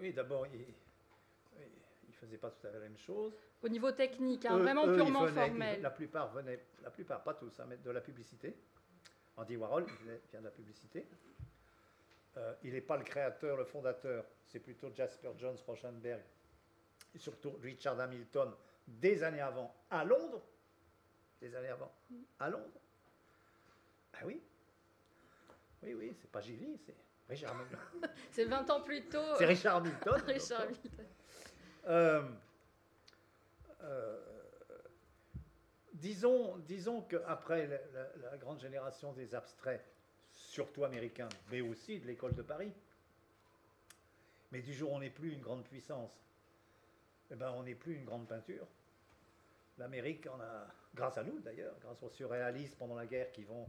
[0.00, 0.46] Oui, d'abord,
[2.32, 3.32] faisait pas tout à fait la même chose.
[3.62, 5.82] Au niveau technique, hein, Eux- vraiment eux, purement venaient- formel.
[5.82, 8.54] La plupart venaient, la plupart, pas tous, hein, mais de la publicité.
[9.36, 9.86] Andy Warhol
[10.30, 11.06] vient de la publicité.
[12.38, 16.22] Euh, il n'est pas le créateur, le fondateur, c'est plutôt Jasper Jones Rauschenberg
[17.14, 18.52] et surtout Richard Hamilton
[18.86, 20.42] des années avant à Londres.
[21.40, 21.92] Des années avant
[22.38, 22.80] à Londres.
[24.14, 24.40] Ah oui.
[25.82, 26.94] Oui, oui, c'est pas Gilly, c'est
[27.28, 27.78] Richard Hamilton.
[28.30, 29.18] C'est 20 ans plus tôt.
[29.36, 30.14] C'est Richard Hamilton.
[30.26, 31.06] Richard Hamilton.
[31.86, 32.22] Euh,
[33.82, 34.20] euh,
[35.94, 37.78] disons, disons qu'après la,
[38.30, 39.84] la- grande génération des abstraits,
[40.30, 42.72] surtout américains, mais aussi de l'école de Paris,
[44.52, 46.10] mais du jour où on n'est plus une grande puissance,
[47.30, 48.66] eh ben, on n'est plus une grande peinture.
[49.78, 53.66] L'Amérique en a, grâce à nous d'ailleurs, grâce aux surréalistes pendant la guerre qui vont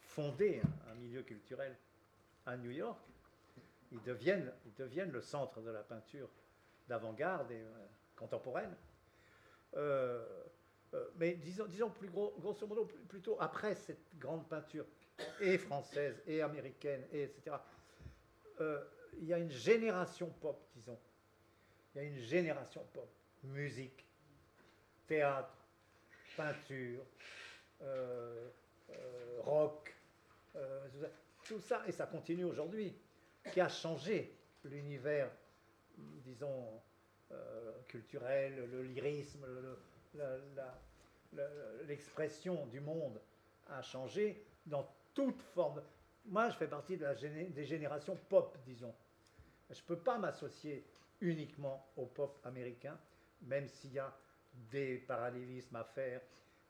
[0.00, 1.76] fonder un, un milieu culturel
[2.44, 2.98] à New York,
[3.92, 6.28] ils deviennent, ils deviennent le centre de la peinture
[6.88, 8.74] d'avant-garde et euh, contemporaine.
[9.76, 10.24] Euh,
[10.94, 14.86] euh, mais disons, plus gros, grosso modo, plutôt après cette grande peinture,
[15.40, 17.56] et française, et américaine, et etc.,
[19.18, 20.98] il y a une génération pop, disons.
[21.94, 23.08] Il y a une génération pop.
[23.44, 24.06] Musique,
[25.06, 25.54] théâtre,
[26.36, 27.02] peinture,
[29.40, 29.94] rock,
[31.44, 32.94] tout ça, et ça continue aujourd'hui,
[33.52, 34.34] qui a changé
[34.64, 35.30] l'univers
[35.96, 36.80] disons,
[37.32, 39.46] euh, culturel, le lyrisme,
[41.86, 43.20] l'expression du monde
[43.68, 45.82] a changé dans toute forme.
[46.26, 48.94] Moi, je fais partie de la des générations pop, disons.
[49.70, 50.84] Je ne peux pas m'associer
[51.20, 52.98] uniquement au pop américain,
[53.42, 54.14] même s'il y a
[54.70, 56.20] des parallélismes à faire,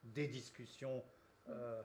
[0.02, 1.02] des discussions.
[1.48, 1.82] euh,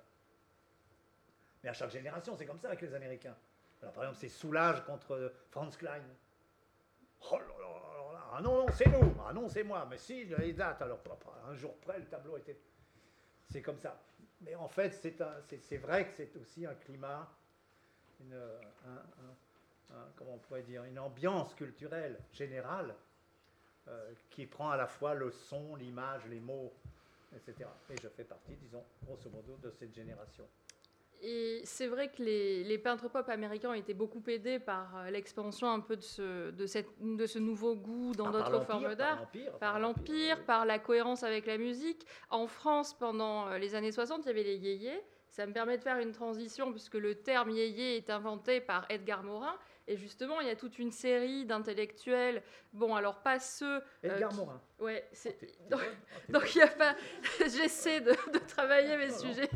[1.64, 3.36] mais à chaque génération, c'est comme ça avec les Américains.
[3.82, 6.02] Alors, par exemple, c'est Soulage contre Franz Klein.
[7.30, 9.98] Oh là là là là, ah non, non, c'est nous, ah non, c'est moi, mais
[9.98, 11.00] si, les dates, alors
[11.48, 12.58] un jour près, le tableau était.
[13.50, 14.00] C'est comme ça.
[14.42, 14.92] Mais en fait,
[15.60, 17.30] c'est vrai que c'est aussi un climat,
[18.22, 22.96] une, un- un- un- comment pourrait dire, une ambiance culturelle générale
[23.88, 26.74] euh, qui prend à la fois le son, l'image, les mots,
[27.36, 27.70] etc.
[27.90, 30.48] Et je fais partie, disons, grosso modo, de cette génération.
[31.24, 35.12] Et c'est vrai que les, les peintres pop américains ont été beaucoup aidés par euh,
[35.12, 38.66] l'expansion un peu de ce, de cette, de ce nouveau goût dans Ah, par d'autres
[38.66, 39.28] formes par d'art.
[39.60, 40.46] Par l'Empire, oui.
[40.48, 42.08] par la cohérence avec la musique.
[42.32, 45.00] En France, pendant euh, les années 60, il y avait les yéyés.
[45.30, 49.24] Ça me permet de faire une transition puisque le terme yéyé est inventé par Edgar
[49.24, 49.56] Morin.
[49.88, 52.44] Et justement, il y a toute une série d'intellectuels.
[52.74, 53.76] Bon, alors pas ceux.
[53.76, 54.62] euh, Edgar qui- Morin.
[54.80, 55.38] Ouais, c'est.
[56.30, 56.96] Donc, il n'y a pas.
[57.40, 59.50] J'essaie de, de travailler mes sujets.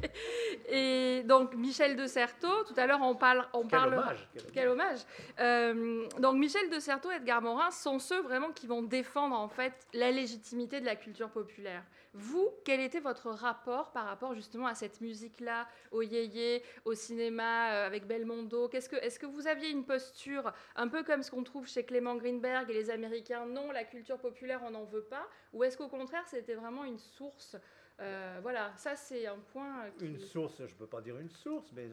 [0.70, 2.64] Et donc Michel de Certeau.
[2.66, 3.48] Tout à l'heure, on parle.
[3.54, 5.00] On Quel parle hommage, quel quel hommage
[5.40, 9.48] Euh, Donc Michel de Certeau et Edgar Morin sont ceux vraiment qui vont défendre en
[9.48, 11.84] fait la légitimité de la culture populaire.
[12.18, 17.72] Vous, quel était votre rapport par rapport justement à cette musique-là, au yéyé, au cinéma
[17.74, 18.70] euh, avec Belmondo?
[18.70, 21.84] Qu'est-ce que, Est-ce que vous aviez une posture un peu comme ce qu'on trouve chez
[21.84, 23.05] Clément Greenberg et les Américains
[23.48, 27.00] Non, la culture populaire, on n'en veut pas Ou est-ce qu'au contraire, c'était vraiment une
[27.00, 27.56] source
[28.02, 29.90] Euh, Voilà, ça c'est un point.
[29.98, 31.90] qui- Une source, je ne peux pas dire une source, mais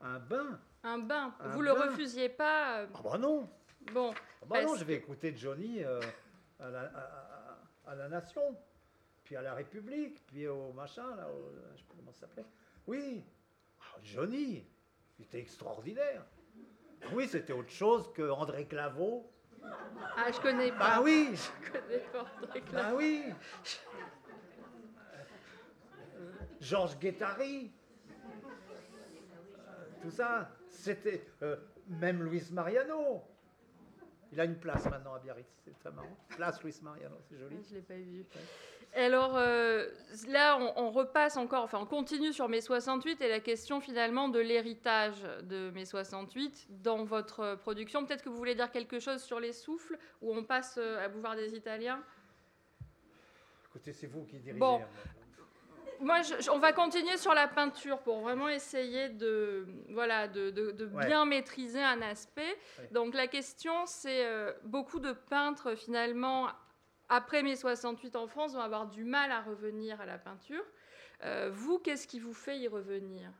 [0.00, 0.58] un, bain.
[0.82, 1.34] Un bain.
[1.40, 1.86] Un vous le bain.
[1.90, 3.48] refusiez pas euh, Ah bah non,
[3.92, 6.00] Bon, ah bah non je vais écouter Johnny euh,
[6.58, 6.98] à, la, à-
[7.86, 8.56] à- à la Nation,
[9.22, 12.46] puis à la République, puis au machin, là, au- je sais pas comment ça s'appelait.
[12.86, 13.22] Oui,
[13.82, 14.66] ah, Johnny,
[15.18, 16.24] il était extraordinaire.
[17.12, 19.30] Oui, c'était autre chose que André Claveau.
[20.16, 20.78] Ah je connais pas.
[20.78, 21.30] Bah oui,
[21.62, 22.26] Je connais pas
[22.72, 23.24] bah oui.
[26.60, 27.70] Georges Guettari.
[30.02, 31.56] Tout ça, c'était euh,
[31.88, 33.22] même Luis Mariano.
[34.32, 36.16] Il a une place maintenant à Biarritz, c'est très marrant.
[36.28, 37.56] Place Luis Mariano, c'est joli.
[37.68, 38.24] Je l'ai pas vu.
[38.94, 39.86] Alors euh,
[40.28, 44.28] là, on, on repasse encore, enfin on continue sur mai 68 et la question finalement
[44.30, 48.06] de l'héritage de mai 68 dans votre production.
[48.06, 51.08] Peut-être que vous voulez dire quelque chose sur les souffles ou on passe euh, à
[51.08, 52.02] Boulevard des Italiens?
[53.68, 54.58] Écoutez, c'est vous qui dirigez.
[54.58, 54.80] Bon.
[54.80, 54.86] hein.
[56.00, 60.70] Moi, je- on va continuer sur la peinture pour vraiment essayer de, voilà, de, de-
[60.70, 61.06] de Ouais.
[61.06, 62.56] bien maîtriser un aspect.
[62.78, 62.88] Ouais.
[62.92, 66.48] Donc la question, c'est euh, beaucoup de peintres finalement,
[67.08, 70.64] après mai 68 en France, vont avoir du mal à revenir à la peinture.
[71.24, 73.32] Euh, vous, qu'est-ce qui vous fait y revenir?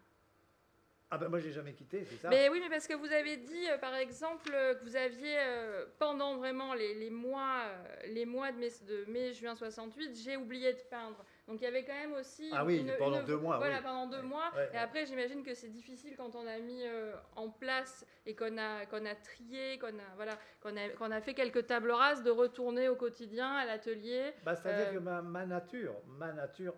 [1.09, 3.37] Ah ben moi j'ai jamais quitté, c'est ça Mais oui, mais parce que vous avez
[3.37, 7.63] dit, euh, par exemple, euh, que vous aviez, euh, pendant vraiment les, les mois,
[8.09, 11.25] les mois de mai, de mai, juin 68, j'ai oublié de peindre.
[11.47, 12.51] Donc il y avait quand même aussi...
[12.53, 13.83] Ah oui, une- pendant une- deux mois, Voilà, oui.
[13.85, 14.51] pendant deux Ouais, mois.
[14.57, 14.77] ouais, et ouais.
[14.79, 18.85] après, j'imagine que c'est difficile quand on a mis euh, en place et qu'on a,
[18.87, 22.31] qu'on a trié, qu'on a, voilà, qu'on a, qu'on a fait quelques tables rases, de
[22.31, 24.33] retourner au quotidien, à l'atelier.
[24.45, 26.75] Bah, C'est-à-dire Euh, que ma, ma nature, ma nature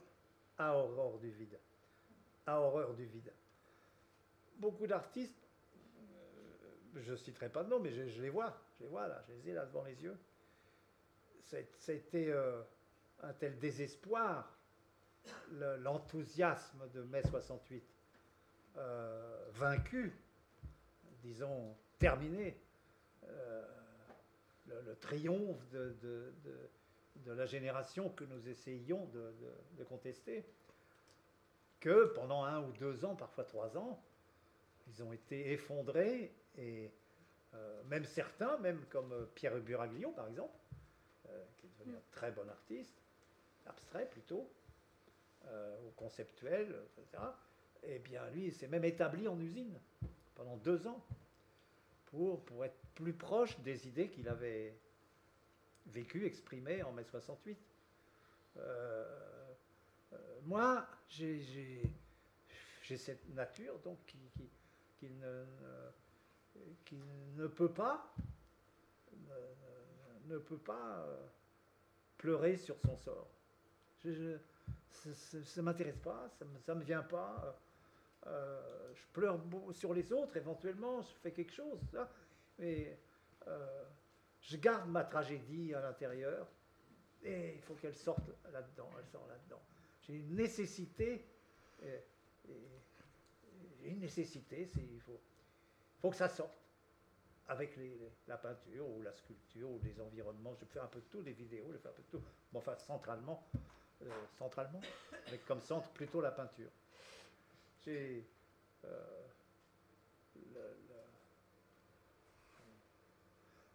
[0.58, 1.58] a horreur du vide.
[2.46, 3.32] A horreur du vide.
[4.56, 5.48] Beaucoup d'artistes,
[5.96, 9.08] euh, je ne citerai pas de nom, mais je, je les vois, je les vois
[9.08, 10.18] là, je les ai là devant les yeux.
[11.78, 12.34] C'était
[13.22, 14.57] un tel désespoir,
[15.80, 17.84] l'enthousiasme de mai 68,
[18.76, 20.12] euh, vaincu,
[21.22, 22.56] disons, terminé.
[23.24, 23.64] Euh,
[24.66, 26.32] le, triomphe de,
[27.26, 30.44] la génération que nous essayions de, contester,
[31.80, 34.02] que pendant un ou deux ans, parfois trois ans,
[34.88, 36.90] ils ont été effondrés et
[37.54, 40.58] euh, même certains, même comme Pierre Buraglion par exemple,
[41.56, 43.02] qui est devenu un très bon artiste,
[43.66, 44.50] abstrait plutôt,
[45.48, 47.22] euh, ou conceptuel, etc.,
[47.84, 49.78] eh bien lui, il s'est même établi en usine
[50.34, 51.02] pendant deux ans
[52.06, 54.74] pour, être plus proche des idées qu'il avait
[55.86, 57.58] vécues, exprimées en mai 68.
[58.56, 59.04] Euh,
[60.12, 61.82] euh, moi, j'ai-
[62.82, 64.16] cette nature donc qui,
[67.36, 68.14] ne, peut pas
[70.26, 71.06] ne, peut pas
[72.16, 73.28] pleurer sur son sort.
[74.90, 77.58] Ça- ça m'intéresse pas, ça ne me vient pas.
[78.26, 79.40] Euh, je pleure
[79.72, 81.78] sur les autres, éventuellement, je fais quelque chose,
[82.58, 82.98] mais
[83.46, 83.84] euh,
[84.40, 86.46] je garde ma tragédie à l'intérieur
[87.22, 89.60] et il faut qu'elle sorte là-dedans, elle sort là-dedans.
[90.02, 91.24] J'ai une nécessité,
[91.82, 92.02] et-
[92.48, 95.20] et- une nécessité, il faut,
[96.00, 96.52] faut que ça sorte
[97.48, 97.78] avec
[98.26, 100.54] la peinture ou la sculpture ou les environnements.
[100.54, 102.22] Je fais un peu de tout, des vidéos, je fais un peu de tout.
[102.52, 103.46] Bon, enfin, centralement,
[104.02, 104.80] euh, centralement,
[105.26, 106.70] avec comme centre plutôt la peinture.
[107.86, 108.20] Euh,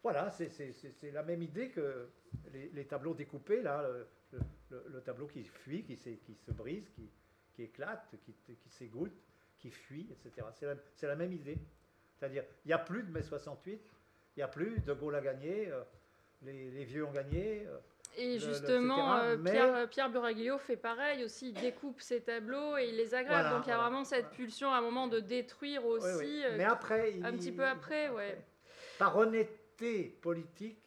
[0.01, 2.09] voilà, c'est- la même idée que
[2.53, 3.81] les, tableaux découpés, là,
[4.31, 6.89] le, le- le tableau qui fuit, qui, se brise,
[7.55, 9.13] qui, éclate, qui, s'égoutte,
[9.59, 10.47] qui fuit, etc.
[10.95, 11.57] C'est la, même idée.
[12.19, 13.79] C'est-à-dire, il n'y a plus de mai 68, il
[14.39, 15.83] n'y a plus, De Gaulle a gagné, euh,
[16.43, 17.67] les vieux ont gagné.
[18.17, 22.01] Euh, Et le- justement, etc., euh, mais- Pierre, Pierre Buraglio fait pareil aussi, il découpe
[22.01, 23.41] ses tableaux et il les aggrave.
[23.41, 26.05] Voilà, Donc il y a voilà, vraiment cette pulsion à un moment de détruire aussi.
[26.17, 26.41] Oui, oui.
[26.45, 28.41] euh, Mais après, il- un petit peu après, ouais.
[28.99, 30.79] Par honnêteté politique,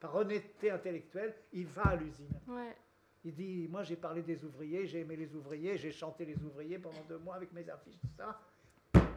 [0.00, 2.28] par honnêteté intellectuelle, il va à l'usine.
[2.48, 2.76] ouais.
[3.24, 6.78] Il dit, moi j'ai parlé des ouvriers, j'ai aimé les ouvriers, j'ai chanté les ouvriers
[6.80, 8.40] pendant deux mois avec mes affiches, tout ça.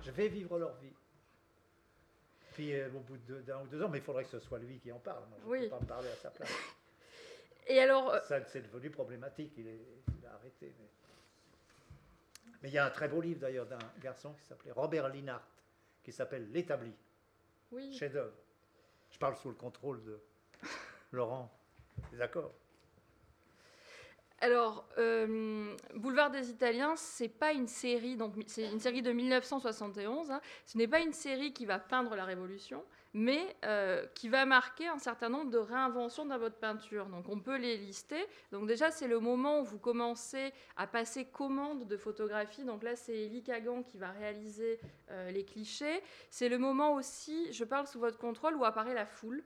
[0.03, 0.93] Je vais vivre leur vie.
[2.53, 4.77] Puis euh, au bout d'un ou deux ans, mais il faudrait que ce soit lui
[4.79, 5.23] qui en parle.
[5.27, 5.63] Moi, je ne Oui.
[5.63, 6.51] peux pas me parler à sa place.
[7.67, 9.53] Et alors, euh, Ça, c'est devenu problématique.
[9.57, 9.85] Il, est-
[10.19, 10.73] il a arrêté.
[10.79, 10.87] Mais...
[12.63, 15.47] mais il y a un très beau livre d'ailleurs d'un garçon qui s'appelait Robert Linhart,
[16.03, 16.93] qui s'appelle L'établi,
[17.71, 17.91] oui.
[17.97, 18.33] chef-d'œuvre.
[19.11, 20.19] Je parle sous le contrôle de
[21.11, 21.51] Laurent.
[22.13, 22.51] D'accord.
[24.41, 30.29] Alors, euh, Boulevard des Italiens, c'est pas une série, donc c'est une série de 1971.
[30.29, 30.41] hein.
[30.65, 32.83] Ce n'est pas une série qui va peindre la Révolution,
[33.15, 37.05] mais euh, qui va marquer un certain nombre de réinventions dans votre peinture.
[37.05, 38.27] Donc, on peut les lister.
[38.51, 42.65] Donc, déjà, c'est le moment où vous commencez à passer commande de photographie.
[42.65, 46.03] Donc là, c'est Elie Kagan qui va réaliser euh, les clichés.
[46.29, 49.41] C'est le moment aussi, je parle sous votre contrôle, où apparaît la foule.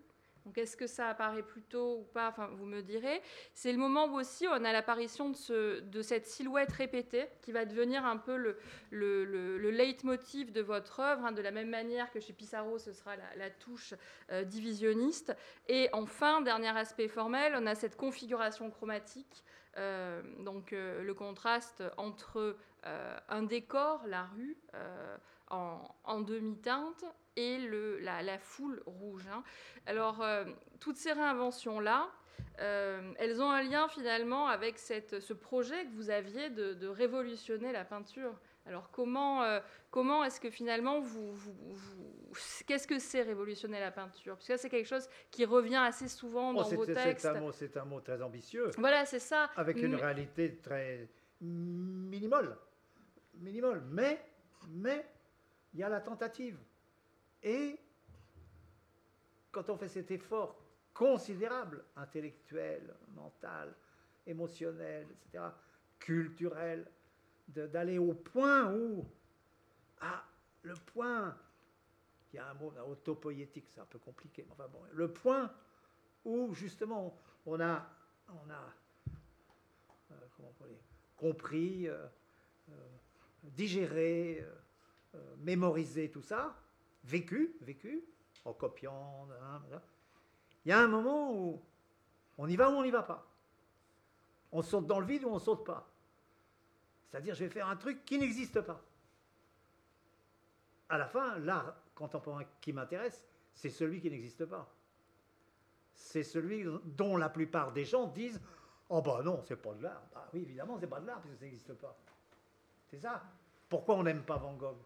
[0.45, 2.33] Donc, est-ce que ça apparaît plus tôt ou pas?
[2.53, 3.21] Vous me direz.
[3.53, 7.51] C'est le moment où aussi on a l'apparition de, ce- de cette silhouette répétée qui
[7.51, 8.57] va devenir un peu le,
[8.89, 12.79] le, le- le leitmotiv de votre œuvre, hein, de la même manière que chez Pissarro,
[12.79, 13.93] ce sera la, touche
[14.31, 15.35] euh, divisionniste.
[15.67, 19.43] Et enfin, dernier aspect formel, on a cette configuration chromatique,
[19.77, 22.55] euh, donc euh, le contraste entre
[23.27, 24.55] un décor, la rue,
[25.49, 29.25] en, en demi-teinte, et le, la, la foule rouge.
[29.31, 29.43] hein.
[29.85, 30.43] Alors, euh,
[30.79, 32.09] toutes ces réinventions-là,
[32.59, 36.87] euh, elles ont un lien finalement avec cette, ce projet que vous aviez de, de
[36.87, 38.33] révolutionner la peinture.
[38.65, 42.33] Alors comment, euh, comment est-ce que finalement vous, vous- vous-
[42.67, 44.35] qu'est-ce que c'est révolutionner la peinture?
[44.35, 47.21] Parce que c'est quelque chose qui revient assez souvent dans Oh, c'est- vos textes.
[47.21, 49.49] c'est un, mot- c'est un mot très ambitieux, Voilà, c'est ça.
[49.55, 51.09] avec une Mais- réalité très
[51.41, 52.57] minimale.
[53.35, 53.81] Minimale.
[53.89, 54.21] Mais,
[54.69, 55.05] mais,
[55.73, 56.57] il y a la tentative.
[57.43, 57.79] Et
[59.51, 60.59] quand on fait cet effort
[60.93, 63.73] considérable, intellectuel, mental,
[64.25, 65.45] émotionnel, etc.,
[65.99, 66.85] culturel,
[67.47, 69.05] d'aller au point où,
[70.01, 70.23] ah,
[70.61, 71.35] le point,
[72.31, 75.51] il y a un mot autopoétique, c'est un peu compliqué, mais enfin bon, le point
[76.25, 77.87] où justement on a,
[80.11, 80.15] euh,
[81.15, 82.05] compris, euh,
[82.69, 82.73] euh,
[83.43, 84.45] digéré,
[85.15, 86.55] euh, mémorisé tout ça,
[87.03, 88.03] vécu, vécu,
[88.45, 89.61] en copiant, hein,
[90.65, 91.61] il y a un moment où
[92.37, 93.25] on y va ou on n'y va pas.
[94.51, 95.87] On saute dans le vide ou on saute pas.
[97.07, 98.81] C'est-à-dire, je vais faire un truc qui n'existe pas.
[100.89, 104.71] À la fin, l'art contemporain qui m'intéresse, c'est celui qui n'existe pas.
[105.93, 108.39] C'est celui dont la plupart des gens disent
[108.89, 110.01] Oh, bah non, c'est pas de l'art.
[110.13, 111.95] Bah oui, évidemment, c'est pas de l'art, puisque ça n'existe pas.
[112.87, 113.23] C'est ça.
[113.67, 114.77] Pourquoi on n'aime pas Van Gogh?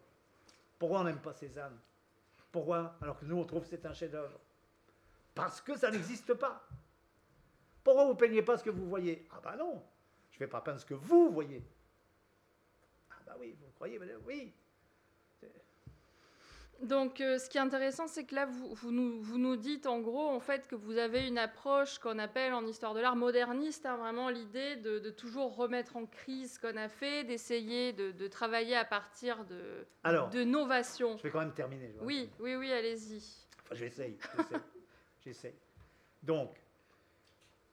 [0.78, 1.78] Pourquoi on n'aime pas Cézanne?
[2.50, 4.38] Pourquoi Alors que nous, on trouve que c'est un chef-d'œuvre?
[5.34, 6.66] Parce que ça n'existe pas.
[7.82, 9.28] Pourquoi vous ne peignez pas ce que vous voyez?
[9.32, 9.82] Ah bah non,
[10.30, 11.62] je ne vais pas peindre ce que vous voyez.
[13.10, 14.22] Ah bah oui, vous croyez madame?
[14.24, 14.54] Oui.
[16.82, 19.86] Donc, euh, ce qui est intéressant, c'est que là, vous, vous nous, vous nous dites
[19.86, 23.16] en gros, en fait, que vous avez une approche qu'on appelle en histoire de l'art
[23.16, 27.92] moderniste, hein, vraiment l'idée de, de toujours remettre en crise ce qu'on a fait, d'essayer
[27.92, 31.16] de, de travailler à partir de, Alors, de novations.
[31.16, 31.92] je vais quand même terminer.
[31.98, 32.04] je.
[32.04, 33.22] Oui, oui, oui, allez-y.
[33.62, 34.60] Enfin, j'essaye, j'essaye,
[35.24, 35.54] j'essaye.
[36.22, 36.50] Donc,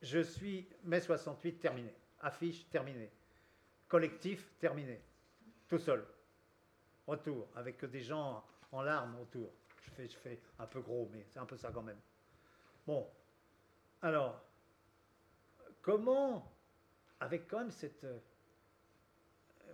[0.01, 1.93] je suis mai 68 terminé.
[2.21, 3.09] Affiche terminée.
[3.89, 5.01] Collectif terminé.
[5.67, 6.05] Tout seul.
[7.07, 9.51] Retour, avec des gens en larmes autour.
[9.83, 11.99] Je fais, je fais un peu gros, mais c'est un peu ça quand même.
[12.85, 13.07] Bon.
[14.01, 14.41] Alors,
[15.81, 16.51] comment,
[17.19, 18.19] avec quand même cette, euh,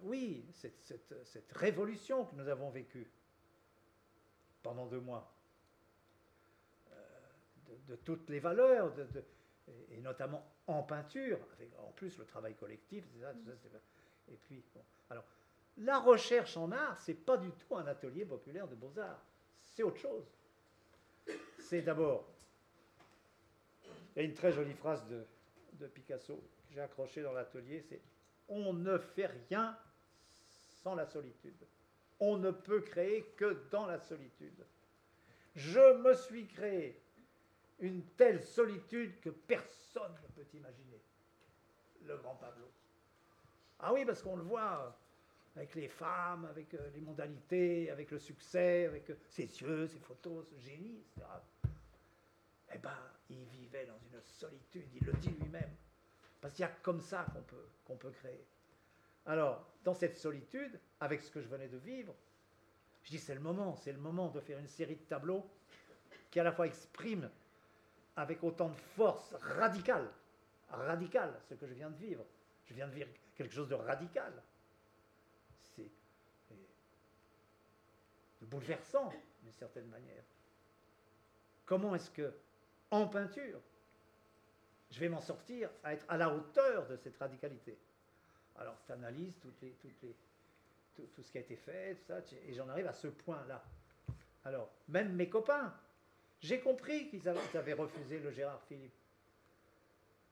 [0.03, 0.81] oui, cette,
[1.23, 3.09] cette- révolution que nous avons vécue
[4.63, 5.31] pendant deux mois,
[7.67, 8.93] de, de toutes les valeurs,
[9.91, 13.05] et, notamment en peinture, avec en plus le travail collectif,
[14.29, 15.23] et puis, bon, alors,
[15.77, 19.23] la recherche en art, c'est pas du tout un atelier populaire de beaux-arts,
[19.61, 20.25] c'est autre chose.
[21.59, 22.27] C'est d'abord,
[24.15, 25.25] il y a une très jolie phrase de,
[25.73, 28.01] de Picasso que j'ai accrochée dans l'atelier, c'est
[28.49, 29.77] On ne fait rien
[30.83, 31.67] sans la solitude.
[32.19, 34.65] On ne peut créer que dans la solitude.
[35.55, 36.99] Je me suis créé
[37.79, 41.01] une telle solitude que personne ne peut imaginer.
[42.05, 42.65] Le grand Pablo.
[43.79, 44.97] Ah oui, parce qu'on le voit
[45.57, 49.99] avec les femmes, avec euh, les mondanités, avec le succès, avec euh, ses yeux, ses
[49.99, 51.27] photos, ce génie, etc.
[52.73, 52.97] Eh bien,
[53.29, 55.75] il vivait dans une solitude, il le dit lui-même.
[56.39, 58.45] Parce qu'il y a comme ça qu'on peut, qu'on peut créer.
[59.25, 62.13] Alors, dans cette solitude, avec ce que je venais de vivre,
[63.03, 65.49] je dis c'est le moment, c'est le moment de faire une série de tableaux
[66.29, 67.29] qui à la fois expriment
[68.15, 70.09] avec autant de force radicale
[70.69, 72.25] radical, ce que je viens de vivre.
[72.65, 74.33] Je viens de vivre quelque chose de radical.
[78.36, 79.11] C'est bouleversant,
[79.43, 80.23] d'une certaine manière.
[81.65, 82.33] Comment est-ce que,
[82.91, 83.59] en peinture,
[84.89, 87.77] je vais m'en sortir à être à la hauteur de cette radicalité?
[88.57, 88.93] Alors, tu
[90.95, 91.97] tout, ce qui a été fait,
[92.47, 93.63] et j'en arrive à ce point-là.
[94.45, 95.73] Alors, même mes copains,
[96.39, 98.95] j'ai compris qu'ils avaient, refusé le Gérard Philippe.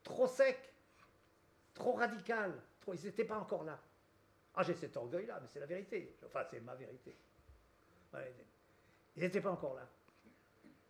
[0.03, 0.57] Trop sec,
[1.74, 2.53] trop radical,
[2.93, 3.80] ils n'étaient pas encore là.
[4.55, 6.16] Ah, j'ai cet orgueil-là, mais c'est la vérité.
[6.26, 7.16] Enfin, c'est ma vérité.
[9.16, 9.88] Ils n'étaient pas encore là.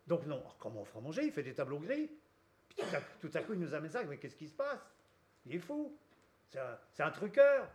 [0.06, 1.24] Donc non, comment on fera manger?
[1.24, 2.10] Il fait des tableaux gris.
[3.20, 4.04] tout, à, coup, il nous amène ça.
[4.04, 4.80] Mais qu'est-ce qui se passe?
[5.46, 5.96] Il est fou.
[6.48, 7.68] C'est un, truqueur.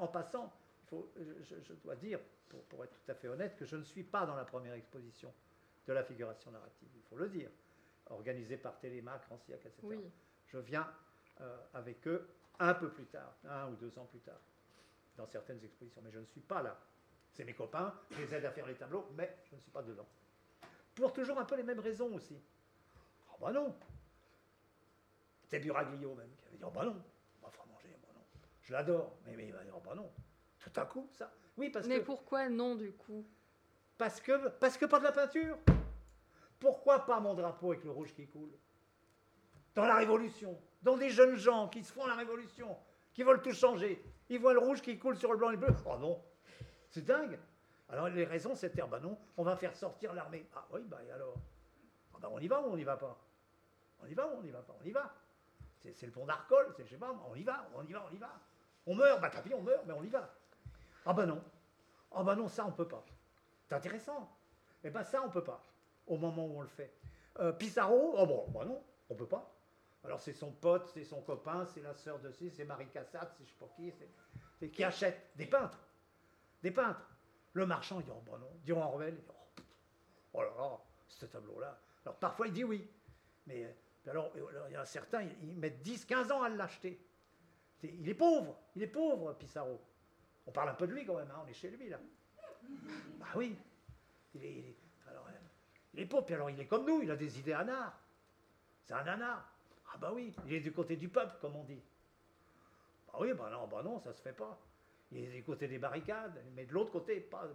[0.00, 0.52] en passant,
[0.90, 2.18] je, dois dire,
[2.68, 5.32] pour, être tout à fait honnête, que je ne suis pas dans la première exposition
[5.86, 6.88] de la figuration narrative.
[6.94, 7.50] Il faut le dire.
[8.06, 9.98] Organisée par Télémac, Ranciac, etc.
[10.46, 10.86] Je viens
[11.40, 14.40] euh, avec eux un peu plus tard, un ou deux ans plus tard,
[15.16, 16.02] dans certaines expositions.
[16.04, 16.78] Mais je ne suis pas là.
[17.32, 19.82] C'est mes copains, je les aide à faire les tableaux, mais je ne suis pas
[19.82, 20.06] dedans.
[20.94, 22.38] Pour toujours un peu les mêmes raisons aussi.
[23.32, 23.74] Oh bah non
[25.44, 27.02] C'est Buraglio même qui avait dit Oh bah non,
[27.40, 28.20] on va faire manger, bah non.
[28.60, 30.10] Je l'adore, mais, mais oh bah non.
[30.58, 31.32] Tout à coup, ça.
[31.56, 33.26] Oui, parce mais pourquoi non du coup?
[33.96, 35.56] Parce que, parce que pas de la peinture.
[36.60, 38.52] Pourquoi pas mon drapeau avec le rouge qui coule?
[39.74, 42.76] Dans la Révolution, dans des jeunes gens qui se font la Révolution,
[43.14, 44.04] qui veulent tout changer.
[44.28, 45.74] Ils voient le rouge qui coule sur le blanc et le bleu.
[45.86, 46.22] Oh non,
[46.92, 47.38] c'est dingue.
[47.88, 50.46] Alors les raisons, c'était, ben non, on va faire sortir l'armée.
[50.54, 51.34] Ah oui, bah et alors?
[52.14, 53.18] Ah ben on y va ou on n'y va pas?
[54.00, 54.76] On y va ou on n'y va pas?
[54.80, 55.12] On y va.
[55.80, 58.14] C'est le pont d'Arcole, c'est je sais pas, on y va, on y va, on
[58.14, 58.30] y va.
[58.86, 60.32] On meurt, bah tant pis, on meurt, mais on y va.
[61.04, 61.42] Ah ben non.
[62.12, 63.04] Ah ben non, ça on peut pas.
[63.66, 64.30] C'est intéressant.
[64.84, 65.64] Eh ben ça on peut pas,
[66.06, 66.92] au moment où on le fait.
[67.40, 69.50] Euh, Pissarro, oh bon, bah non, on peut pas.
[70.04, 73.44] Alors c'est son pote, c'est son copain, c'est la sœur de c'est Marie Cassatt, c'est
[73.44, 73.92] je sais pas qui,
[74.58, 75.78] c'est qui achète des peintres.
[76.62, 77.08] Des peintres.
[77.54, 78.50] Le marchand, il dit, oh ben non.
[78.64, 79.62] Durand Orwell, il dit, oh,
[80.34, 81.78] oh, là là, ce tableau-là.
[82.04, 82.88] Alors parfois, il dit oui.
[83.46, 84.32] Mais euh, alors,
[84.68, 87.00] il y a certains, ils mettent 10, 15 ans à l'acheter.
[87.82, 89.80] Il est pauvre, il est pauvre, Pissarro.
[90.46, 91.98] On parle un peu de lui quand même, hein, on est chez lui là.
[93.18, 93.56] Bah oui,
[94.34, 94.76] il est,
[95.08, 95.20] euh,
[95.94, 97.98] il est pauvre, puis alors il est comme nous, il a des idées anards.
[98.84, 99.48] C'est un anard.
[99.92, 101.82] Ah bah oui, il est du côté du peuple, comme on dit.
[103.08, 104.58] Bah oui, bah non, bah non, ça se fait pas.
[105.14, 107.48] Il est du côté des barricades, mais de l'autre côté, pas.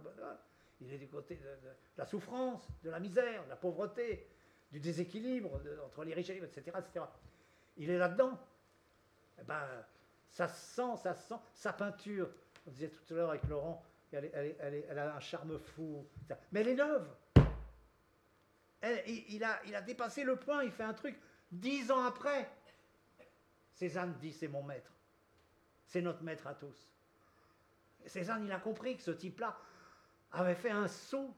[0.80, 1.48] Il est du côté de,
[1.96, 4.28] la souffrance, de la misère, de la pauvreté,
[4.70, 7.04] du déséquilibre entre les riches et les pauvres, etc., etc.
[7.76, 8.38] Il est là-dedans.
[9.40, 9.64] Eh ben,
[10.30, 12.30] ça sent, ça sent, sa peinture.
[12.66, 13.82] On disait tout à l'heure avec Laurent,
[14.12, 16.06] elle, a un charme fou.
[16.52, 17.08] Mais elle est neuve.
[19.06, 21.18] il, a, il a dépassé le point, il fait un truc
[21.50, 22.48] dix ans après.
[23.72, 24.92] Cézanne dit c'est mon maître.
[25.86, 26.88] C'est notre maître à tous.
[28.06, 29.56] Cézanne, il a compris que ce type-là
[30.32, 31.34] avait fait un saut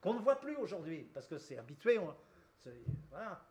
[0.00, 1.98] qu'on ne voit plus aujourd'hui, parce que c'est habitué.
[3.10, 3.44] voilà.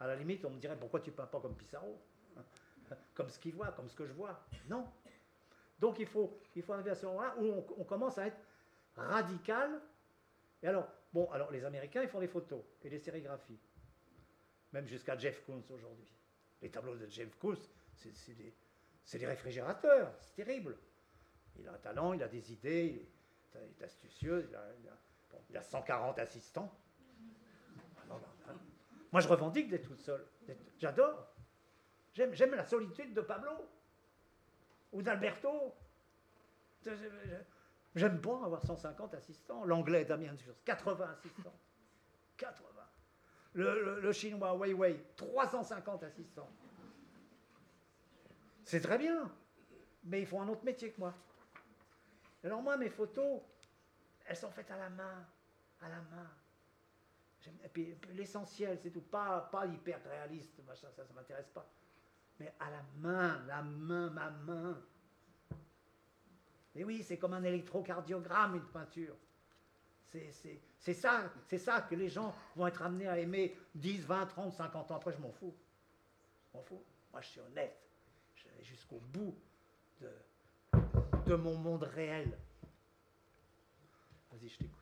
[0.00, 2.00] À la limite, on me dirait pourquoi tu ne peins pas comme Pissarro?
[3.14, 4.44] Comme ce qu'il voit, comme ce que je vois.
[4.68, 4.86] Non.
[5.78, 8.36] Donc il faut, il faut arriver à ce moment-là où on, commence à être
[8.96, 9.80] radical.
[10.62, 13.58] Et alors, bon, alors les Américains, ils font des photos et des sérigraphies.
[14.72, 16.06] Même jusqu'à Jeff Koons aujourd'hui.
[16.60, 17.56] Les tableaux de Jeff Koons,
[17.94, 18.54] c'est des,
[19.18, 20.12] des réfrigérateurs.
[20.20, 20.76] C'est terrible.
[21.58, 23.08] Il a un talent, il a des idées,
[23.54, 24.48] il est, astucieux,
[25.50, 26.72] il a, 140 assistants.
[29.12, 30.24] Moi, je revendique d'être tout seul.
[30.78, 31.28] J'adore.
[32.14, 33.52] J'aime la solitude de Pablo
[34.92, 35.74] ou d'Alberto.
[37.94, 39.64] J'aime pas avoir 150 assistants.
[39.64, 40.34] L'anglais, Damien,
[40.64, 41.54] 80 assistants.
[42.38, 42.68] 80.
[43.54, 46.50] Le, le chinois, Weiwei, 350 assistants.
[48.64, 49.30] C'est très bien,
[50.04, 51.14] mais ils font un autre métier que moi.
[52.44, 53.40] Alors moi, mes photos,
[54.26, 55.26] elles sont faites à la main,
[55.80, 56.30] à la main.
[57.64, 61.68] Et puis l'essentiel, c'est tout, pas, hyper réaliste, machin, ça ne m'intéresse pas.
[62.38, 64.80] Mais à la main, la main, ma main.
[66.74, 69.16] Mais oui, c'est comme un électrocardiogramme, une peinture.
[70.78, 74.90] C'est ça, ça que les gens vont être amenés à aimer 10, 20, 30, 50
[74.90, 75.54] ans après, je m'en fous.
[76.50, 76.82] Je m'en fous.
[77.12, 77.76] Moi, je suis honnête.
[78.34, 79.34] Je jusqu'au bout
[80.00, 80.10] de,
[81.26, 82.36] de mon monde réel.
[84.30, 84.80] Vas-y, je t'écoute.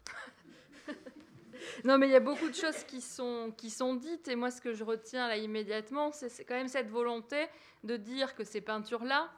[1.84, 4.50] non, mais il y a beaucoup de choses qui sont, qui sont dites, et moi,
[4.50, 7.46] ce que je retiens là immédiatement, c'est quand même cette volonté
[7.84, 9.30] de dire que ces peintures-là,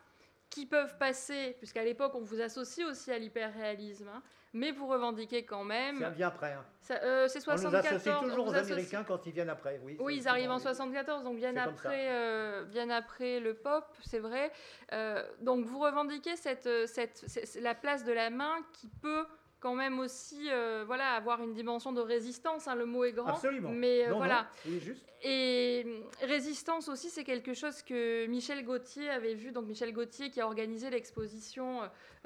[0.50, 4.22] qui peuvent passer, puisqu'à l'époque on vous associe aussi à l'hyperréalisme, hein,
[4.53, 5.98] mais vous revendiquez quand même.
[5.98, 6.53] Ça vient après.
[6.53, 6.64] Hein.
[7.03, 7.74] Euh, c'est 74.
[7.74, 9.80] On nous associe toujours aux Américains quand ils viennent après.
[9.84, 14.18] Oui, oui ils arrivent en 74, donc bien après, euh, bien après le pop, c'est
[14.18, 14.53] vrai.
[14.92, 17.24] Euh, donc vous revendiquez cette, cette,
[17.61, 19.26] la place de la main qui peut
[19.62, 22.68] quand même aussi euh, voilà, avoir une dimension de résistance.
[22.68, 23.28] Hein, le mot est grand.
[23.28, 23.70] Absolument.
[23.70, 24.48] Mais euh, voilà.
[24.66, 25.07] juste.
[25.22, 29.52] Et euh, résistance aussi, c'est quelque chose que Michel Gauthier avait vu.
[29.52, 31.80] Donc Michel Gauthier qui a organisé l'exposition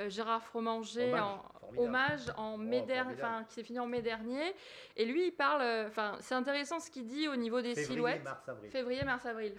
[0.08, 1.42] Gérard Fromanger en
[1.76, 4.54] hommage en oh, mai dernier, enfin qui s'est fini en mai dernier.
[4.96, 5.62] Et lui, il parle.
[5.86, 8.24] Enfin, c'est intéressant ce qu'il dit au niveau des silhouettes.
[8.24, 8.70] Mars, avril.
[8.70, 9.54] Février, mars, avril.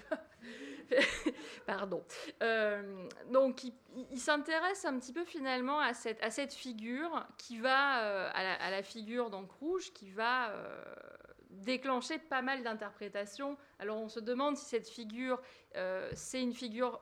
[1.66, 2.04] Pardon.
[2.42, 8.04] Euh, donc, il, s'intéresse un petit peu finalement à cette, à cette figure qui va,
[8.04, 10.54] euh, à, la, figure donc rouge, qui va
[11.58, 13.58] euh, déclencher pas mal d'interprétations.
[13.80, 15.42] Alors, on se demande si cette figure,
[16.14, 17.00] c'est une figure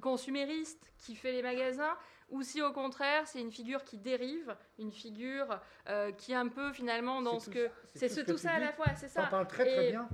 [0.00, 1.96] consumériste qui fait les magasins
[2.28, 5.60] ou si au contraire c'est une figure qui dérive, une figure
[6.18, 9.08] qui est un peu finalement dans ce que c'est tout, ça à la fois, c'est
[9.08, 9.24] ça.
[9.26, 10.08] On parle très très bien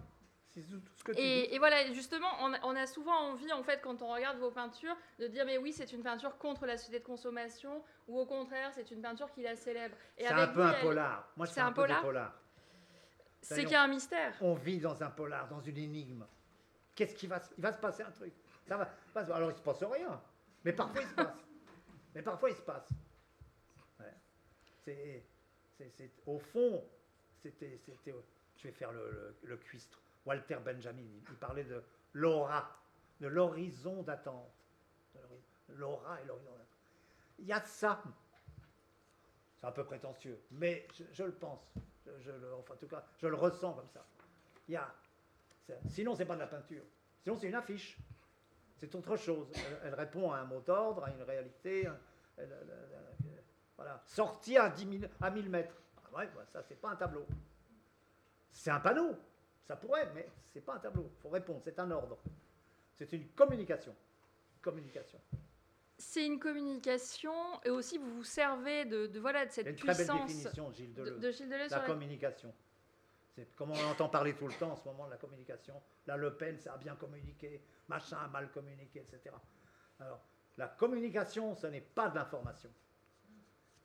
[1.17, 5.27] et, voilà, justement, on a, souvent envie, en fait, quand on regarde vos peintures, de
[5.27, 8.91] dire mais oui, c'est une peinture contre la société de consommation, ou au contraire, c'est
[8.91, 9.97] une peinture qui la célèbre.
[10.17, 11.33] C'est un peu un polar.
[11.37, 12.35] Moi, c'est un, peu polar.
[13.43, 14.35] C'est qu'il y a un mystère.
[14.41, 16.27] On vit dans un polar, dans une énigme.
[16.95, 18.33] Qu'est-ce qui va, il va se passer un truc.
[18.67, 20.21] Ça va, alors il se passe rien,
[20.65, 21.37] mais parfois il se passe.
[22.15, 22.89] mais parfois il se passe.
[24.85, 25.23] C'est,
[26.27, 26.83] au fond,
[27.43, 27.79] c'était,
[28.57, 30.01] je vais faire le, le, le cuistre.
[30.25, 31.83] Walter Benjamin, il parlait de
[32.15, 32.77] l'aura,
[33.21, 34.51] de l'horizon d'attente.
[35.77, 36.67] L'aura et l'horizon d'attente.
[37.39, 38.03] Il y a ça.
[39.61, 41.73] C'est un peu prétentieux, mais je, le pense.
[42.21, 44.05] Je, le, enfin, en tout cas, je le ressens comme ça.
[44.69, 44.93] Il y a,
[45.67, 46.83] pas de la peinture.
[47.23, 47.99] Sinon, c'est une affiche.
[48.77, 49.49] C'est autre chose.
[49.85, 51.89] Elle, répond à un mot d'ordre, à une réalité.
[53.77, 54.01] voilà.
[54.05, 55.75] Sortie à, 10 à 1000 mètres.
[55.97, 57.27] Ah ouais, ça, pas un tableau.
[58.51, 59.17] C'est un panneau.
[59.67, 61.11] Ça pourrait, mais ce n'est pas un tableau.
[61.17, 62.19] Il faut répondre, c'est un ordre.
[62.95, 63.95] C'est une communication.
[64.63, 65.21] Communication.
[65.99, 67.33] C'est une communication,
[67.65, 70.07] et aussi vous vous servez de, voilà, de cette une puissance.
[70.07, 71.21] Très belle définition, Gilles Deleuze.
[71.21, 72.55] De, Gilles Deleuze la communication.
[73.35, 75.75] C'est comme on entend parler tout le temps en ce moment de la communication.
[76.07, 79.35] La Le Pen, ça a bien communiqué, machin a mal communiqué, etc.
[79.99, 80.21] Alors,
[80.57, 82.71] la communication, ce n'est pas de l'information.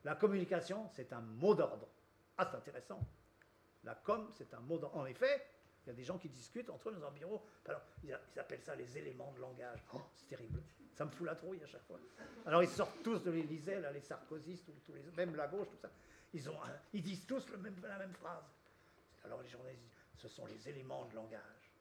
[0.04, 1.88] La communication, c'est un mot d'ordre.
[2.38, 3.00] Ah, c'est intéressant.
[3.84, 4.98] La com, c'est un mot d'ordre.
[4.98, 5.46] En effet,
[5.86, 7.44] il y a des gens qui discutent entre eux dans un bureau.
[7.66, 9.84] Alors, ils, appellent ça les éléments de langage.
[9.94, 10.62] Oh, c'est terrible.
[10.94, 12.00] Ça me fout la trouille à chaque fois.
[12.46, 15.78] Alors, ils sortent tous de l'Élysée, là, les sarkozystes, tous, les, même la gauche, tout
[15.78, 15.90] ça.
[16.34, 16.58] Ils, ont,
[16.94, 18.44] ils disent tous le même, la même phrase.
[19.24, 21.72] Alors, les journalistes disent ce sont les éléments de langage.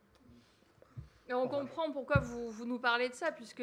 [1.28, 3.62] Et on, comprend pourquoi vous, vous, nous parlez de ça, puisque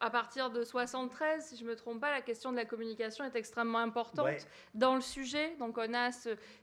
[0.00, 3.24] à partir de 73, si je ne me trompe pas, la question de la communication
[3.24, 4.28] est extrêmement importante
[4.74, 5.56] dans le sujet.
[5.58, 6.10] Donc on a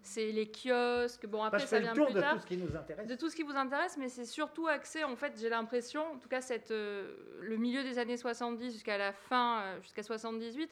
[0.02, 1.26] c'est les kiosques.
[1.26, 3.08] Bon après ça vient plus de tout ce qui nous intéresse.
[3.08, 5.04] De tout ce qui vous intéresse, mais c'est surtout axé.
[5.04, 8.98] En fait, j'ai l'impression, en tout cas, cette, euh, le milieu des années 70 jusqu'à
[8.98, 10.72] la fin, euh, jusqu'à 78.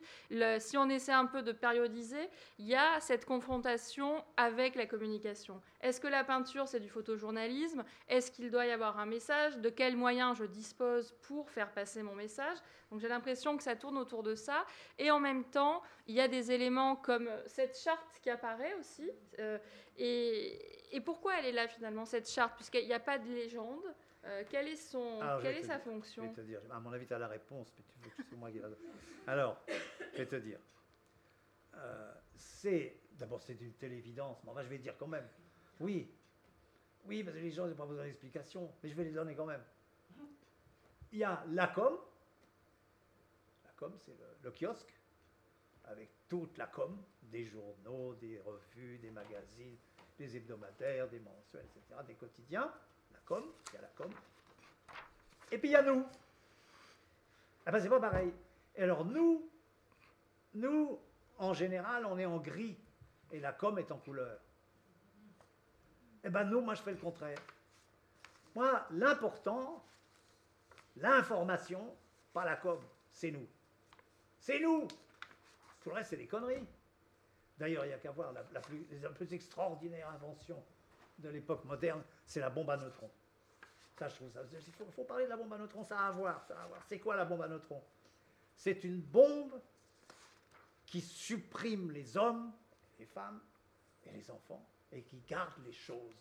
[0.59, 5.61] si on essaie un peu de périodiser, il y a cette confrontation avec la communication.
[5.81, 7.83] Est-ce que la peinture c'est du photojournalisme?
[8.07, 9.57] Est-ce qu'il doit y avoir un message?
[9.57, 12.50] De quels moyens je dispose pour faire passer mon message?
[12.91, 14.65] Donc j'ai l'impression que ça tourne autour de ça.
[14.97, 19.09] Et en même temps, il y a des éléments comme cette charte qui apparaît aussi.
[19.39, 19.57] Euh,
[19.97, 22.55] et, pourquoi elle est là finalement, cette charte?
[22.55, 23.83] Puisqu'il n'y a pas de légende.
[24.23, 26.93] Euh, quelle est, son, ah, quelle est sa fonction Je vais te dire, à mon
[26.93, 28.67] avis, tu as la réponse, mais tu veux que c'est moi qui la
[29.25, 29.57] Alors,
[30.13, 30.59] je vais te dire.
[31.75, 35.27] Euh, c'est, d'abord, c'est une telle évidence, mais je vais dire quand même.
[35.79, 36.07] Oui,
[37.05, 39.45] oui, parce que les gens n'ont pas besoin d'explication, mais je vais les donner quand
[39.45, 39.63] même.
[41.11, 41.97] Il y a la com,
[43.97, 44.93] c'est le, kiosque,
[45.85, 49.77] avec toute la com, des journaux, des revues, des magazines,
[50.17, 52.71] des hebdomadaires, des mensuels, etc., des quotidiens,
[53.11, 54.11] la com, il y a la com.
[55.51, 56.05] Et puis il y a nous.
[57.65, 58.31] Ah ben c'est pas pareil.
[58.75, 59.49] Et alors nous,
[60.53, 60.99] nous,
[61.37, 62.77] en général, on est en gris,
[63.31, 64.39] et la com est en couleur.
[66.23, 67.39] Eh ben nous, moi je fais le contraire.
[68.53, 69.83] Moi, l'important,
[70.97, 71.95] l'information,
[72.33, 72.79] pas la com,
[73.11, 73.47] c'est nous.
[74.41, 74.87] C'est nous
[75.81, 76.65] Tout le reste, c'est des conneries.
[77.57, 78.59] D'ailleurs, il n'y a qu'à voir la,
[79.11, 80.61] plus, extraordinaire invention
[81.19, 83.11] de l'époque moderne, c'est la bombe à neutrons.
[83.99, 84.15] Ça, je.
[84.25, 86.11] Il faut, parler de la bombe à neutrons, ça à.
[86.47, 86.83] Ça a à voir.
[86.87, 87.83] C'est quoi la bombe à neutrons?
[88.55, 89.61] C'est une bombe
[90.87, 92.51] qui supprime les hommes,
[92.97, 93.39] les femmes
[94.05, 96.15] et les enfants et qui garde les choses.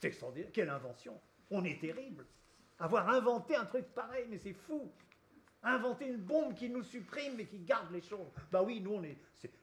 [0.00, 0.50] C'est extraordinaire.
[0.52, 2.24] Quelle invention On est terrible.
[2.78, 4.90] Avoir inventé un truc pareil, mais c'est fou.
[5.62, 8.30] Inventer une bombe qui nous supprime mais qui garde les choses.
[8.50, 9.02] Bah oui, nous on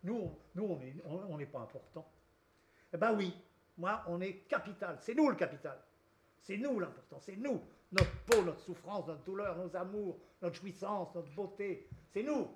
[0.04, 0.80] nous, nous
[1.30, 2.08] on n'est pas important.
[2.93, 3.34] Eh bah oui,
[3.78, 4.98] moi on est capital.
[5.02, 5.78] C'est nous le capital.
[6.41, 7.20] C'est nous l'important.
[7.20, 11.88] C'est nous notre peau, notre souffrance, notre douleur, nos amours, notre jouissance, notre beauté.
[12.10, 12.48] C'est nous.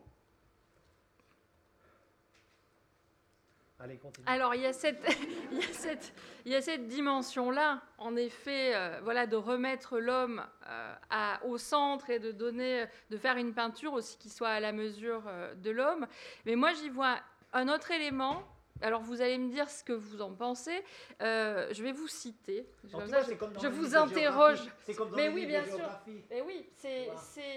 [3.84, 4.28] Allez, continue.
[4.28, 5.04] Alors, il y a cette,
[5.52, 12.10] il y a cette, dimension-là, en effet, euh, voilà, de remettre l'homme euh, au centre
[12.10, 15.72] et de donner, de faire une peinture aussi qui soit à la mesure euh, de
[15.72, 16.06] l'homme.
[16.46, 17.20] Mais moi, j'y vois
[17.54, 18.44] un autre élément
[18.82, 20.84] alors vous allez me dire ce que vous en pensez.
[21.22, 22.66] Euh, je vais vous citer.
[22.84, 24.60] Je, vous interroge.
[24.98, 25.90] Comme dans Mais oui, bien sûr.
[26.30, 27.10] Mais oui, c'est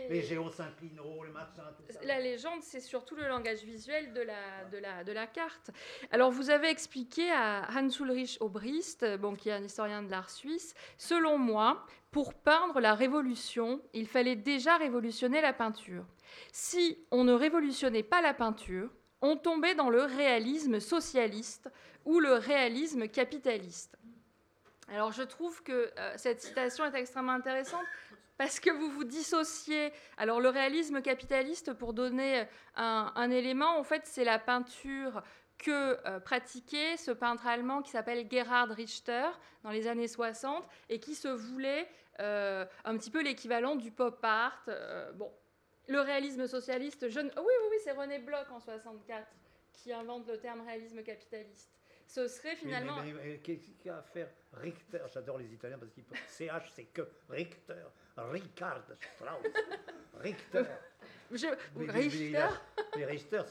[0.09, 2.01] les géosynchlinaux, les machins, tout ça.
[2.05, 5.71] La légende, c'est surtout le langage visuel de la, de la, de la carte.
[6.11, 10.31] Alors vous avez expliqué à Hans Ulrich Obrist, bon, qui est un historien de l'art
[10.31, 16.05] suisse, selon moi, pour peindre la révolution, il fallait déjà révolutionner la peinture.
[16.53, 18.89] Si on ne révolutionnait pas la peinture,
[19.25, 21.71] on tombait dans le réalisme socialiste
[22.05, 23.97] ou le réalisme capitaliste.
[24.89, 27.87] Alors je trouve que euh, cette citation est extrêmement intéressante
[28.37, 29.93] parce que vous vous dissociez.
[30.19, 32.45] Alors le réalisme capitaliste, pour donner
[32.77, 35.23] un, élément, en fait c'est la peinture
[35.57, 39.31] que euh, pratiquait ce peintre allemand qui s'appelle Gerhard Richter
[39.63, 41.89] dans les années 60 et qui se voulait
[42.21, 44.69] euh, un petit peu l'équivalent du pop art.
[45.15, 45.33] bon,
[45.89, 47.21] le réalisme socialiste, je...
[47.21, 49.27] oui, oui, oui, c'est René Bloch en 64
[49.73, 51.71] qui invente le terme réalisme capitaliste.
[52.07, 53.03] Ce serait finalement.
[53.03, 55.01] Mais, qu'est-ce qu'il y a à faire Richter?
[55.13, 57.83] J'adore les Italiens parce qu'ils CH, c'est que Richter,
[58.17, 59.47] Ricard Strauss,
[60.15, 60.65] Richter.
[61.31, 61.47] Je...
[61.77, 62.47] Richter.
[62.97, 63.43] Mais, Richter,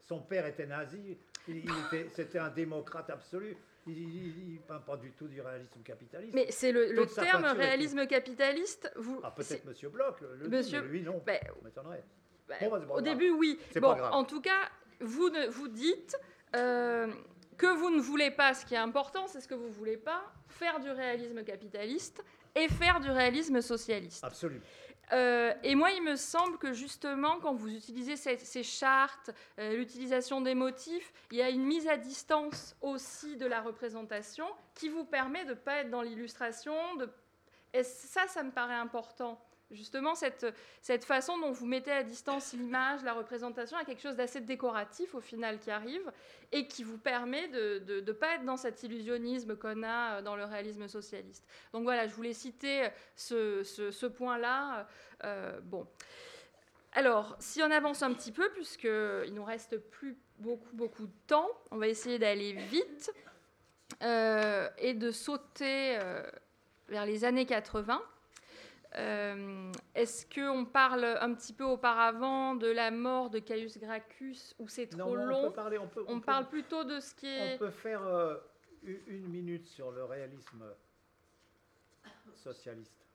[0.00, 1.18] son père était nazi,
[2.14, 3.56] c'était un démocrate absolu.
[3.88, 6.34] Il ne peint pas du tout du réalisme capitaliste.
[6.34, 8.90] Mais c'est le, terme réalisme capitaliste.
[8.96, 11.22] Vous, ah, peut-être Monsieur Bloch, le, Monsieur, lui non.
[11.26, 12.56] Bah,
[12.90, 13.58] au début, oui.
[13.76, 14.70] Bon, en tout cas,
[15.00, 16.16] vous, ne, vous dites
[16.56, 17.12] euh,
[17.56, 19.96] que vous ne voulez pas, ce qui est important, c'est ce que vous ne voulez
[19.96, 22.24] pas, faire du réalisme capitaliste
[22.54, 24.24] et faire du réalisme socialiste.
[24.24, 24.64] Absolument.
[25.12, 30.40] Euh, et moi, il me semble que justement, quand vous utilisez ces, chartes, euh, l'utilisation
[30.40, 35.04] des motifs, il y a une mise à distance aussi de la représentation qui vous
[35.04, 36.74] permet de ne pas être dans l'illustration.
[37.72, 39.40] Et ça, ça me paraît important.
[39.70, 40.46] Justement, cette,
[40.80, 45.14] cette façon dont vous mettez à distance l'image, la représentation, a quelque chose d'assez décoratif
[45.14, 46.10] au final qui arrive
[46.52, 50.36] et qui vous permet de ne pas être dans cet illusionnisme qu'on a euh, dans
[50.36, 51.44] le réalisme socialiste.
[51.74, 54.88] Donc voilà, je voulais citer ce, point-là.
[55.24, 55.86] Euh, bon.
[56.92, 61.50] Alors, si on avance un petit peu, puisqu'il nous reste plus beaucoup, beaucoup de temps,
[61.70, 63.12] on va essayer d'aller vite
[64.02, 65.98] euh, et de sauter
[66.88, 68.02] vers les années 80.
[68.94, 74.68] Euh, est-ce qu'on parle un petit peu auparavant de la mort de Caius Gracchus ou
[74.68, 75.52] c'est trop long?
[76.06, 77.56] On, parle plutôt de ce qui est.
[77.56, 78.36] On peut faire euh,
[78.82, 80.64] une minute sur le réalisme
[82.34, 83.06] socialiste.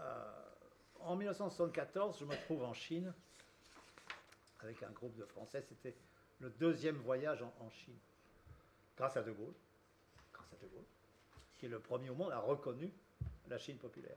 [0.00, 0.24] Euh,
[1.00, 3.12] en 1974, je me trouve en Chine
[4.60, 5.62] avec un groupe de Français.
[5.62, 5.94] C'était
[6.40, 7.98] le deuxième voyage en, en Chine,
[8.96, 9.54] grâce à De Gaulle,
[10.32, 10.86] grâce à De Gaulle,
[11.56, 12.92] qui est le premier au monde à reconnu
[13.48, 14.16] la Chine populaire.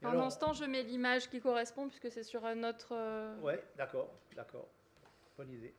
[0.00, 2.88] Pendant ce temps, je mets l'image qui correspond puisque c'est sur un autre.
[2.92, 4.68] Euh, oui, d'accord, d'accord.
[5.36, 5.74] Bonne idée.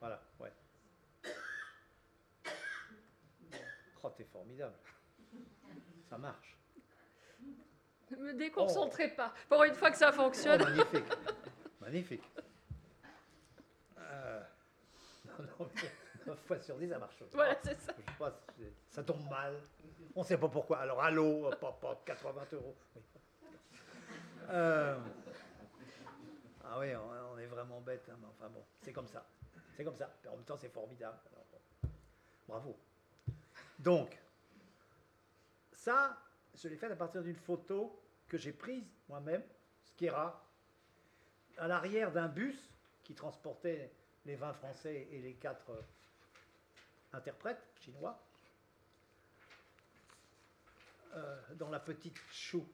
[0.00, 0.52] Voilà, ouais.
[4.04, 4.76] Oh, t'es formidable.
[6.08, 6.56] Ça marche.
[8.12, 9.34] Ne me déconcentrez pas.
[9.48, 10.62] Pour une fois que ça fonctionne.
[10.62, 11.04] Oh, magnifique.
[11.80, 12.22] magnifique.
[15.42, 15.68] Non,
[16.26, 17.22] 9 fois sur 10, ça marche.
[17.32, 17.94] Voilà, c'est ça.
[18.90, 19.54] ça tombe mal.
[20.14, 20.78] On ne sait pas pourquoi.
[20.78, 22.76] Alors, allô, pop, pop, 80 euros.
[24.50, 24.98] Euh,
[26.64, 28.08] ah oui, on, est vraiment bête.
[28.10, 29.24] Hein, enfin bon, c'est comme ça.
[29.76, 30.10] C'est comme ça.
[30.30, 31.18] En même temps, c'est formidable.
[32.46, 32.78] bravo.
[33.78, 34.18] Donc,
[35.72, 36.18] ça,
[36.54, 39.42] je l'ai fait à partir d'une photo que j'ai prise moi-même,
[39.84, 40.44] ce qui est rare,
[41.56, 42.70] à l'arrière d'un bus
[43.04, 43.92] qui transportait
[44.28, 45.82] les 20 Français et les 4 euh,
[47.14, 48.22] interprètes chinois,
[51.14, 52.68] euh, dans la petite Chou.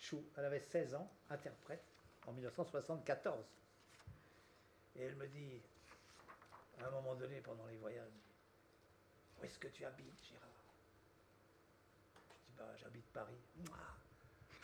[0.00, 1.84] Chou, elle avait 16 ans, interprète,
[2.26, 3.44] en 1974.
[4.96, 5.60] Et elle me dit,
[6.80, 8.08] à un moment donné, pendant les voyages,
[9.38, 10.48] où est-ce que tu habites, Gérard?
[12.14, 13.36] Je dis, bah, j'habite Paris.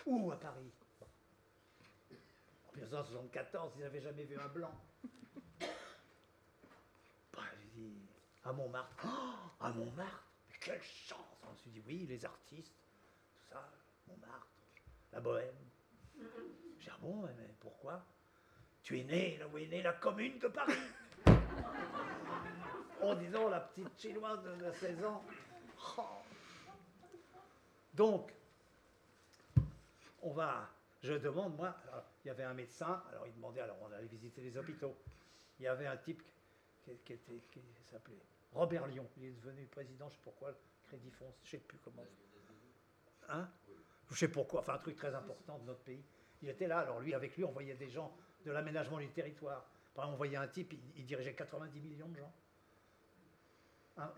[0.07, 0.72] Où à Paris?
[2.70, 4.74] En 1974, ils n'avaient jamais vu un blanc.
[8.45, 9.05] À Montmartre.
[9.05, 10.24] Oh, à Montmartre
[10.61, 11.18] Quelle chance
[11.51, 12.74] On se dit, oui, les artistes,
[13.35, 13.70] tout ça,
[14.09, 14.47] Montmartre,
[15.12, 15.55] la bohème.
[16.78, 18.05] J'ai dit, ah bon, mais pourquoi?
[18.83, 20.72] Tu es né là où est née la commune de Paris.
[23.03, 25.24] en disant la petite chinoise de 16 ans.
[25.99, 26.03] Oh.
[27.95, 28.33] Donc,
[30.22, 30.70] on va,
[31.03, 31.74] je demande, moi,
[32.24, 34.97] il y avait un médecin, alors il demandait, alors on allait visiter les hôpitaux.
[35.59, 36.22] Il y avait un type
[37.05, 37.18] qui,
[37.91, 38.16] s'appelait
[38.53, 40.53] Robert Lyon, il est devenu président, je ne sais pourquoi,
[40.89, 42.05] Crédit Fonds, je ne sais plus comment.
[43.28, 43.49] Hein?
[44.11, 46.03] Je sais pourquoi, enfin un truc très important de notre pays.
[46.43, 48.14] Il était là, alors lui, avec lui, on voyait des gens
[48.45, 49.64] de l'aménagement du territoire.
[49.95, 52.33] Par exemple, on voyait un type, il, dirigeait 90 millions de gens.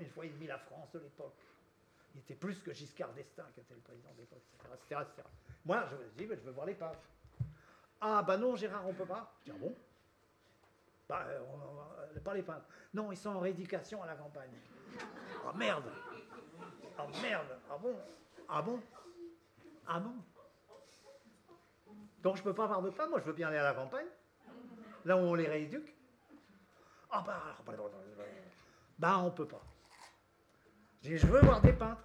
[0.01, 1.37] Une fois et demi la France de l'époque.
[2.15, 4.43] Il était plus que Giscard d'Estaing, qui était le président de l'époque,
[4.89, 5.03] etc.,
[5.65, 6.97] Moi, je me dis, je veux voir les pages.
[8.01, 9.35] Ah, bah non, Gérard, on ne peut pas.
[9.41, 9.77] Je dis, ah bon
[11.09, 12.67] bah, on, Pas les peintres.
[12.93, 14.53] Non, ils sont en rééducation à la campagne.
[14.99, 15.85] Ah oh, merde
[16.99, 17.97] Ah oh, merde Ah bon?
[18.49, 18.81] Ah bon?
[19.87, 20.15] Ah bon?
[22.23, 24.07] Donc je peux pas avoir de peintres, moi je veux bien aller à la campagne,
[25.05, 25.95] là où on les rééduque.
[27.11, 28.25] Ah bah, bah, bah,
[28.99, 29.63] bah on peut pas.
[31.03, 32.03] Je veux voir des peintres.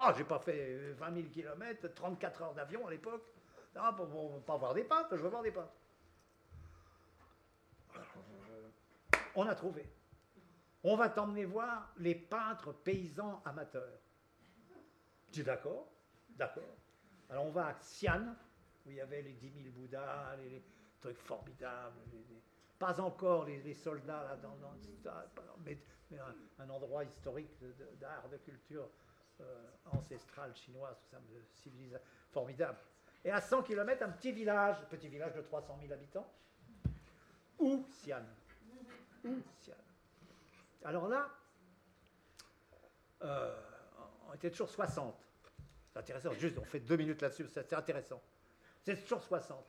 [0.00, 3.22] Ah, j'ai pas fait 20 000 km, 34 heures d'avion à l'époque.
[3.96, 5.72] Pour, pour, pas voir des peintres, je veux voir des peintres.
[9.36, 9.84] On a trouvé.
[10.82, 14.00] On va t'emmener voir les peintres paysans amateurs.
[15.32, 15.88] Tu es d'accord?
[16.30, 16.76] D'accord.
[17.30, 18.36] Alors on va à Xi'an,
[18.84, 20.62] où il y avait les 10 000 Bouddhas, les,
[21.00, 21.96] trucs formidables.
[22.78, 24.56] pas encore les, soldats là dans,
[25.64, 25.78] mais,
[26.58, 27.50] un, endroit historique
[28.00, 28.88] d'art, de, culture
[29.40, 32.78] euh, ancestrale chinoise, tout ça, de civilisation formidable.
[33.24, 36.30] Et à 100 km, un petit village, petit village de 300 000 habitants,
[37.58, 38.24] où Xi'an.
[40.84, 41.30] Alors là,
[43.22, 43.56] euh,
[44.28, 45.14] on était toujours 60.
[45.92, 48.22] C'est intéressant, juste on fait deux minutes là-dessus, c'est intéressant.
[48.82, 49.64] C'est toujours 60.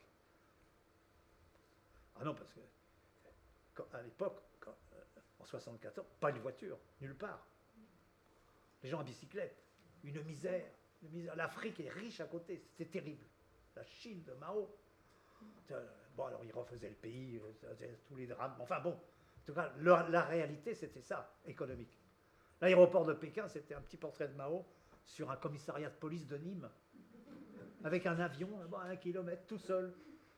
[2.17, 2.59] Ah non, parce que
[3.93, 4.71] à l'époque, euh,
[5.39, 7.45] en 74, pas une voiture, nulle part.
[8.83, 9.57] Les gens à bicyclette,
[10.03, 10.65] une misère.
[11.35, 13.25] L'Afrique est riche à côté, c'est terrible.
[13.75, 14.69] La Chine de Mao.
[16.15, 18.55] Bon, alors il refaisait le pays, euh, tous les drames.
[18.59, 18.97] Enfin bon,
[19.45, 19.71] en tout cas,
[20.09, 21.93] la, réalité, c'était ça, économique.
[22.61, 24.65] L'aéroport de Pékin, c'était un petit portrait de Mao
[25.05, 26.67] sur un commissariat de police de Nîmes,
[27.83, 29.93] avec un avion à un kilomètre, tout seul,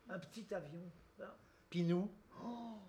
[0.10, 0.92] un petit avion.
[1.70, 2.12] Puis nous,
[2.44, 2.80] oh,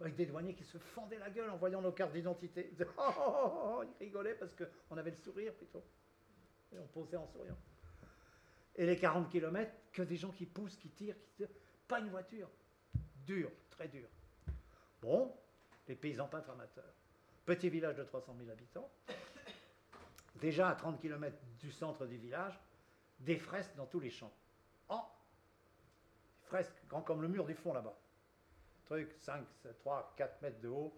[0.00, 2.74] avec des douaniers qui se fendaient la gueule en voyant nos cartes d'identité.
[2.98, 3.12] Oh,
[3.78, 5.82] oh, ils rigolaient parce qu'on avait le sourire plutôt.
[6.72, 7.56] Et on posait en souriant.
[8.74, 11.48] Et les 40 km, que des gens qui poussent, qui tirent, qui tirent.
[11.88, 12.50] Pas une voiture.
[13.24, 14.08] Dur, très dur.
[15.88, 16.94] Les paysans peintres amateurs.
[17.44, 18.90] Petit village de 300 000 habitants.
[20.40, 22.58] Déjà à 30 km du centre du village,
[23.20, 24.32] des fresques dans tous les champs.
[24.88, 25.00] Oh
[26.42, 27.96] Fresques grand comme le mur du fond là-bas.
[28.84, 29.44] Truc 5,
[29.78, 30.92] 3, 4 mètres de haut,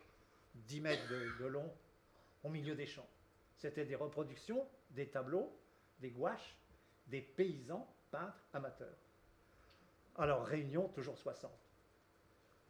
[0.54, 1.70] 10 mètres de, de long,
[2.42, 3.09] au milieu des champs.
[3.56, 5.54] C'était des reproductions, des tableaux,
[6.00, 6.56] des gouaches,
[7.06, 8.96] des paysans peintres amateurs.
[10.16, 11.50] Alors, réunion, toujours 60.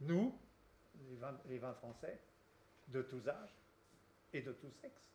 [0.01, 0.37] Nous,
[1.47, 2.19] les vins, français,
[2.87, 3.55] de tous âges
[4.33, 5.09] et de tous sexes.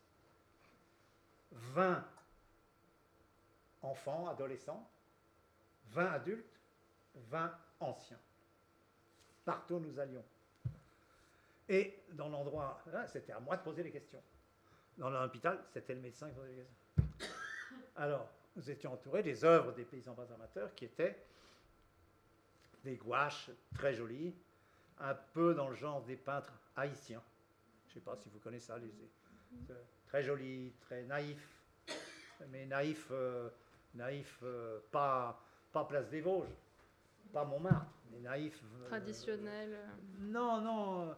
[1.53, 2.05] 20
[3.82, 4.89] enfants, adolescents,
[5.91, 6.61] 20 adultes,
[7.30, 8.18] 20 anciens.
[9.45, 10.24] Partout nous allions.
[11.68, 14.22] Et dans l'endroit, c'était à moi de poser les questions.
[14.99, 17.28] Dans l'hôpital, c'était le médecin qui posait les questions.
[17.97, 21.16] Alors, nous étions entourés des œuvres des paysans amateurs qui étaient
[22.85, 24.35] des gouaches très jolies,
[25.01, 27.23] un peu dans le genre des peintres haïtiens.
[27.87, 28.93] Je ne sais pas si vous connaissez ça, les,
[29.71, 29.75] euh,
[30.09, 31.49] très jolis, très naïfs,
[32.51, 33.49] mais naïfs, euh,
[33.95, 35.41] naïfs euh, pas,
[35.73, 36.55] pas Place des Vosges,
[37.33, 38.61] pas Montmartre, mais naïfs.
[38.87, 39.77] Traditionnels.
[40.21, 41.15] non, non.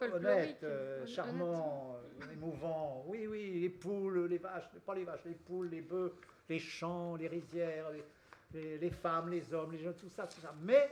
[0.00, 0.66] Honnête,
[1.06, 1.96] charmant,
[2.30, 3.04] émouvant.
[3.06, 6.12] Oui, oui, les poules, les vaches, pas les vaches, les poules, les bœufs,
[6.48, 7.86] les champs, les rizières,
[8.52, 10.54] les, les femmes, les hommes, les gens, tout ça, tout ça.
[10.60, 10.90] Mais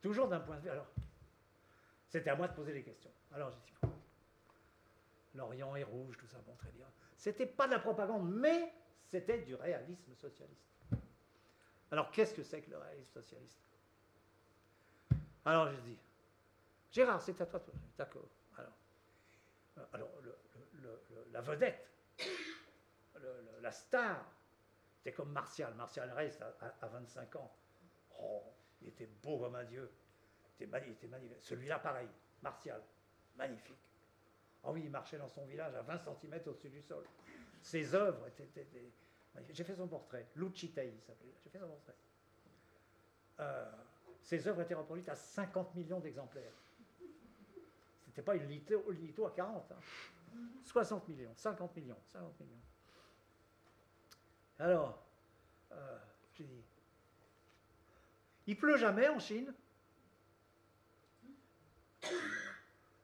[0.00, 0.70] Toujours d'un point de vue.
[0.70, 0.86] Alors,
[2.08, 3.10] c'était à moi de poser les questions.
[3.32, 3.92] Alors j'ai dit,
[5.34, 6.86] l'Orient est rouge, tout ça, bon, très bien.
[7.16, 8.72] C'était pas de la propagande, mais
[9.06, 10.66] c'était du réalisme socialiste.
[11.92, 13.60] Alors qu'est-ce que c'est que le réalisme socialiste?
[15.44, 15.98] Alors je dis,
[16.90, 17.60] Gérard, c'est à toi.
[17.96, 18.28] D'accord.
[18.56, 18.72] Alors,
[19.78, 20.08] euh, alors
[21.32, 21.88] la vedette,
[23.60, 24.24] la star,
[24.96, 25.74] c'était comme Martial.
[25.74, 27.52] Martial reste à, à 25 ans.
[28.18, 28.42] Oh,
[28.82, 29.90] il était beau comme un dieu.
[30.58, 31.38] Il était, magnifique.
[31.40, 32.08] Celui-là, pareil,
[32.42, 32.82] martial,
[33.36, 33.78] magnifique.
[34.62, 37.04] Ah oui, il marchait dans son village à 20 cm au-dessus du sol.
[37.62, 38.48] Ses œuvres étaient.
[39.50, 40.26] J'ai fait son portrait.
[40.36, 41.34] Lucitei s'appelait.
[41.42, 41.94] J'ai fait son portrait.
[43.40, 43.70] Euh,
[44.22, 46.52] ses œuvres étaient reproduites à 50 millions d'exemplaires.
[48.04, 49.72] C'était pas une litho, à 40.
[50.64, 51.04] 60 hein.
[51.08, 52.60] millions, 50 millions, 50 millions.
[54.58, 55.02] Alors,
[55.72, 55.98] euh,
[56.34, 56.64] j'ai dit,
[58.50, 59.54] il pleut jamais en Chine.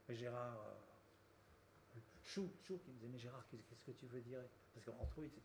[0.08, 4.40] Et Gérard, euh, Chou, Chou qui me disait, mais Gérard, qu'est-ce que tu veux dire?
[4.74, 5.42] Parce qu'entre eux, dis,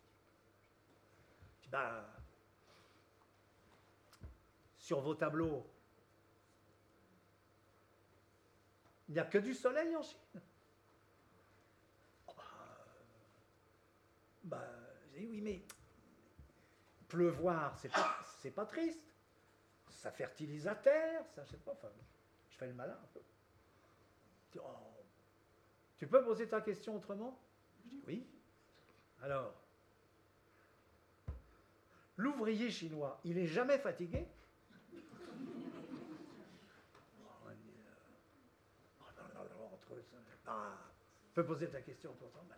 [1.70, 2.04] bah,
[4.76, 5.70] sur vos tableaux,
[9.08, 10.42] il n'y a que du soleil en Chine.
[12.28, 12.44] Oh, bah,
[14.46, 14.68] bah
[15.14, 15.62] j'ai dit, oui, mais
[17.08, 19.11] pleuvoir, c'est pas, c'est pas triste.
[20.02, 21.88] Ça fertilise la terre, ça, je sais pas, enfin,
[22.50, 23.20] je fais le malin un peu.
[24.58, 24.96] Oh,
[26.00, 27.40] tu peux poser ta question autrement?
[27.84, 28.28] Je dis oui.
[29.22, 29.54] Alors,
[32.18, 34.28] l'ouvrier chinois, il est jamais fatigué?
[40.48, 40.80] Ah,
[41.36, 42.16] peux poser ta question.
[42.20, 42.58] Ben,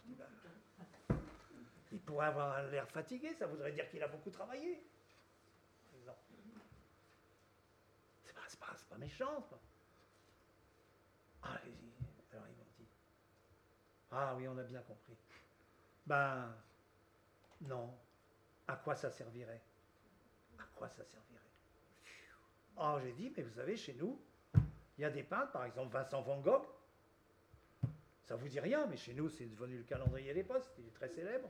[1.92, 4.82] il pourrait avoir l'air fatigué, ça voudrait dire qu'il a beaucoup travaillé.
[8.54, 9.44] C'est pas, pas, méchant.
[11.42, 11.58] Ah,
[12.32, 12.88] alors ils m'ont dit.
[14.12, 15.18] Ah oui, on a bien compris.
[16.06, 16.56] Ben,
[17.62, 17.98] non.
[18.68, 19.64] À quoi ça servirait?
[20.60, 21.40] À quoi ça servirait?
[22.78, 24.22] Ah, j'ai dit, mais vous savez, chez nous,
[24.98, 26.68] il y a des peintres, par exemple Vincent Van Gogh.
[28.22, 30.94] Ça vous dit rien, mais chez nous, c'est devenu le calendrier des postes, il est
[30.94, 31.50] très célèbre.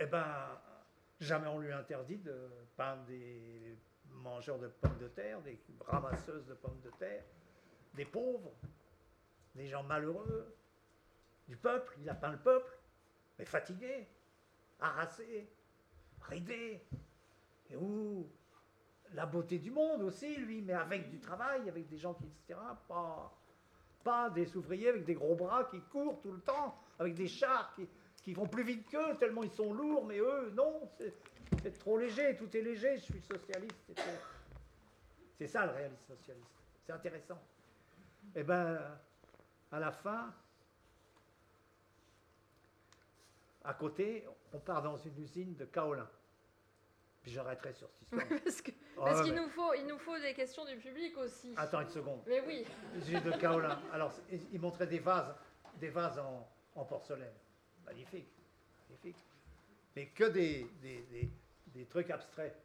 [0.00, 0.60] Eh ben,
[1.20, 3.78] jamais on lui interdit de peindre des
[4.14, 7.24] mangeurs de pommes de terre, des ramasseuses de pommes de terre,
[7.94, 8.52] des pauvres,
[9.54, 10.54] des gens malheureux,
[11.48, 11.96] du peuple.
[12.00, 12.76] Il a peint le peuple,
[13.38, 14.06] mais fatigué,
[14.80, 15.48] harassé,
[16.22, 16.82] ridé.
[17.70, 18.28] Et où?
[19.12, 22.58] La beauté du monde aussi, lui, mais avec du travail, avec des gens qui, etc.,
[22.88, 23.32] pas,
[24.02, 27.72] pas des ouvriers avec des gros bras qui courent tout le temps, avec des chars
[27.76, 27.86] qui,
[28.22, 30.90] qui vont plus vite qu'eux, tellement ils sont lourds, mais eux, non,
[31.62, 33.92] c'est trop léger, tout est léger, je suis socialiste.
[35.38, 36.46] C'est ça le réalisme socialiste.
[36.86, 37.40] C'est intéressant.
[38.34, 38.78] Et eh bien,
[39.70, 40.34] à la fin,
[43.64, 46.08] à côté, on part dans une usine de kaolin.
[47.22, 48.26] Puis j'arrêterai sur cette histoire.
[48.96, 51.54] parce qu'il nous, faut, il nous faut des questions du public aussi.
[51.56, 52.20] Attends une seconde.
[52.26, 52.66] Mais oui.
[52.96, 53.80] Usine de kaolin.
[53.92, 55.34] Alors, il montrait des vases,
[55.80, 56.20] des vases
[56.74, 57.32] en porcelaine.
[57.84, 58.28] Magnifique,
[58.88, 59.16] magnifique.
[59.96, 61.30] Mais que des, des,
[61.86, 62.56] trucs abstraits.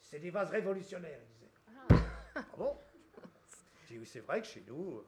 [0.00, 1.50] C'est des vases révolutionnaires, il disait.
[1.90, 1.94] Ah,
[2.36, 2.78] ah bon?
[3.90, 5.02] Oui, c'est vrai que chez nous,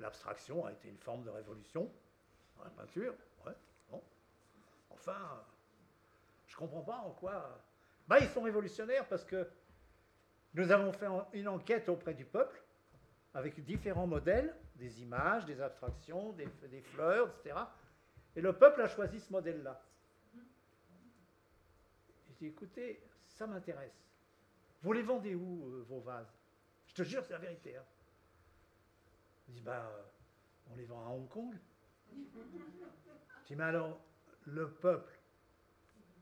[0.00, 1.90] l'abstraction a été une forme de révolution
[2.56, 3.14] dans la peinture.
[3.46, 3.54] Ouais,
[3.90, 4.02] bon.
[4.90, 5.42] Enfin,
[6.46, 7.60] je ne comprends pas en quoi.
[8.06, 9.48] Bah, ils sont révolutionnaires parce que
[10.54, 12.62] nous avons fait une enquête auprès du peuple
[13.32, 17.56] avec différents modèles, des images, des abstractions, des, des fleurs, etc.
[18.36, 19.80] Et le peuple a choisi ce modèle-là.
[22.46, 24.04] Écoutez, ça m'intéresse.
[24.82, 26.32] Vous les vendez où, euh, vos vases?
[26.86, 27.76] Je te jure, c'est la vérité.
[27.76, 27.84] Hein.
[29.48, 30.02] Il dit, bah, euh,
[30.72, 31.54] on les vend à Hong Kong.
[32.12, 34.00] Je dis, mais alors,
[34.44, 35.18] le peuple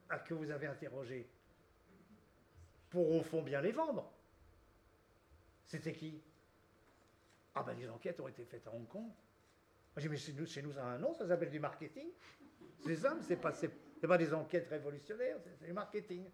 [0.08, 1.28] à que vous avez interrogé,
[2.90, 4.12] pour au fond bien les vendre.
[5.64, 6.20] C'était qui?
[7.54, 9.10] Ah ben les enquêtes ont été faites à Hong Kong.
[9.96, 12.08] J'ai mais chez nous, chez nous, ça a un nom, ça s'appelle du marketing.
[12.84, 13.52] C'est ça, c'est pas,
[14.08, 16.28] pas des enquêtes révolutionnaires, c'est du marketing.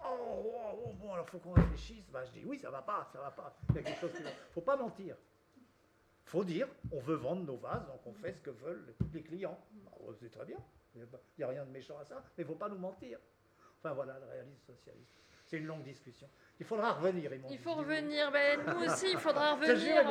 [0.00, 0.04] Oh,
[0.44, 2.10] oh, oh bon, alors faut qu'on réfléchisse.
[2.10, 3.56] Ben, je dis oui, ça va pas, ça va pas.
[3.70, 4.30] Il y a quelque chose qui va.
[4.52, 5.16] Faut pas mentir.
[6.24, 9.58] Faut dire, on veut vendre nos vases, donc on fait ce que veulent les clients.
[9.72, 10.58] Ben, c'est très bien.
[10.94, 11.06] Il
[11.38, 13.18] n'y a rien de méchant à ça, mais il faut pas nous mentir.
[13.78, 15.20] Enfin voilà, le réalisme socialiste.
[15.44, 16.28] C'est une longue discussion.
[16.58, 17.30] Il faudra revenir.
[17.50, 18.32] il faut revenir.
[18.32, 20.02] Ben, nous aussi, il faudra revenir.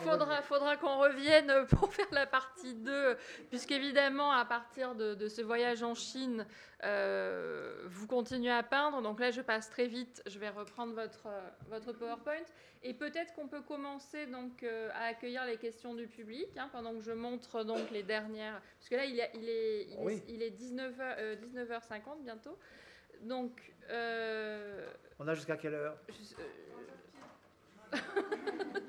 [0.00, 3.16] faudra, faudra, qu'on revienne pour faire la partie 2,
[3.48, 6.46] puisqu'évidemment, à partir de, ce voyage en Chine,
[6.84, 9.00] euh, vous continuez à peindre.
[9.00, 10.22] Donc là, je passe très vite.
[10.26, 11.26] Je vais reprendre votre,
[11.68, 12.44] votre PowerPoint.
[12.82, 16.94] Et peut-être qu'on peut commencer donc, euh, à accueillir les questions du public, hein, pendant
[16.94, 18.60] que je montre donc, les dernières.
[18.78, 22.58] Parce que là, il, est, il est, il est, 19h, 19h50 bientôt.
[23.22, 23.72] Donc.
[23.90, 24.86] Euh,
[25.18, 25.96] On a jusqu'à quelle heure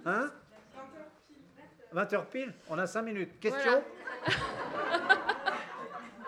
[0.05, 0.31] Hein
[1.93, 3.39] 20h pile On a 5 minutes.
[3.39, 3.84] Question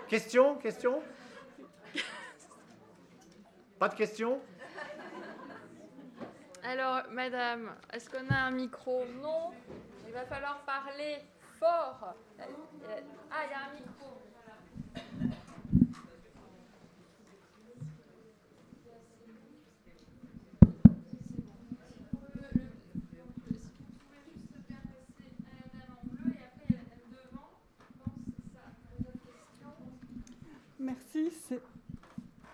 [0.07, 1.03] Question Question
[3.79, 4.41] Pas de questions
[6.63, 9.05] Alors, madame, est-ce qu'on a un micro?
[9.21, 9.51] Non.
[10.07, 11.19] Il va falloir parler
[11.59, 12.15] fort.
[12.39, 12.45] Ah,
[13.45, 14.20] il y a un micro.
[31.15, 31.55] Merci.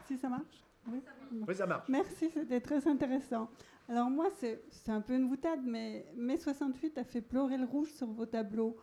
[0.07, 0.63] Si ça marche?
[0.89, 1.01] Oui.
[1.47, 1.87] oui, ça marche.
[1.89, 3.49] Merci, c'était très intéressant.
[3.89, 7.91] Alors moi, c'est un peu une boutade, mais mai 68 a fait pleurer le rouge
[7.91, 8.77] sur vos tableaux.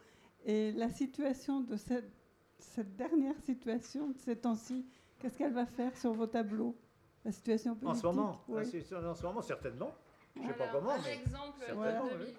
[0.45, 2.11] Et la situation de cette,
[2.59, 4.87] cette dernière situation de ces temps-ci,
[5.19, 6.77] qu'est-ce qu'elle va faire sur vos tableaux?
[7.25, 8.41] La situation politique En ce moment?
[8.49, 8.63] oui.
[8.95, 9.95] En ce moment, certainement.
[10.37, 11.15] Je ne sais pas comment, mais...
[11.15, 12.35] exemple, certainement, 2015.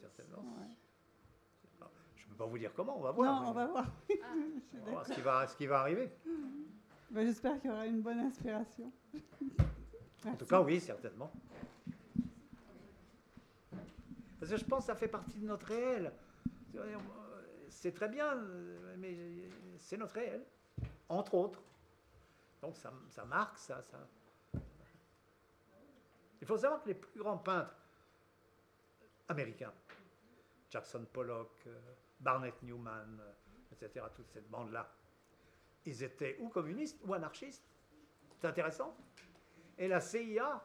[0.00, 0.42] Certainement.
[0.42, 0.83] Ne
[2.34, 3.42] peux pas vous dire comment, on va voir.
[3.42, 3.86] Non, on va voir.
[4.10, 4.34] Ah.
[4.74, 6.10] on va voir ce qui va, ce qui va arriver.
[7.10, 8.92] Ben, J'espère qu'il y aura une bonne inspiration.
[10.26, 11.30] En tout cas, oui, certainement.
[14.40, 16.12] Parce que je pense que ça fait partie de notre réel.
[17.68, 18.36] C'est très bien,
[18.98, 19.48] mais
[19.78, 20.44] c'est notre réel,
[21.08, 21.62] entre autres.
[22.60, 23.98] Donc ça, ça marque, ça, ça.
[26.40, 27.74] Il faut savoir que les plus grands peintres
[29.28, 29.72] américains,
[30.68, 31.78] Jackson Pollock, euh,
[32.24, 33.32] Barnett Newman, euh,
[33.72, 34.90] etc., toute cette bande-là,
[35.84, 37.62] ils étaient ou communistes ou anarchistes.
[38.40, 38.96] C'est intéressant.
[39.76, 40.64] Et la CIA,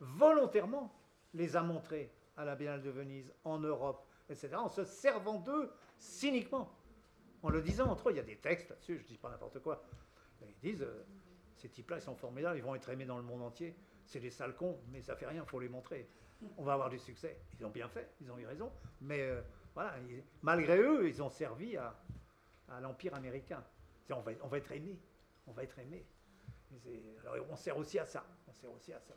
[0.00, 0.92] volontairement,
[1.34, 5.70] les a montrés à la Biennale de Venise, en Europe, etc., en se servant d'eux
[5.98, 6.72] cyniquement.
[7.42, 9.28] En le disant entre eux, il y a des textes là-dessus, je ne dis pas
[9.28, 9.84] n'importe quoi.
[10.40, 11.04] Ils disent, euh,
[11.56, 13.76] ces types-là, ils sont formidables, ils vont être aimés dans le monde entier.
[14.06, 16.08] C'est des sales cons, mais ça fait rien, il faut les montrer.
[16.56, 17.36] On va avoir du succès.
[17.58, 18.72] Ils ont bien fait, ils ont eu raison.
[19.00, 19.42] Mais euh,
[19.78, 19.94] voilà,
[20.42, 21.94] malgré eux, ils ont servi à,
[22.80, 23.62] l'Empire américain.
[24.10, 24.98] On va, être aimé.
[25.46, 26.04] On va être aimé.
[27.20, 28.26] Alors, on sert aussi à ça.
[28.48, 29.14] On sert aussi à ça.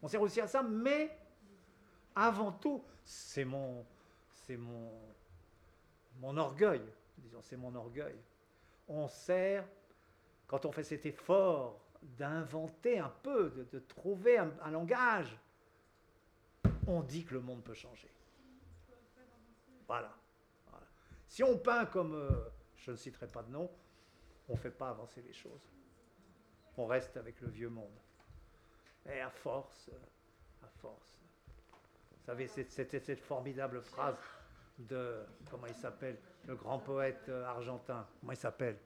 [0.00, 1.18] On sert aussi à ça, mais
[2.14, 3.84] avant tout, c'est mon,
[4.50, 4.92] mon,
[6.20, 6.82] mon orgueil.
[7.18, 8.14] Disons, c'est mon orgueil.
[8.86, 9.66] On sert,
[10.46, 15.36] quand on fait cet effort d'inventer un peu, de, trouver un, langage,
[16.86, 18.12] on dit que le monde peut changer.
[19.86, 20.12] Voilà.
[21.28, 23.70] Si on peint comme, euh, je ne citerai pas de nom,
[24.48, 25.72] on ne fait pas avancer les choses.
[26.76, 27.98] On reste avec le vieux monde.
[29.06, 29.90] Et à force,
[30.62, 31.20] à force,
[32.10, 34.18] vous savez, c'était cette formidable phrase
[34.78, 38.06] de, comment il s'appelle, le grand poète euh, argentin.
[38.20, 38.78] Comment il s'appelle?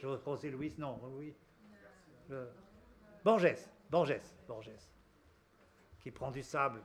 [0.00, 1.34] José Luis, non, oui.
[3.24, 3.56] Borges,
[3.90, 4.70] Borges, Borges,
[6.00, 6.82] qui prend du sable.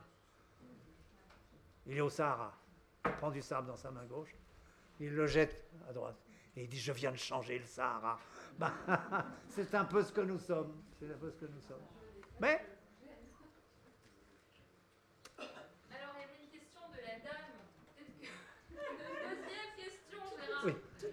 [1.90, 2.56] Il est au Sahara.
[3.06, 4.36] Il prend du sable dans sa main gauche.
[5.00, 6.18] Il le jette à droite.
[6.56, 8.20] Et il dit Je viens de changer le Sahara.
[8.60, 8.74] Ben,
[9.48, 10.84] c'est un peu ce que nous sommes.
[11.00, 11.82] C'est un peu ce que nous sommes.
[12.42, 12.62] Mais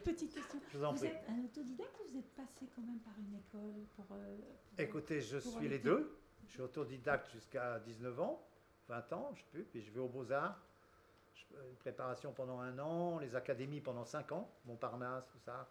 [0.06, 0.60] petite question.
[0.72, 1.08] Je vous en prie.
[1.08, 4.06] êtes un autodidacte ou vous êtes passé quand même par une école pour.
[4.12, 4.36] Euh,
[4.78, 6.16] Écoutez, je suis les deux.
[6.46, 8.40] Je suis autodidacte jusqu'à 19 ans,
[8.88, 10.58] 20 ans, je sais plus, puis je vais aux Beaux-Arts.
[11.52, 15.68] Une préparation pendant un an, les académies pendant 5 ans, Montparnasse, tout ça,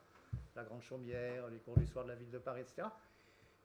[0.56, 2.88] la Grande Chaumière, les cours du soir de la ville de Paris, etc.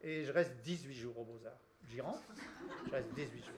[0.03, 1.61] Et je reste 18 jours aux Beaux-Arts.
[1.89, 2.23] J'y rentre,
[2.87, 3.55] je reste 18 jours.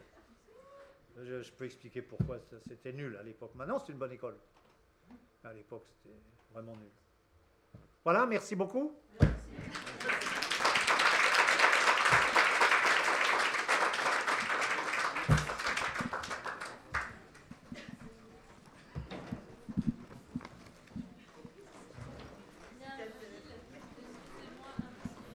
[1.25, 3.55] Je, je peux expliquer pourquoi c'était nul à l'époque.
[3.55, 4.37] Maintenant, c'est une bonne école.
[5.45, 6.17] À l'époque, c'était
[6.53, 6.91] vraiment nul.
[8.05, 8.97] Voilà, merci beaucoup.
[9.21, 9.92] Merci.